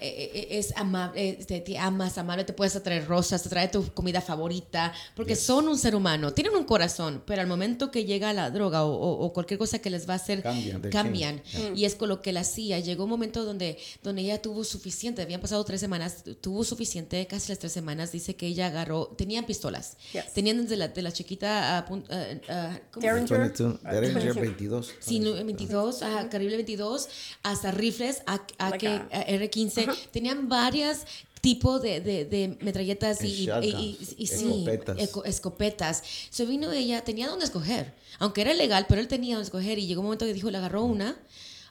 [0.01, 4.19] eh, es amable, te, te amas, amable, te puedes traer rosas, te trae tu comida
[4.19, 8.49] favorita, porque son un ser humano, tienen un corazón, pero al momento que llega la
[8.52, 10.44] droga o, o- o cualquier cosa que les va a hacer,
[10.91, 11.41] Cambian.
[11.76, 12.80] Y es con lo que la hacía.
[12.80, 17.49] Llegó un momento donde, donde ella tuvo suficiente, habían pasado tres semanas, tuvo suficiente, casi
[17.49, 20.34] las tres semanas, dice que ella agarró, tenían pistolas, Yes.
[20.34, 23.06] tenían desde la, de la chiquita a, pun- a- a- ¿cómo?
[23.06, 23.40] Derringer.
[23.40, 24.88] 22, Uh, Derringer 22.
[24.88, 24.94] 22.
[24.99, 27.07] Sí, no, 22, ajá, calibre 22,
[27.44, 30.10] hasta rifles, a, a Like que, a- a R15.
[30.11, 31.06] Tenían varias
[31.45, 34.34] tipos de, de, de metralletas y, y, y- y- sí,
[34.65, 34.97] escopetas.
[34.99, 36.03] eco- escopetas.
[36.30, 39.88] So vino ella, tenía donde escoger, aunque era ilegal, pero él tenía donde escoger y
[39.88, 41.17] llegó un momento que dijo, le agarró una.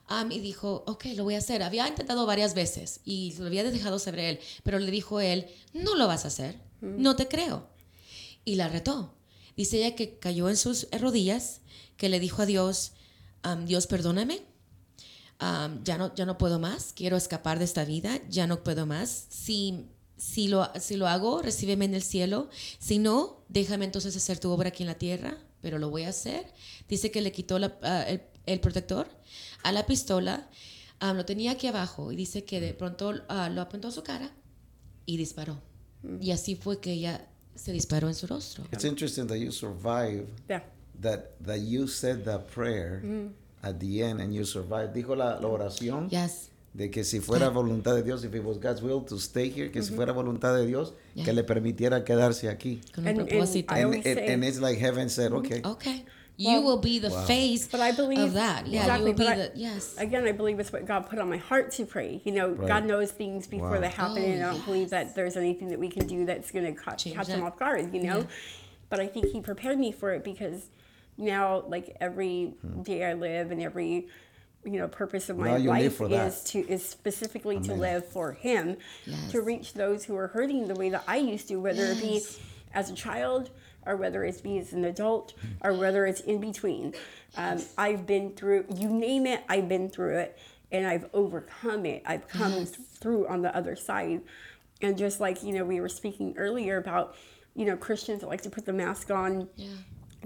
[0.08, 1.62] um, y dijo, ok, lo voy a hacer.
[1.62, 5.94] Había intentado varias veces y lo había dejado saber él, pero le dijo él, no
[5.94, 7.68] lo vas a hacer, no te creo
[8.44, 9.14] y la retó.
[9.56, 11.60] Dice ella que cayó en sus rodillas,
[11.96, 12.92] que le dijo a Dios,
[13.42, 14.42] am, Dios perdóname,
[15.38, 18.86] am, ya, no, ya no puedo más, quiero escapar de esta vida, ya no puedo
[18.86, 19.26] más.
[19.30, 19.86] Si,
[20.16, 22.48] si, lo, si lo hago, recíbeme en el cielo.
[22.78, 26.10] Si no, déjame entonces hacer tu obra aquí en la tierra, pero lo voy a
[26.10, 26.46] hacer.
[26.88, 29.08] Dice que le quitó la- ah, el, el protector
[29.62, 30.48] a la pistola,
[31.00, 34.02] am, lo tenía aquí abajo y dice que de pronto ah, lo apuntó a su
[34.02, 34.30] cara
[35.06, 35.60] y disparó.
[36.20, 38.64] Y así fue que ella se disparó en su rostro.
[38.72, 40.64] It's interesting that you survived, Yeah.
[41.00, 43.02] that, that you said that prayer
[43.64, 44.94] at the end and you survived.
[44.94, 46.50] Dijo la, la oración Yes.
[46.72, 49.70] de que si fuera voluntad de Dios, if it was God's will to stay here,
[49.70, 49.96] que si mm-hmm.
[49.96, 52.80] fuera voluntad de Dios, que le permitiera quedarse aquí.
[52.92, 53.72] Con un And- and propósito.
[53.74, 55.46] And, and, and it's like heaven said, mm-hmm.
[55.46, 55.62] okay.
[55.64, 56.04] okay.
[56.36, 58.66] You will be the face But I believe of that.
[58.66, 59.10] Yeah, exactly.
[59.10, 59.94] you will be I- the yes.
[59.98, 62.20] Again, I believe it's what God put on my heart to pray.
[62.24, 62.66] You know, Right.
[62.66, 63.80] God knows things before Wow.
[63.80, 66.50] they happen, Oh, and I don't believe that there's anything that we can do that's
[66.50, 67.94] going to catch, catch them off guard.
[67.94, 68.26] You know,
[68.90, 70.70] but I think He prepared me for it because
[71.16, 74.08] now, like every day I live and every
[74.64, 78.76] you know purpose of my life is to is specifically to live for Him,
[79.06, 79.30] Yes.
[79.32, 82.22] to reach those who are hurting the way that I used to, whether it be
[82.72, 83.50] as a child
[83.86, 86.94] or whether it's be as an adult or whether it's in between.
[87.36, 90.38] Um, I've been through, you name it, I've been through it
[90.72, 92.02] and I've overcome it.
[92.06, 92.70] I've come Yes.
[92.70, 94.22] through on the other side.
[94.80, 97.14] And just like, you know, we were speaking earlier about,
[97.54, 99.68] you know, Christians that like to put the mask on, Yeah.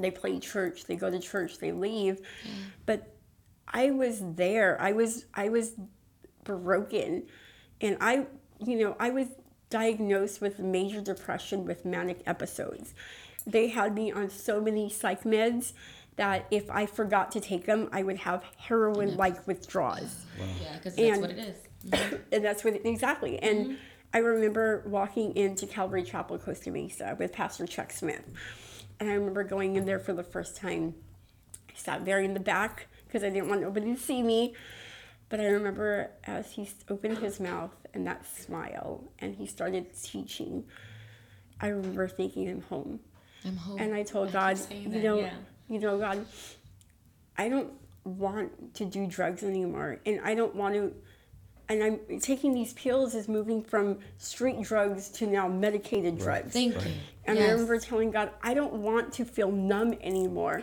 [0.02, 2.20] They play church, they go to church, they leave.
[2.20, 2.50] Mm.
[2.86, 3.14] But
[3.66, 4.80] I was there.
[4.80, 5.74] I was I was
[6.44, 7.26] broken.
[7.80, 8.26] And I
[8.64, 9.28] you know, I was
[9.70, 12.94] diagnosed with major depression with manic episodes.
[13.46, 15.72] They had me on so many psych meds
[16.16, 20.96] that if I forgot to take them, I would have heroin like withdrawals Yeah, because
[20.96, 21.56] that's And- what it is.
[21.86, 22.16] Mm-hmm.
[22.32, 23.38] and that's what it, exactly.
[23.38, 23.74] And mm-hmm.
[24.12, 28.24] I remember walking into Calvary Chapel, Costa Mesa, with Pastor Chuck Smith,
[29.00, 30.94] and I remember going in there for the first time.
[31.68, 34.54] I sat very in the back because I didn't want nobody to see me.
[35.28, 40.64] But I remember as he opened his mouth and that smile, and he started teaching.
[41.60, 43.00] I remember thinking, "I'm home."
[43.44, 43.78] I'm home.
[43.78, 45.34] And I told keep God, you that, know, yeah.
[45.68, 46.26] you know, God,
[47.36, 47.72] I don't
[48.04, 50.94] want to do drugs anymore, and I don't want to.
[51.68, 56.52] And I'm taking these pills is moving from street drugs to now medicated drugs.
[56.52, 56.92] Thank you.
[57.26, 60.62] And I remember telling God, I don't want to feel numb anymore.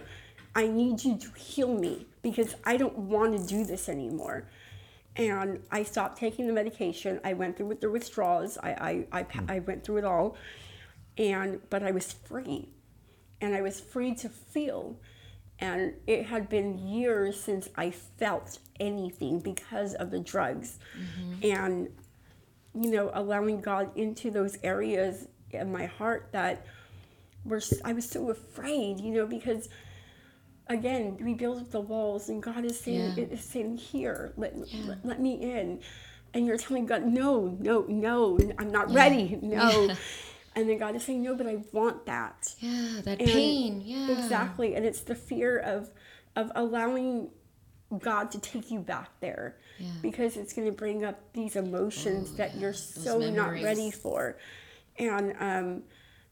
[0.56, 4.48] I need you to heal me because I don't want to do this anymore.
[5.16, 7.20] And I stopped taking the medication.
[7.24, 8.58] I went through with the withdrawals.
[8.58, 9.52] I, I, I, pa- mm.
[9.52, 10.36] I went through it all.
[11.18, 12.70] And but I was free.
[13.40, 14.98] And I was free to feel.
[15.60, 20.80] And it had been years since I felt anything because of the drugs.
[20.98, 21.52] Mm-hmm.
[21.52, 21.90] And,
[22.74, 26.66] you know, allowing God into those areas in my heart that
[27.46, 29.70] were, I was so afraid, you know, because
[30.68, 33.24] again, we build up the walls and God is saying, Yeah.
[33.24, 35.80] it is saying, here, let, let, let me in.
[36.34, 39.96] And you're telling God, no, no, no, I'm not ready, no.
[40.56, 42.56] And then God is saying, no, but I want that.
[42.60, 43.82] Yeah, that And- pain.
[43.84, 44.12] Yeah.
[44.12, 44.76] Exactly.
[44.76, 45.90] And it's the fear of
[46.36, 47.30] of allowing
[48.00, 49.58] God to take you back there.
[49.80, 49.88] Yeah.
[50.02, 54.38] Because it's gonna bring up these emotions Oh, that yeah, you're so not ready for.
[54.98, 55.84] And um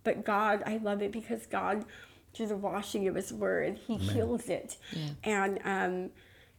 [0.04, 1.86] but God, I love it because God
[2.34, 4.78] through the washing of his word, he heals it.
[4.92, 5.10] Yeah.
[5.24, 6.10] And um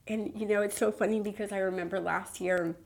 [0.07, 2.77] and you know, it's so funny because I remember last year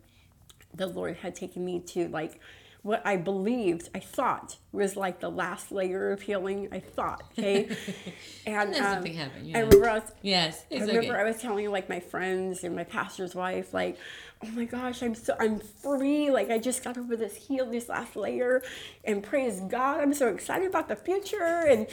[0.74, 2.40] the Lord had taken me to like
[2.82, 6.68] what I believed, I thought was like the last layer of healing.
[6.70, 7.66] I thought, okay,
[8.46, 11.10] and then um, something happened, I remember I was, Yes, I remember okay.
[11.10, 13.98] I was telling like my friends and my pastor's wife, like,
[14.44, 16.30] oh my gosh, I'm so I'm free.
[16.30, 18.62] Like I just got over this heal, this last layer,
[19.04, 21.66] and praise God, I'm so excited about the future.
[21.68, 21.86] And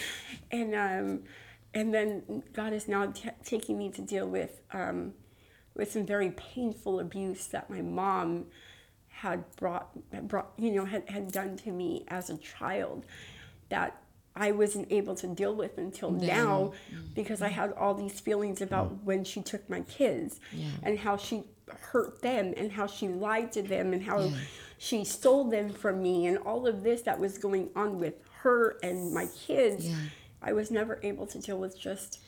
[0.51, 1.23] and um,
[1.73, 5.13] and then God is now t- taking me to deal with um,
[5.75, 8.45] with some very painful abuse that my mom
[9.21, 9.87] had brought
[10.27, 13.05] brought you know had, had done to me as a child
[13.69, 14.01] that
[14.35, 17.05] I wasn't able to deal with until now mm-hmm.
[17.15, 20.67] because I had all these feelings about when she took my kids Yeah.
[20.83, 21.45] and how she
[21.91, 24.31] hurt them and how she lied to them and how
[24.77, 28.77] she stole them from me and all of this that was going on with her
[28.83, 29.95] and my kids Yeah.
[30.41, 32.19] I was never able to deal with just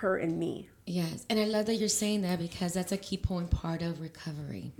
[0.00, 3.16] her and me Yes, and I love that you're saying that because that's a key
[3.16, 4.70] point part of recovery.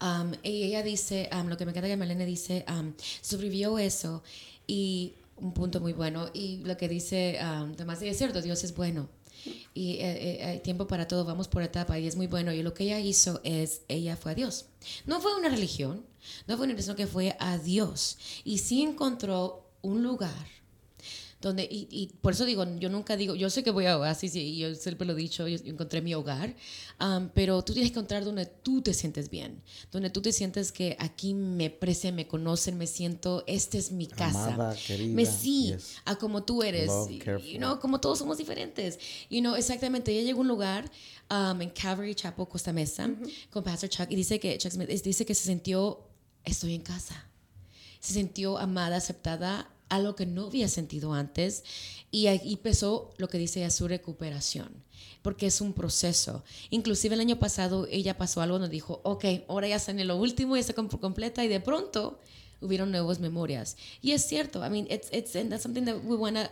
[0.00, 4.22] Um, y ella dice, um, lo que me encanta que Malene dice, um, sobrevivió eso
[4.68, 6.30] y un punto muy bueno.
[6.32, 9.08] Y lo que dice um, Tomás, y es cierto, Dios es bueno.
[9.74, 12.52] Y eh, eh, hay tiempo para todo, vamos por etapa y es muy bueno.
[12.52, 14.66] Y lo que ella hizo es, ella fue a Dios.
[15.06, 16.04] No fue una religión,
[16.46, 18.18] no fue una religión que fue a Dios.
[18.44, 20.59] Y sí encontró un lugar
[21.40, 24.28] donde y, y por eso digo yo nunca digo yo sé que voy a así
[24.28, 26.54] sí yo siempre lo he dicho yo encontré mi hogar
[27.34, 30.96] pero tú tienes que encontrar donde tú te sientes bien donde tú te sientes que
[30.98, 35.68] aquí me aprecian me conocen me siento esta es mi casa Amada, querida, me sí
[35.72, 35.96] yes.
[36.04, 37.48] a como tú eres Love, y- careful.
[37.50, 38.98] you know, como todos somos diferentes
[39.30, 40.90] you know exactamente ella llegó a un lugar
[41.30, 43.08] um, en Calvary Chapel Costa Mesa
[43.50, 46.00] con Pastor Chuck y dice que Chuck Smith dice que se sintió
[46.44, 47.26] estoy en casa
[48.00, 51.62] se sintió amada, aceptada, algo que no había sentido antes.
[52.10, 54.82] Y ahí empezó lo que dice ella, su recuperación,
[55.22, 56.42] porque es un proceso.
[56.70, 60.16] Inclusive el año pasado ella pasó algo donde dijo, ok, ahora ya está en lo
[60.16, 62.18] último, ya está com- completa, y de pronto
[62.62, 63.76] hubieron nuevas memorias.
[64.02, 66.50] Y es cierto, I mean, it's, it's, and that's something that we want to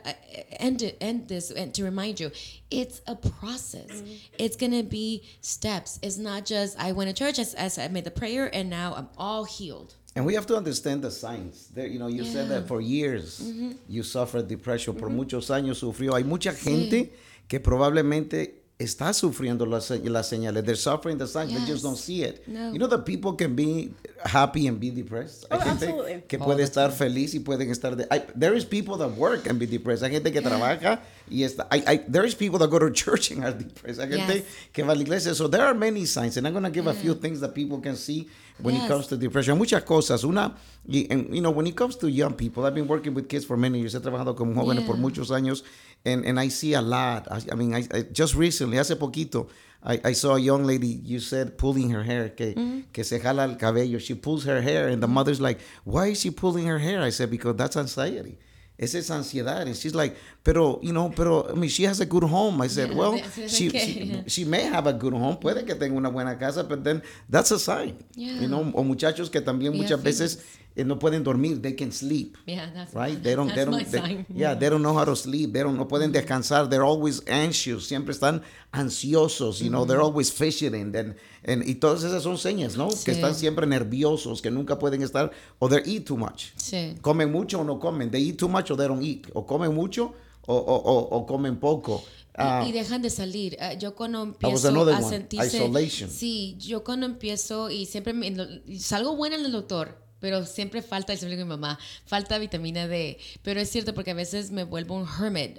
[0.58, 2.30] end, it, end this and to remind you.
[2.70, 4.02] It's a process.
[4.38, 5.98] It's going to be steps.
[6.00, 8.94] It's not just, I went to church, as, as I made the prayer, and now
[8.94, 9.96] I'm all healed.
[10.18, 11.68] And we have to understand the signs.
[11.72, 13.40] There, you know, you said that for years
[13.88, 14.96] you suffered depression.
[14.96, 16.14] Por muchos años sufrió.
[16.16, 17.12] Hay mucha gente
[17.46, 20.64] que probablemente está sufriendo las, las señales.
[20.64, 21.52] They're suffering the signs.
[21.52, 21.68] They Yes.
[21.68, 22.46] just don't see it.
[22.48, 22.72] No.
[22.72, 23.92] You know that people can be
[24.24, 25.46] happy and be depressed.
[25.52, 26.22] Hay Oh, gente absolutely.
[26.28, 27.96] que puede estar feliz y pueden estar...
[27.96, 30.02] De, hay- there is people that work and be depressed.
[30.04, 31.00] Hay gente que trabaja
[31.30, 31.66] y está...
[31.70, 34.00] hay- hay- there is people that go to church and are depressed.
[34.00, 34.44] Hay gente Yes.
[34.72, 35.32] que va a la iglesia.
[35.34, 36.36] So there are many signs.
[36.36, 38.28] And I'm going to give a few things that people can see
[38.62, 39.56] when it comes to depression.
[39.58, 40.24] Muchas cosas.
[40.24, 40.54] Una,
[40.86, 43.44] y, and, you know, when it comes to young people, I've been working with kids
[43.44, 43.92] for many years.
[43.92, 45.02] He trabajado con jóvenes por Yeah.
[45.02, 45.62] muchos años.
[46.04, 47.26] And, and I see a lot.
[47.30, 49.48] I, I mean, I, I- just recently, hace poquito,
[49.82, 52.80] I, I saw a young lady, you said, pulling her hair, que, mm-hmm.
[52.92, 53.98] que se jala el cabello.
[53.98, 57.00] She pulls her hair, and the mother's like, why is she pulling her hair?
[57.00, 58.38] I said, because that's anxiety.
[58.78, 59.62] Esa es ansiedad.
[59.66, 62.62] And she's like, pero, you know, pero, I mean, she has a good home.
[62.62, 63.78] I said, Yeah, well, she, okay.
[63.78, 65.36] she, she may have a good home.
[65.36, 67.96] Puede que tenga una buena casa, but then that's a sign.
[68.14, 68.40] Yeah.
[68.40, 70.44] You know, o muchachos que también muchas veces
[70.84, 71.60] no pueden dormir.
[71.60, 72.36] They can sleep.
[72.46, 73.20] Yeah, that's Right?
[73.22, 74.26] They don't, they that's my don't, they- sign.
[74.34, 75.52] yeah, they don't know how to sleep.
[75.52, 76.68] They don't, no pueden descansar.
[76.68, 77.86] They're always anxious.
[77.86, 78.42] Siempre están
[78.72, 79.60] ansiosos.
[79.60, 80.94] You know, they're always fidgeting.
[80.94, 81.14] And,
[81.44, 82.88] and, y todas esas son señas, ¿no?
[82.88, 83.20] Que Sí.
[83.20, 86.52] están siempre nerviosos, que nunca pueden estar, o they eat too much.
[86.56, 86.94] Sí.
[87.00, 88.10] Comen mucho o no comen.
[88.10, 89.26] They eat too much or they don't eat.
[89.34, 90.14] O comen mucho
[90.46, 92.02] o, o, o, o comen poco.
[92.40, 93.56] Ah, y, y dejan de salir.
[93.60, 95.56] Ah, yo cuando empiezo a sentirse...
[95.56, 96.08] isolation.
[96.08, 98.32] Sí, yo cuando empiezo y siempre me-
[98.78, 102.86] salgo buena en el doctor, pero siempre falta, siempre digo a mi mamá, falta vitamina
[102.88, 103.18] D.
[103.42, 105.58] Pero es cierto porque a veces me vuelvo un hermit.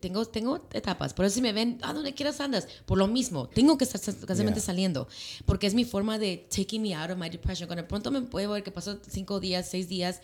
[0.00, 1.14] Tengo, tengo etapas.
[1.14, 2.68] Por eso si me ven, a donde quieras andas.
[2.84, 4.66] Por lo mismo, tengo que estar constantemente Yeah.
[4.66, 5.08] saliendo.
[5.44, 7.66] Porque es mi forma de taking me out of my depression.
[7.66, 10.20] Cuando de pronto me puedo ver que pasó cinco días, seis días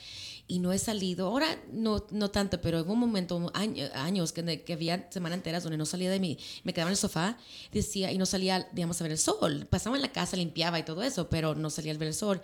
[0.48, 1.26] y no he salido.
[1.28, 5.62] Ahora no, no tanto, pero hubo un momento, año- años, que, que había semanas enteras
[5.62, 6.36] donde no salía de mí.
[6.64, 7.38] Me quedaba en el sofá,
[7.72, 9.66] decía, y no salía, digamos, a ver el sol.
[9.70, 12.42] Pasaba en la casa, limpiaba y todo eso, pero no salía a ver el sol.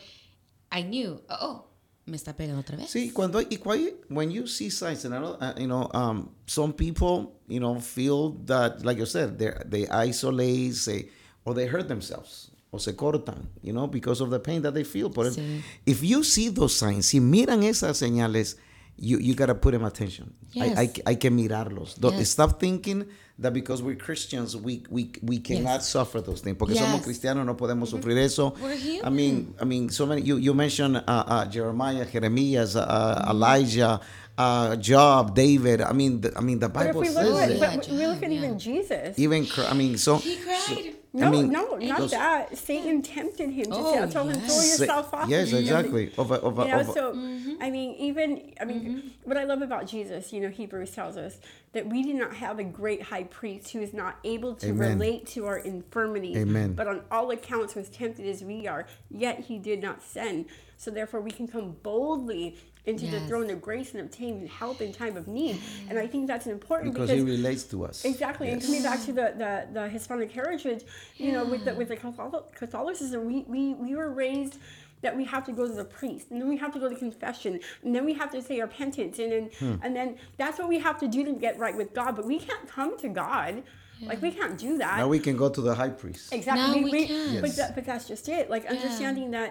[0.70, 1.64] I knew, oh,
[2.06, 2.90] me está pegando otra vez.
[2.90, 6.30] Sí, cuando y cuál- when you see signs, and I know, uh, you know, um,
[6.46, 11.08] some people, you know, feel that, like you said, they isolate, say,
[11.44, 14.84] or they hurt themselves, o se cortan, you know, because of the pain that they
[14.84, 15.10] feel.
[15.10, 15.62] Por Sí.
[15.86, 18.56] if you see those signs, si miran esas señales,
[18.96, 20.34] you you gotta put them attention.
[20.54, 20.76] Hay, Yes.
[20.78, 21.94] hay, que- hay que mirarlos.
[22.00, 22.30] Yes.
[22.30, 23.06] Stop thinking
[23.38, 26.56] that because we're Christians, we we we cannot suffer those things.
[26.58, 27.04] Porque somos Yes.
[27.06, 28.54] cristianos, no podemos sufrir eso.
[28.60, 30.22] We're I mean, I mean, so many.
[30.22, 34.00] You you mentioned uh, uh, Jeremiah, Jeremias, uh, Elijah,
[34.36, 35.82] uh, Job, David.
[35.82, 37.58] I mean, the, I mean, the But if Bible we look says at, it.
[37.58, 38.38] Yeah, but we look at yeah.
[38.38, 39.18] even Jesus.
[39.18, 40.16] Even, I mean, so.
[40.16, 40.94] He cried.
[41.14, 42.56] No, I mean, no, not those- that.
[42.56, 44.56] Satan tempted him to Oh, tell tell him throw.
[44.56, 45.28] Yourself off.
[45.28, 46.12] Yes, exactly.
[46.18, 47.54] Of a, of You know, a- so mm-hmm.
[47.62, 49.08] I mean, even I mean, mm-hmm.
[49.24, 51.38] what I love about Jesus, you know, Hebrews tells us
[51.72, 54.98] that we do not have a great high priest who is not able to Amen.
[54.98, 56.74] relate to our infirmities, Amen.
[56.74, 60.46] but on all accounts was tempted as we are, yet he did not sin.
[60.76, 62.56] So therefore, we can come boldly
[62.88, 65.60] into the throne of grace and obtain help in time of need.
[65.88, 68.04] And I think that's important because he relates to us.
[68.04, 70.82] Exactly, and coming back to the, the, the Hispanic heritage,
[71.16, 74.56] you know, with the with the Catholic- Catholicism, we, we we were raised
[75.00, 76.96] that we have to go to the priest, and then we have to go to
[76.96, 79.74] confession, and then we have to say our penance, and then Hmm.
[79.84, 80.08] and then
[80.40, 82.16] that's what we have to do to get right with God.
[82.16, 83.62] But we can't come to God,
[84.10, 84.96] like we can't do that.
[84.98, 86.32] Now we can go to the high priest.
[86.32, 86.80] Exactly.
[86.80, 87.40] Now we can.
[87.42, 87.56] But, Yes.
[87.60, 88.44] that, but that's just it.
[88.54, 89.50] Like understanding that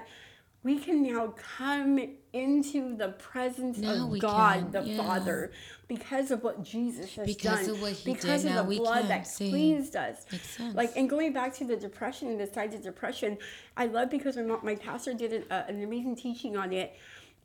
[0.64, 1.92] we can now come
[2.38, 4.98] into the presence Now of God can, the yeah.
[4.98, 5.52] Father
[5.88, 7.76] because of what Jesus has Because done.
[7.76, 9.50] of what he because did, of the blood can, that see.
[9.50, 10.26] cleansed us.
[10.74, 13.38] Like and going back to the depression and the sides of depression,
[13.76, 16.96] I love because my my pastor did an, uh, an amazing teaching on it.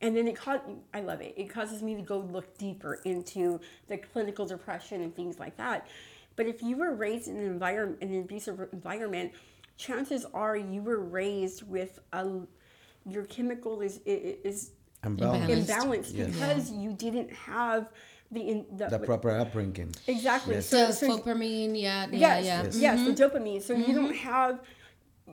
[0.01, 1.33] And then it caught, I love it.
[1.37, 5.87] It causes me to go look deeper into the clinical depression and things like that.
[6.35, 9.33] But if you were raised in an environment, an abusive environment,
[9.77, 12.41] chances are you were raised with a,
[13.07, 14.73] your chemical is is.
[15.05, 15.67] Imbalanced.
[15.67, 16.31] imbalanced Yes.
[16.33, 17.89] because you didn't have
[18.31, 19.95] the in, the, The proper upbringing.
[20.07, 20.55] exactly.
[20.57, 20.67] Yes.
[20.67, 22.63] So, The so dopamine, yeah, yeah, yes, yeah.
[22.63, 22.99] yes, Yes.
[23.05, 23.37] the mm-hmm.
[23.37, 23.63] dopamine.
[23.63, 24.29] So you don't mm-hmm.
[24.29, 24.61] have.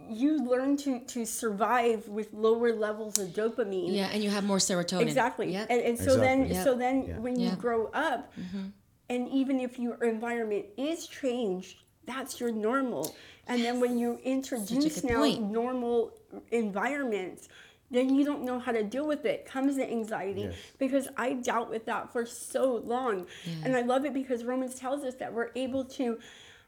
[0.07, 3.95] You learn to to survive with lower levels of dopamine.
[3.95, 5.01] Yeah, and you have more serotonin.
[5.01, 5.51] Exactly.
[5.53, 5.67] Yep.
[5.69, 6.63] And, and so then Exactly.
[6.63, 7.19] so then Yeah.
[7.19, 7.55] when you Yeah.
[7.55, 8.65] grow up mm-hmm.
[9.09, 13.15] and even if your environment is changed, that's your normal.
[13.47, 15.41] And then when you introduce now point.
[15.51, 16.13] normal
[16.51, 17.49] environments,
[17.91, 19.45] then you don't know how to deal with it.
[19.45, 20.55] Comes the anxiety Yes.
[20.77, 23.25] because I dealt with that for so long.
[23.63, 26.19] And I love it because Romans tells us that we're able to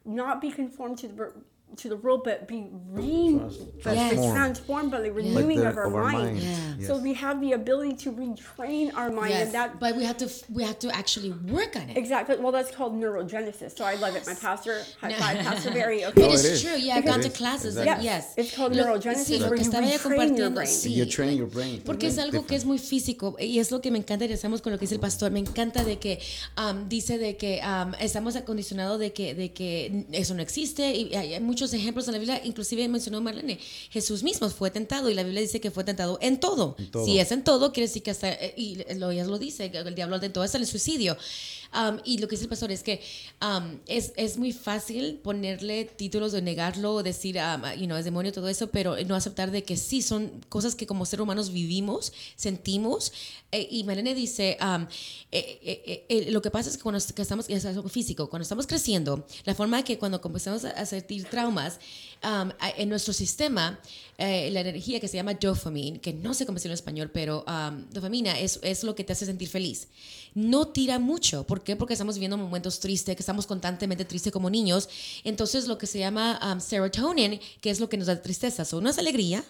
[0.03, 1.35] not be conformed to the wor-
[1.77, 3.39] to the world, but be re-
[3.83, 4.31] but be Yes.
[4.33, 6.39] transformed by the Like renewing the- of our mind.
[6.39, 6.49] Yeah.
[6.79, 6.87] Yes.
[6.87, 10.17] So we have the ability to retrain our mind, Yes, and that but we have
[10.17, 11.97] to we have to actually work on it.
[11.97, 13.77] exactly well, that's called neurogenesis.
[13.77, 14.25] So I love it.
[14.27, 16.01] My pastor, high five, Pastor Barry.
[16.01, 16.31] It Okay.
[16.33, 16.61] Is it is.
[16.61, 16.77] true.
[16.77, 17.37] Yeah, I've It gone to is.
[17.37, 17.77] classes.
[17.77, 18.05] Exactly.
[18.05, 18.33] Yes.
[18.37, 20.55] It's called Lo- neurogenesis, Sí, lo where que you estaba ya retrain your compartiendo.
[20.55, 20.67] brain.
[20.69, 20.93] Sí.
[20.95, 21.81] You train your brain.
[21.85, 24.61] Porque es algo que es muy físico y es lo que me encanta y regresamos
[24.61, 25.31] con lo que dice el pastor.
[25.31, 26.19] Me encanta de que
[26.57, 31.15] um, dice de que um, estamos acondicionados de que, de que eso no existe y
[31.15, 33.59] hay, hay muchos ejemplos en la Biblia, inclusive mencionó Marlene,
[33.91, 36.75] Jesús mismo fue tentado y la Biblia dice que fue tentado en todo.
[36.91, 37.05] todo.
[37.05, 39.93] Si es en todo, quiere decir que hasta, eh, y lo, ella lo dice, el
[39.93, 41.15] diablo tentó hasta el suicidio.
[41.73, 43.01] Um, y lo que dice el pastor es que
[43.41, 48.33] um, es, es muy fácil ponerle títulos de negarlo, decir, um, you know, es demonio,
[48.33, 52.11] todo eso, pero no aceptar de que sí, son cosas que como seres humanos vivimos,
[52.35, 53.13] sentimos.
[53.51, 54.85] Eh, y Marlene dice, um,
[55.31, 58.67] eh, eh, eh, lo que pasa es que cuando estamos, es algo físico, cuando estamos
[58.67, 61.79] creciendo, la forma que cuando comenzamos a sentir traumas,
[62.23, 63.79] um, en nuestro sistema,
[64.17, 67.43] eh, la energía que se llama dopamine, que no sé cómo decirlo en español, pero
[67.47, 69.87] um, dopamina es, es lo que te hace sentir feliz.
[70.33, 71.45] No tira mucho.
[71.45, 71.75] ¿Por qué?
[71.75, 74.89] Porque estamos viviendo momentos tristes, que estamos constantemente tristes como niños.
[75.23, 78.79] Entonces, lo que se llama um, serotonin, que es lo que nos da tristeza, son
[78.79, 79.43] una es alegría.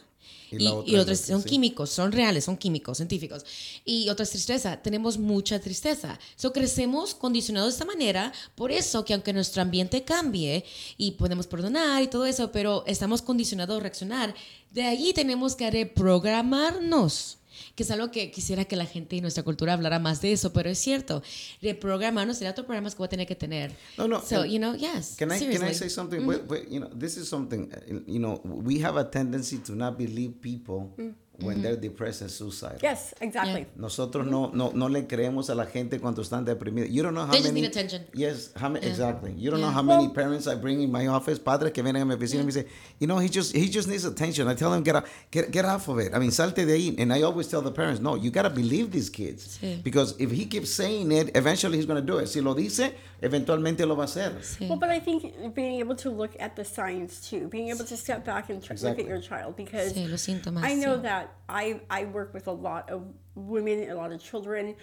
[0.52, 1.50] Y Y, la y otra es son sí.
[1.50, 3.46] químicos, son reales, son químicos, científicos.
[3.86, 4.82] Y otra es tristeza.
[4.82, 6.20] Tenemos mucha tristeza.
[6.36, 8.34] So, crecemos condicionados de esta manera.
[8.56, 10.66] Por eso que aunque nuestro ambiente cambie
[10.98, 14.36] y podemos perdonar y todo eso, pero estamos condicionados a reaccionar,
[14.72, 17.38] de ahí tenemos que reprogramarnos.
[17.76, 20.52] Que es algo que quisiera que la gente y nuestra cultura hablara más de eso,
[20.54, 21.22] pero es cierto.
[21.62, 23.72] Reprogramarnos será otro programa que voy a tener que tener.
[23.98, 25.16] No, no, So, and you know, yes.
[25.18, 26.26] Can I can I say something?
[26.26, 27.72] Wait, wait, you know, this is something.
[27.74, 30.92] uh, You know, we have a tendency to not believe people
[31.40, 31.64] when mm-hmm.
[31.64, 32.78] they're depressed and suicidal.
[32.84, 33.66] Yes, exactly.
[33.76, 34.56] Nosotros mm-hmm.
[34.58, 36.92] no, no, no le creemos a la gente cuando están deprimidos.
[36.92, 37.62] You don't know how They just many.
[37.62, 38.06] need attention.
[38.14, 39.34] Yes, how many, exactly.
[39.38, 42.06] You don't know how many parents I bring in my office, padres que vienen a
[42.06, 42.68] mi oficina y me dicen,
[43.00, 44.48] you know, he just he just needs attention.
[44.48, 46.14] I tell him get out, get get off of it.
[46.14, 46.96] I mean, salte de ahí.
[47.00, 49.82] And I always tell the parents, no, you gotta believe these kids Sí.
[49.84, 52.28] because if he keeps saying it, eventually he's gonna do it.
[52.28, 54.34] Si lo dice, eventualmente lo va a hacer.
[54.42, 54.68] Sí.
[54.68, 57.96] Well, but I think being able to look at the signs too, being able to
[57.98, 59.04] step back and tr- Exactly.
[59.04, 61.02] look at your child, because Sí, los síntomas, I know sí.
[61.22, 63.04] That I I work with a lot of
[63.36, 64.76] women, a lot of children,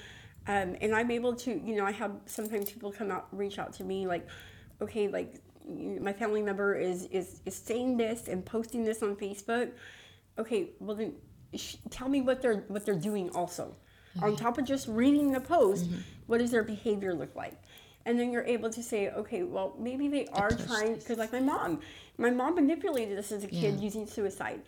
[0.46, 3.72] um, and I'm able to, you know, I have sometimes people come out, reach out
[3.74, 4.26] to me like,
[4.80, 5.40] okay, like
[6.00, 9.70] my family member is is is saying this and posting this on Facebook.
[10.38, 11.14] Okay, well then,
[11.54, 13.74] sh- tell me what they're what they're doing also.
[14.22, 15.86] On top of just reading the post,
[16.26, 17.56] what does their behavior look like?
[18.04, 21.38] And then you're able to say, okay, well, maybe they are trying because, like my
[21.40, 21.80] mom,
[22.16, 23.80] my mom manipulated us as a kid Yeah.
[23.88, 24.62] using suicide.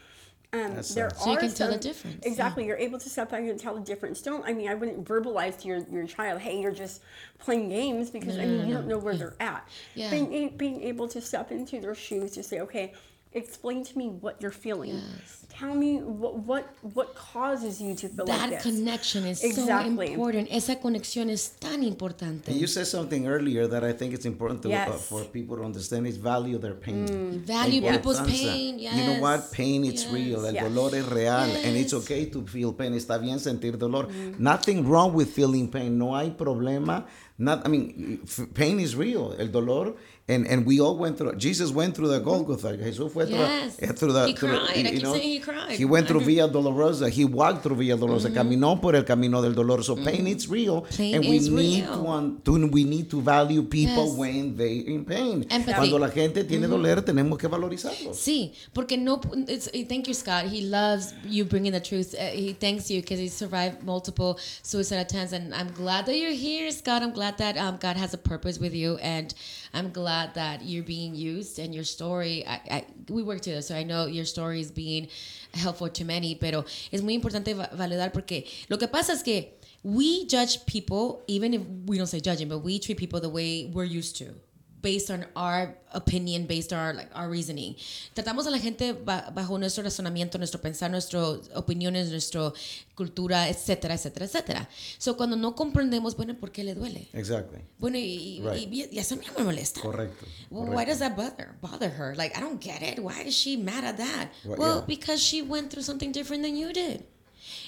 [0.52, 1.18] Um, That's there sad.
[1.18, 3.74] So you are can tell the difference, Exactly, you're able to step back and tell
[3.74, 4.20] the difference.
[4.20, 7.02] Don't I mean I wouldn't verbalize to your, your child, hey, you're just
[7.38, 9.68] playing games because I mean you don't know where they're at.
[9.94, 10.10] Yeah.
[10.10, 12.94] Being, being able to step into their shoes to say, okay,
[13.32, 14.94] explain to me what you're feeling.
[14.94, 15.36] Yes.
[15.50, 18.62] Tell me what what what causes you to feel That like this.
[18.62, 20.06] connection is Exactly.
[20.06, 20.48] so important.
[20.50, 22.50] Esa conexión es tan importante.
[22.50, 25.64] And you said something earlier that I think it's important to, uh, for people to
[25.64, 27.42] understand is value their pain.
[27.44, 28.52] Value La people's importancia.
[28.52, 28.78] pain.
[28.78, 28.94] Yes.
[28.96, 29.50] You know what?
[29.52, 30.12] Pain is Yes.
[30.12, 30.46] real.
[30.46, 30.64] El Yes.
[30.64, 31.50] dolor es real.
[31.64, 32.94] And it's okay to feel pain.
[32.94, 34.08] Está bien sentir dolor.
[34.38, 35.98] Nothing wrong with feeling pain.
[35.98, 37.06] No hay problema.
[37.38, 39.34] Not, I mean, f- pain is real.
[39.38, 39.96] El dolor.
[40.28, 41.34] And, and we all went through.
[41.36, 42.76] Jesus went through the Golgotha.
[42.76, 43.76] Jesús went through, Yes.
[43.82, 44.28] eh, through the.
[44.28, 44.86] He through cried.
[44.86, 45.72] I keep saying he cried.
[45.72, 47.10] He went through Via Dolorosa.
[47.10, 48.30] He walked through Via Dolorosa.
[48.32, 49.82] Caminó por el camino del dolor.
[49.82, 50.82] So pain is real.
[50.82, 51.94] Pain and we is need real.
[52.04, 54.16] to, un- to we need to value people Yes.
[54.16, 55.44] when they in pain.
[55.50, 55.72] Empathy.
[55.74, 58.14] Cuando la gente tiene doler, tenemos que valorizarlos.
[58.16, 59.20] Sí, porque no.
[59.48, 60.44] It's, thank you, Scott.
[60.44, 62.14] He loves you bringing the truth.
[62.14, 66.30] Uh, he thanks you because he survived multiple suicide attempts, and I'm glad that you're
[66.30, 67.02] here, Scott.
[67.02, 69.34] I'm glad that um, God has a purpose with you, and
[69.72, 72.44] I'm glad that you're being used and your story.
[72.46, 75.08] I, I, we work together, so I know your story is being
[75.54, 76.34] helpful to many.
[76.34, 81.22] Pero es muy importante va- validar porque lo que pasa es que we judge people,
[81.28, 84.34] even if we don't say judging, but we treat people the way we're used to
[84.82, 87.74] based on our opinion, based on our, like, our reasoning.
[88.14, 92.52] Tratamos a la gente ba- bajo nuestro razonamiento, nuestro pensar, nuestras opiniones, nuestra
[92.94, 94.68] cultura, etcétera, etcétera, etcétera.
[94.98, 97.08] So, cuando no comprendemos, bueno, ¿por qué le duele?
[97.12, 97.60] Exactly.
[97.78, 98.72] Bueno, y, y- Right.
[98.72, 99.80] y- y eso me molesta.
[99.80, 100.24] Correcto.
[100.50, 100.76] Well, correcto.
[100.76, 102.14] why does that bother bother her?
[102.16, 102.98] Like, I don't get it.
[103.00, 104.30] Why is she mad at that?
[104.44, 104.86] Well, well, yeah.
[104.86, 107.04] because she went through something different than you did.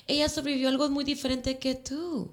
[0.09, 2.30] Ella sobrevivió algo muy diferente que tú.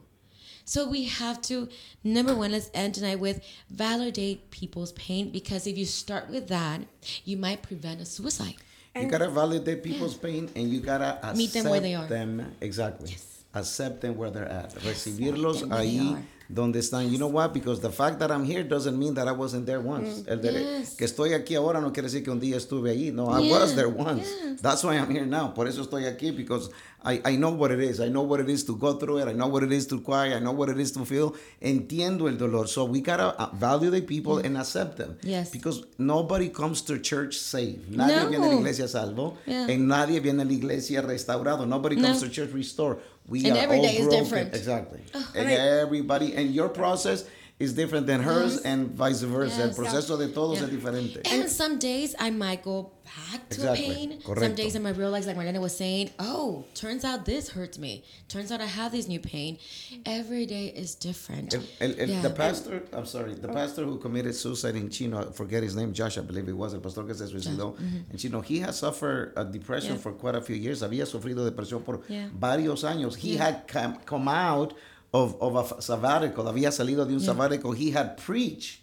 [0.70, 1.68] So we have to,
[2.04, 6.82] number one, let's end tonight with validate people's pain because if you start with that,
[7.26, 8.54] you might prevent a suicide.
[8.96, 12.06] You gotta validate people's pain and you gotta accept Meet them where they are.
[12.06, 12.56] them.
[12.62, 13.18] Exactly.
[13.56, 14.76] Accept them where they're at.
[14.86, 16.24] Recibirlos them they ahí are.
[16.52, 17.12] Donde están.
[17.12, 17.54] You know what?
[17.54, 20.24] Because the fact that I'm here doesn't mean that I wasn't there once.
[20.28, 20.44] El Mm,
[20.80, 20.96] Yes.
[20.96, 23.12] Que estoy aquí ahora no quiere decir que un día estuve ahí.
[23.14, 24.28] No, I was there once.
[24.44, 24.60] yes.
[24.62, 25.54] That's why I'm here now.
[25.54, 26.70] Por eso estoy aquí because
[27.06, 28.00] I, I know what it is.
[28.02, 29.28] I know what it is to go through it.
[29.30, 30.34] I know what it is to cry.
[30.34, 31.34] I know what it is to feel.
[31.62, 32.68] Entiendo el dolor.
[32.68, 35.18] So we gotta uh, value the people and accept them.
[35.22, 35.30] Mm.
[35.30, 35.52] Yes.
[35.52, 37.90] Because nobody comes to church saved.
[37.96, 39.38] Nadie viene a la iglesia salvo.
[39.46, 39.68] Yeah.
[39.70, 41.66] And nadie viene a la iglesia restaurado.
[41.68, 42.28] Nobody comes No.
[42.28, 42.98] to church restored.
[43.30, 44.56] We And are every all day is different.
[44.56, 45.02] Exactly.
[45.36, 47.26] and I- everybody, and your process
[47.60, 48.64] is different than hers Yes.
[48.66, 49.64] and vice versa.
[49.64, 50.66] El proceso de todos Yeah.
[50.68, 51.22] es diferente.
[51.30, 53.86] And some days I might go back to Exactly.
[53.96, 54.22] pain.
[54.22, 54.56] Some Correcto.
[54.56, 58.04] days I might realize, like Marlena was saying, oh, turns out this hurts me.
[58.30, 59.58] Turns out I have this new pain.
[60.06, 61.54] Every day is different.
[61.54, 62.22] El, el, el- Yeah.
[62.22, 65.92] The pastor, I'm sorry, the pastor who committed suicide in Chino, I forget his name,
[65.94, 68.18] Josh, I believe it was, el pastor que se suicidó en mm-hmm.
[68.18, 70.02] Chino, he had suffered a depression Yeah.
[70.02, 70.82] for quite a few years.
[70.82, 72.02] Había sufrido depresión por
[72.40, 73.16] varios años.
[73.18, 74.74] He had come, come out
[75.14, 77.76] of, of a sabbatical, había salido de un sabbatical.
[77.76, 78.82] He had preached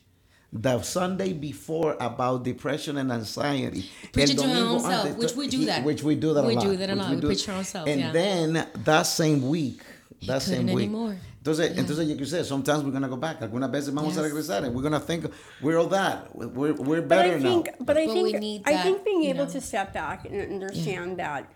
[0.53, 3.89] the Sunday before about depression and anxiety.
[4.12, 5.85] Preach it to our own domingo self, antes, which we do he- that.
[5.85, 6.65] Which we do that a We lot.
[6.65, 7.11] do that a lot.
[7.11, 8.12] we We do- preach to ourselves, And yeah.
[8.12, 9.81] then that same week,
[10.27, 10.86] that same week.
[10.86, 11.16] anymore.
[11.44, 11.82] Entonces, Yeah.
[11.82, 13.40] entonces, like you said, sometimes we're gonna go back.
[13.40, 14.32] Algunas veces vamos a Yes.
[14.32, 15.27] regresar, and we're gonna think
[15.62, 16.35] we're all that.
[16.35, 17.73] We're we're But better I think, now.
[17.81, 19.51] but I But we think, need I that, think being able know.
[19.53, 21.48] to step back and understand that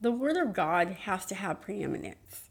[0.00, 2.48] the Word of God has to have preeminence,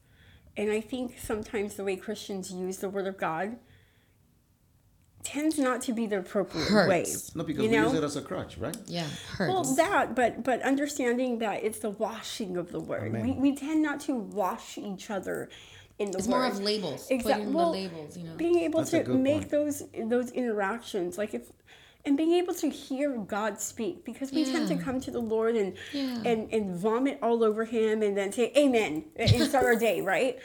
[0.55, 3.57] and I think sometimes the way Christians use the Word of God
[5.23, 6.99] tends not to be the appropriate way.
[6.99, 7.35] Hurts.
[7.35, 8.77] No, because you we use it as a crutch, right?
[8.87, 9.53] yeah, hurts.
[9.53, 13.13] Well, that, but but understanding that it's the washing of the word.
[13.21, 15.49] We, we tend not to wash each other
[15.97, 16.37] in the it's word.
[16.37, 17.07] more of labels.
[17.09, 17.45] Exactly.
[17.45, 18.35] Putting the labels, you know.
[18.35, 19.51] Being able That's to make point.
[19.51, 21.51] those those interactions, like if
[22.05, 25.55] and being able to hear God speak because we tend to come to the Lord
[25.55, 26.21] and Yeah.
[26.25, 30.01] and and vomit all over him and then say amen uh, and start our day,
[30.15, 30.39] right?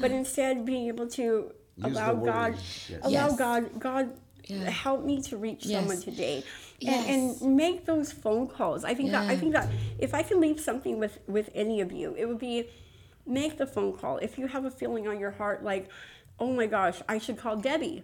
[0.00, 1.52] But instead being able to
[1.82, 2.90] allow God yes.
[3.02, 3.36] allow Yes.
[3.38, 4.06] God God
[4.48, 4.70] Yeah.
[4.70, 5.72] help me to reach Yes.
[5.80, 6.44] someone today.
[6.80, 7.06] Yes.
[7.08, 8.84] And, and make those phone calls.
[8.84, 9.68] I think that I think that
[9.98, 12.68] if I can leave something with with any of you, it would be
[13.26, 14.18] make the phone call.
[14.18, 15.88] If you have a feeling on your heart like,
[16.38, 18.02] oh my gosh, I should call Debbie.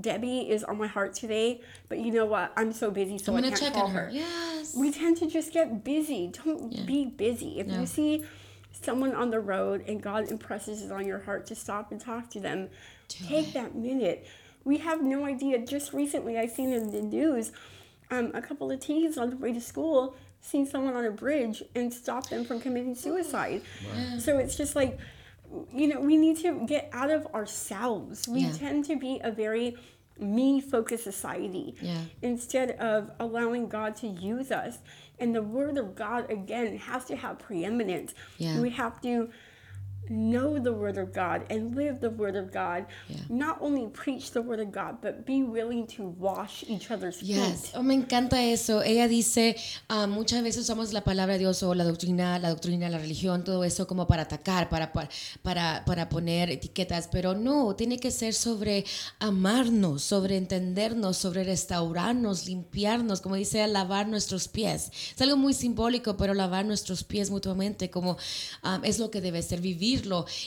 [0.00, 2.52] Debbie is on my heart today, but you know what?
[2.56, 4.04] I'm so busy, so I'm I gonna check call on her.
[4.06, 4.10] her.
[4.10, 4.74] Yes.
[4.76, 6.32] We tend to just get busy.
[6.44, 6.84] Don't Yeah.
[6.84, 7.58] be busy.
[7.58, 7.80] If No.
[7.80, 8.24] you see
[8.72, 12.30] someone on the road and God impresses it on your heart to stop and talk
[12.30, 12.68] to them,
[13.08, 14.26] take that minute.
[14.64, 15.58] We have no idea.
[15.58, 17.52] Just recently, I seen in the news
[18.10, 21.62] um, a couple of teens on the way to school seen someone on a bridge
[21.74, 23.60] and stopped them from committing suicide.
[24.18, 24.96] So it's just like,
[25.72, 28.28] you know, we need to get out of ourselves.
[28.28, 28.52] We Yeah.
[28.52, 29.76] tend to be a very
[30.18, 32.00] me focused society Yeah.
[32.22, 34.78] instead of allowing God to use us.
[35.20, 38.14] And the word of God, again, has to have preeminence.
[38.36, 38.60] Yeah.
[38.60, 39.30] We have to
[40.10, 42.86] know the word of God and live the word of God.
[43.08, 43.16] Yeah.
[43.28, 47.66] Not only preach the word of God, but be willing to wash each other's Yes.
[47.66, 47.74] feet.
[47.74, 48.82] Oh, me encanta eso.
[48.82, 49.56] Ella dice,
[49.88, 53.44] ah, muchas veces usamos la palabra de Dios o la doctrina, la doctrina, la religión,
[53.44, 58.34] todo eso como para atacar, para, para, para, poner etiquetas, pero no, tiene que ser
[58.34, 58.84] sobre
[59.18, 64.90] amarnos, sobre entendernos, sobre restaurarnos, limpiarnos, como dice, lavar nuestros pies.
[65.14, 68.16] Es algo muy simbólico, pero lavar nuestros pies mutuamente, como
[68.62, 69.60] ah, es lo que debe ser,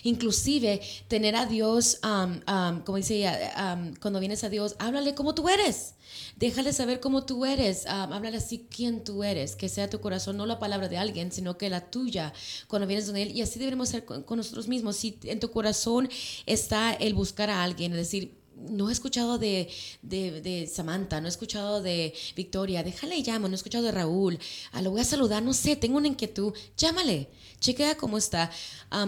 [0.04, 5.34] Inclusive, tener a Dios, ah, como dice ella, ah, cuando vienes a Dios, háblale como
[5.36, 5.96] tú eres.
[6.36, 10.46] Déjale saber cómo tú eres, háblale así quién tú eres, que sea tu corazón, no
[10.46, 12.34] la palabra de alguien, sino que la tuya
[12.68, 13.32] cuando vienes con él.
[13.32, 14.98] Y así debemos ser con, con nosotros mismos.
[14.98, 16.10] Si en tu corazón
[16.46, 19.70] está el buscar a alguien, es decir, no he escuchado de,
[20.02, 24.40] de, de Samantha, no he escuchado de Victoria, déjale llamo, no he escuchado de Raúl,
[24.72, 27.30] ah, lo voy a saludar, no sé, tengo una inquietud, llámale,
[27.60, 28.52] chequea cómo está.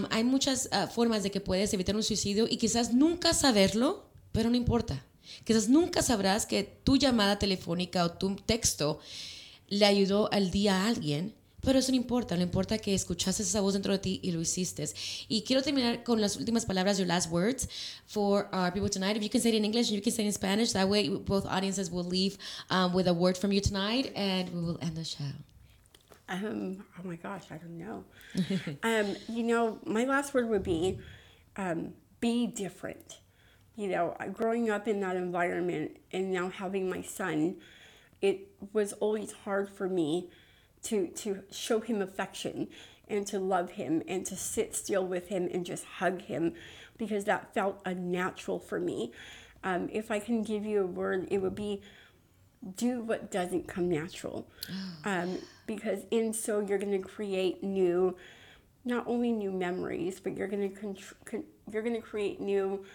[0.09, 4.49] Hay muchas ah, formas de que puedes evitar un suicidio y quizás nunca saberlo, pero
[4.49, 5.05] no importa.
[5.43, 8.99] Quizás nunca sabrás que tu llamada telefónica o tu texto
[9.67, 13.61] le ayudó al día a alguien, pero eso no importa, no importa que escuchaste esa
[13.61, 14.84] voz dentro de ti y lo hiciste.
[15.30, 17.69] Y quiero terminar con las últimas palabras, your last words
[18.06, 19.15] for our people tonight.
[19.15, 20.90] If you can say it in English and you can say it in Spanish, that
[20.90, 22.38] way both audiences will leave
[22.69, 25.23] um, with a word from you tonight and we will end the show.
[26.27, 28.03] Um, oh my gosh, I don't know.
[28.84, 30.99] um, you know, my last word would be
[31.56, 33.19] um, be different.
[33.76, 37.56] You know, growing up in that environment and now having my son,
[38.22, 40.30] it was always hard for me
[40.84, 42.68] to to show him affection
[43.07, 46.53] and to love him and to sit still with him and just hug him
[46.97, 49.11] because that felt unnatural for me.
[49.64, 51.81] Um, if I can give you a word, it would be
[52.76, 54.47] do what doesn't come natural
[55.05, 55.38] um,
[55.68, 58.15] because in so you're going to create new
[58.85, 62.85] not only new memories but you're going to contr- con- you're going to create new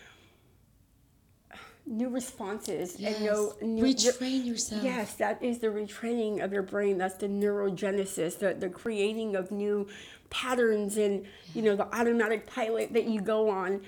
[1.88, 4.82] new responses and no new, Retrain yourself.
[4.84, 9.50] yes that is the retraining of your brain that's the neurogenesis the, the creating of
[9.50, 9.86] new
[10.30, 11.24] patterns and
[11.54, 13.80] you know the automatic pilot that you go on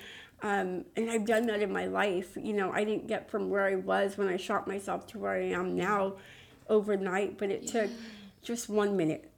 [0.43, 2.36] um, and I've done that in my life.
[2.40, 5.32] You know, I didn't get from where I was when I shot myself to where
[5.32, 6.14] I am now
[6.68, 7.90] overnight, but it took
[8.43, 9.31] just one minute.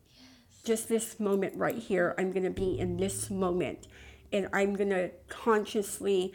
[0.64, 2.14] Just this moment right here.
[2.18, 3.88] I'm going to be in this moment
[4.32, 6.32] and I'm going to consciously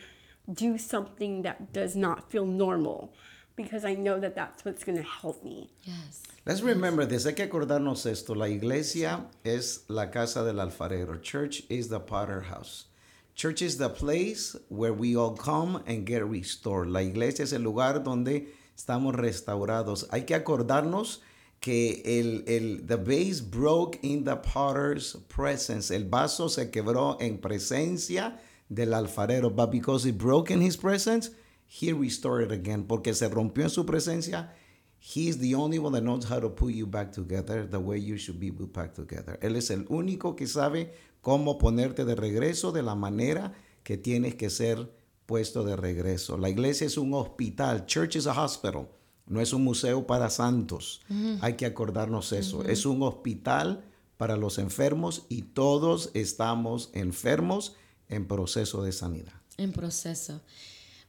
[0.51, 3.13] do something that does not feel normal
[3.55, 5.69] because I know that that's what's going to help me.
[5.83, 6.23] Yes.
[6.45, 7.25] Let's remember this.
[7.25, 8.33] Hay que acordarnos esto.
[8.33, 11.21] La iglesia es la casa del alfarero.
[11.21, 12.85] Church is the potter house.
[13.35, 16.89] Church is the place where we all come and get restored.
[16.89, 20.07] La iglesia es el lugar donde estamos restaurados.
[20.11, 21.19] Hay que acordarnos
[21.59, 25.91] que el, el, the vase broke in the potter's presence.
[25.91, 28.37] El vaso se quebró en presencia
[28.69, 29.49] del alfarero.
[29.49, 31.31] But because it broke in his presence,
[31.65, 32.85] he restored it again.
[32.85, 34.51] Porque se rompió en su presencia,
[34.99, 38.17] He's the only one that knows how to put you back together the way you
[38.17, 39.37] should be put back together.
[39.41, 40.91] Él es el único que sabe
[41.21, 43.53] cómo ponerte de regreso de la manera
[43.83, 44.91] que tienes que ser
[45.25, 46.37] puesto de regreso.
[46.37, 47.85] La iglesia es un hospital.
[47.85, 48.89] Church is a hospital.
[49.27, 51.01] No es un museo para santos.
[51.41, 52.63] Hay que acordarnos eso.
[52.63, 53.83] Es un hospital
[54.15, 57.75] para los enfermos y todos estamos enfermos
[58.09, 59.33] en proceso de sanidad.
[59.57, 60.41] En proceso.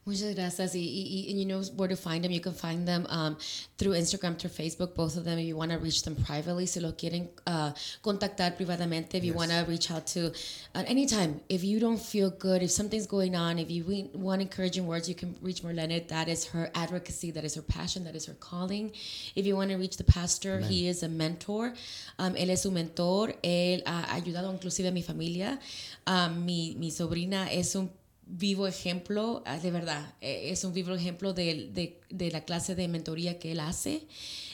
[0.09, 0.75] Muchas gracias.
[0.75, 2.33] Y, y, and you know where to find them.
[2.33, 3.37] You can find them um,
[3.77, 5.39] through Instagram, through Facebook, both of them.
[5.39, 7.73] If you want to reach them privately, si lo quieren uh,
[8.03, 10.33] contactar privadamente, if you want to reach out to
[10.75, 11.43] at any time.
[11.51, 15.15] If you don't feel good, if something's going on, if you want encouraging words, you
[15.15, 16.09] can reach Marlene.
[16.09, 17.31] That is her advocacy.
[17.31, 18.05] That is her passion.
[18.05, 18.93] That is her calling.
[19.37, 21.75] If you want to reach the pastor, he is a mentor.
[22.19, 23.35] Um, él es un mentor.
[23.43, 25.59] Él ha ayudado inclusive a mi familia.
[26.07, 27.91] Um, mi, mi sobrina es un
[28.29, 32.75] vivo ejemplo, ah, de verdad, eh, es un vivo ejemplo de, de- de la clase
[32.75, 34.07] de mentoría que él hace,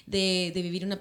[0.07, 0.99] de, de vivir una,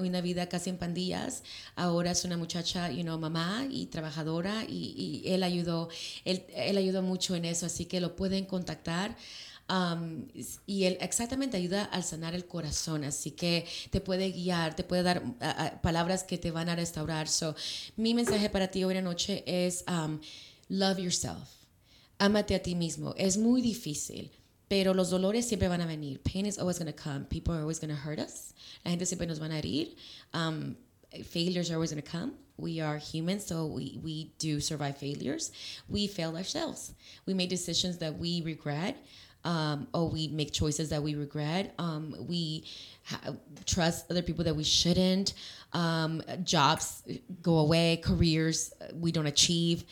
[0.00, 1.42] una- vida casi en pandillas.
[1.76, 5.88] Ahora es una muchacha, you know, mamá y trabajadora y, y él ayudó,
[6.24, 9.16] él, él ayudó mucho en eso, así que lo pueden contactar.
[9.66, 10.26] Um,
[10.66, 15.02] y él exactamente ayuda al sanar el corazón, así que te puede guiar, te puede
[15.02, 17.28] dar ah, ah, palabras que te van a restaurar.
[17.28, 17.54] So,
[17.96, 20.20] mi mensaje para ti hoy en noche es um,
[20.68, 21.63] love yourself.
[22.24, 23.14] Ámate a ti mismo.
[23.18, 24.30] Es muy difícil,
[24.66, 26.22] pero los dolores siempre van a venir.
[26.22, 27.26] Pain is always going to come.
[27.26, 28.54] People are always going to hurt us.
[28.82, 29.94] La gente siempre nos van a herir.
[30.32, 30.74] Um,
[31.26, 32.32] failures are always going to come.
[32.56, 35.52] We are human, so we, we do survive failures.
[35.86, 36.94] We fail ourselves.
[37.26, 38.96] We make decisions that we regret.
[39.44, 41.74] Um, or we make choices that we regret.
[41.78, 42.64] Um, we
[43.66, 45.34] trust other people that we shouldn't.
[45.74, 47.02] Um, jobs
[47.42, 47.98] go away.
[47.98, 49.84] Careers uh, we don't achieve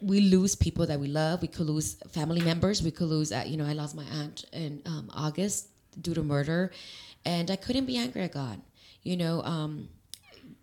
[0.00, 1.42] we lose people that we love.
[1.42, 2.82] We could lose family members.
[2.82, 5.68] We could lose, uh, you know, I lost my aunt in um, August
[6.00, 6.70] due to murder,
[7.24, 8.60] and I couldn't be angry at God.
[9.02, 9.88] You know, um,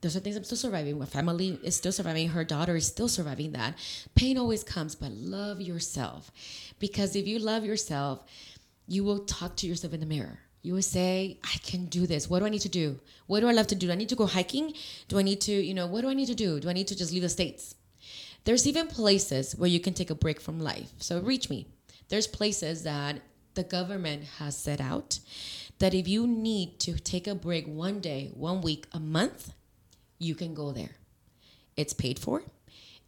[0.02, 0.98] there's some things I'm still surviving.
[0.98, 2.30] My family is still surviving.
[2.30, 3.78] Her daughter is still surviving that.
[4.16, 6.32] Pain always comes, but love yourself,
[6.80, 8.24] because if you love yourself,
[8.88, 10.40] you will talk to yourself in the mirror.
[10.62, 12.30] You will say, I can do this.
[12.30, 13.00] What do I need to do?
[13.28, 13.88] What do I love to do?
[13.88, 14.74] Do I need to go hiking?
[15.08, 16.60] Do I need to, you know, what do I need to do?
[16.60, 17.76] Do I need to just leave the States?
[18.50, 20.92] There's even places where you can take a break from life.
[20.98, 21.68] So reach me.
[22.08, 23.22] There's places that
[23.54, 25.20] the government has set out
[25.78, 29.54] that if you need to take a break one day, one week, a month,
[30.18, 30.96] you can go there.
[31.78, 32.42] It's paid for,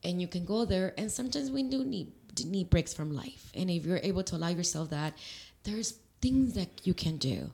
[0.04, 0.94] and you can go there.
[0.96, 2.12] And sometimes we do need
[2.46, 3.52] need breaks from life.
[3.56, 5.18] And if you're able to allow yourself that,
[5.64, 7.50] there's things that you can do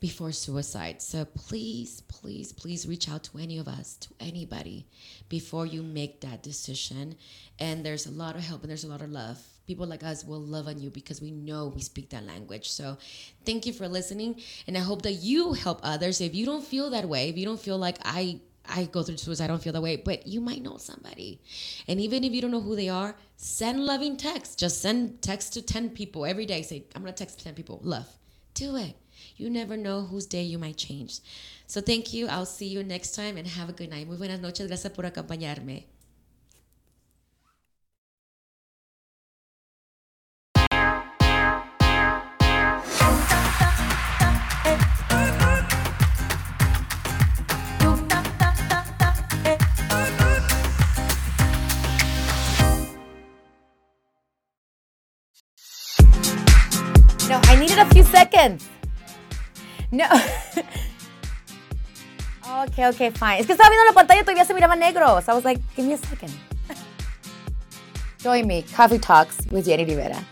[0.00, 1.02] before suicide.
[1.02, 4.86] So please, please, please reach out to any of us, to anybody,
[5.28, 7.16] before you make that decision.
[7.58, 9.38] And there's a lot of help and there's a lot of love.
[9.66, 12.70] People like us will love on you because we know we speak that language.
[12.70, 12.96] So
[13.44, 14.40] thank you for listening.
[14.66, 16.20] And I hope that you help others.
[16.20, 19.16] If you don't feel that way, if you don't feel like I I go through
[19.16, 21.40] suicide, I don't feel that way, but you might know somebody.
[21.86, 24.56] And even if you don't know who they are, send loving texts.
[24.56, 26.60] Just send text to 10 people every day.
[26.62, 27.80] Say, I'm gonna text 10 people.
[27.82, 28.06] Love.
[28.54, 28.94] Do it.
[29.38, 31.20] You never know whose day you might change.
[31.68, 32.26] So thank you.
[32.26, 34.08] I'll see you next time and have a good night.
[34.08, 34.66] Muy buenas noches.
[34.66, 35.84] Gracias por acompañarme.
[57.28, 58.68] No, I needed a few seconds.
[59.90, 60.04] No.
[62.62, 63.40] okay, okay, fine.
[63.40, 65.20] Es que estaba viendo la pantalla y todavía se miraba negro.
[65.22, 66.32] So I was like, give me a second.
[68.22, 70.22] Join me, Coffee Talks with Jenny Rivera.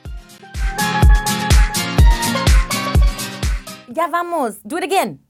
[3.88, 4.56] Ya vamos.
[4.66, 5.20] Do it again.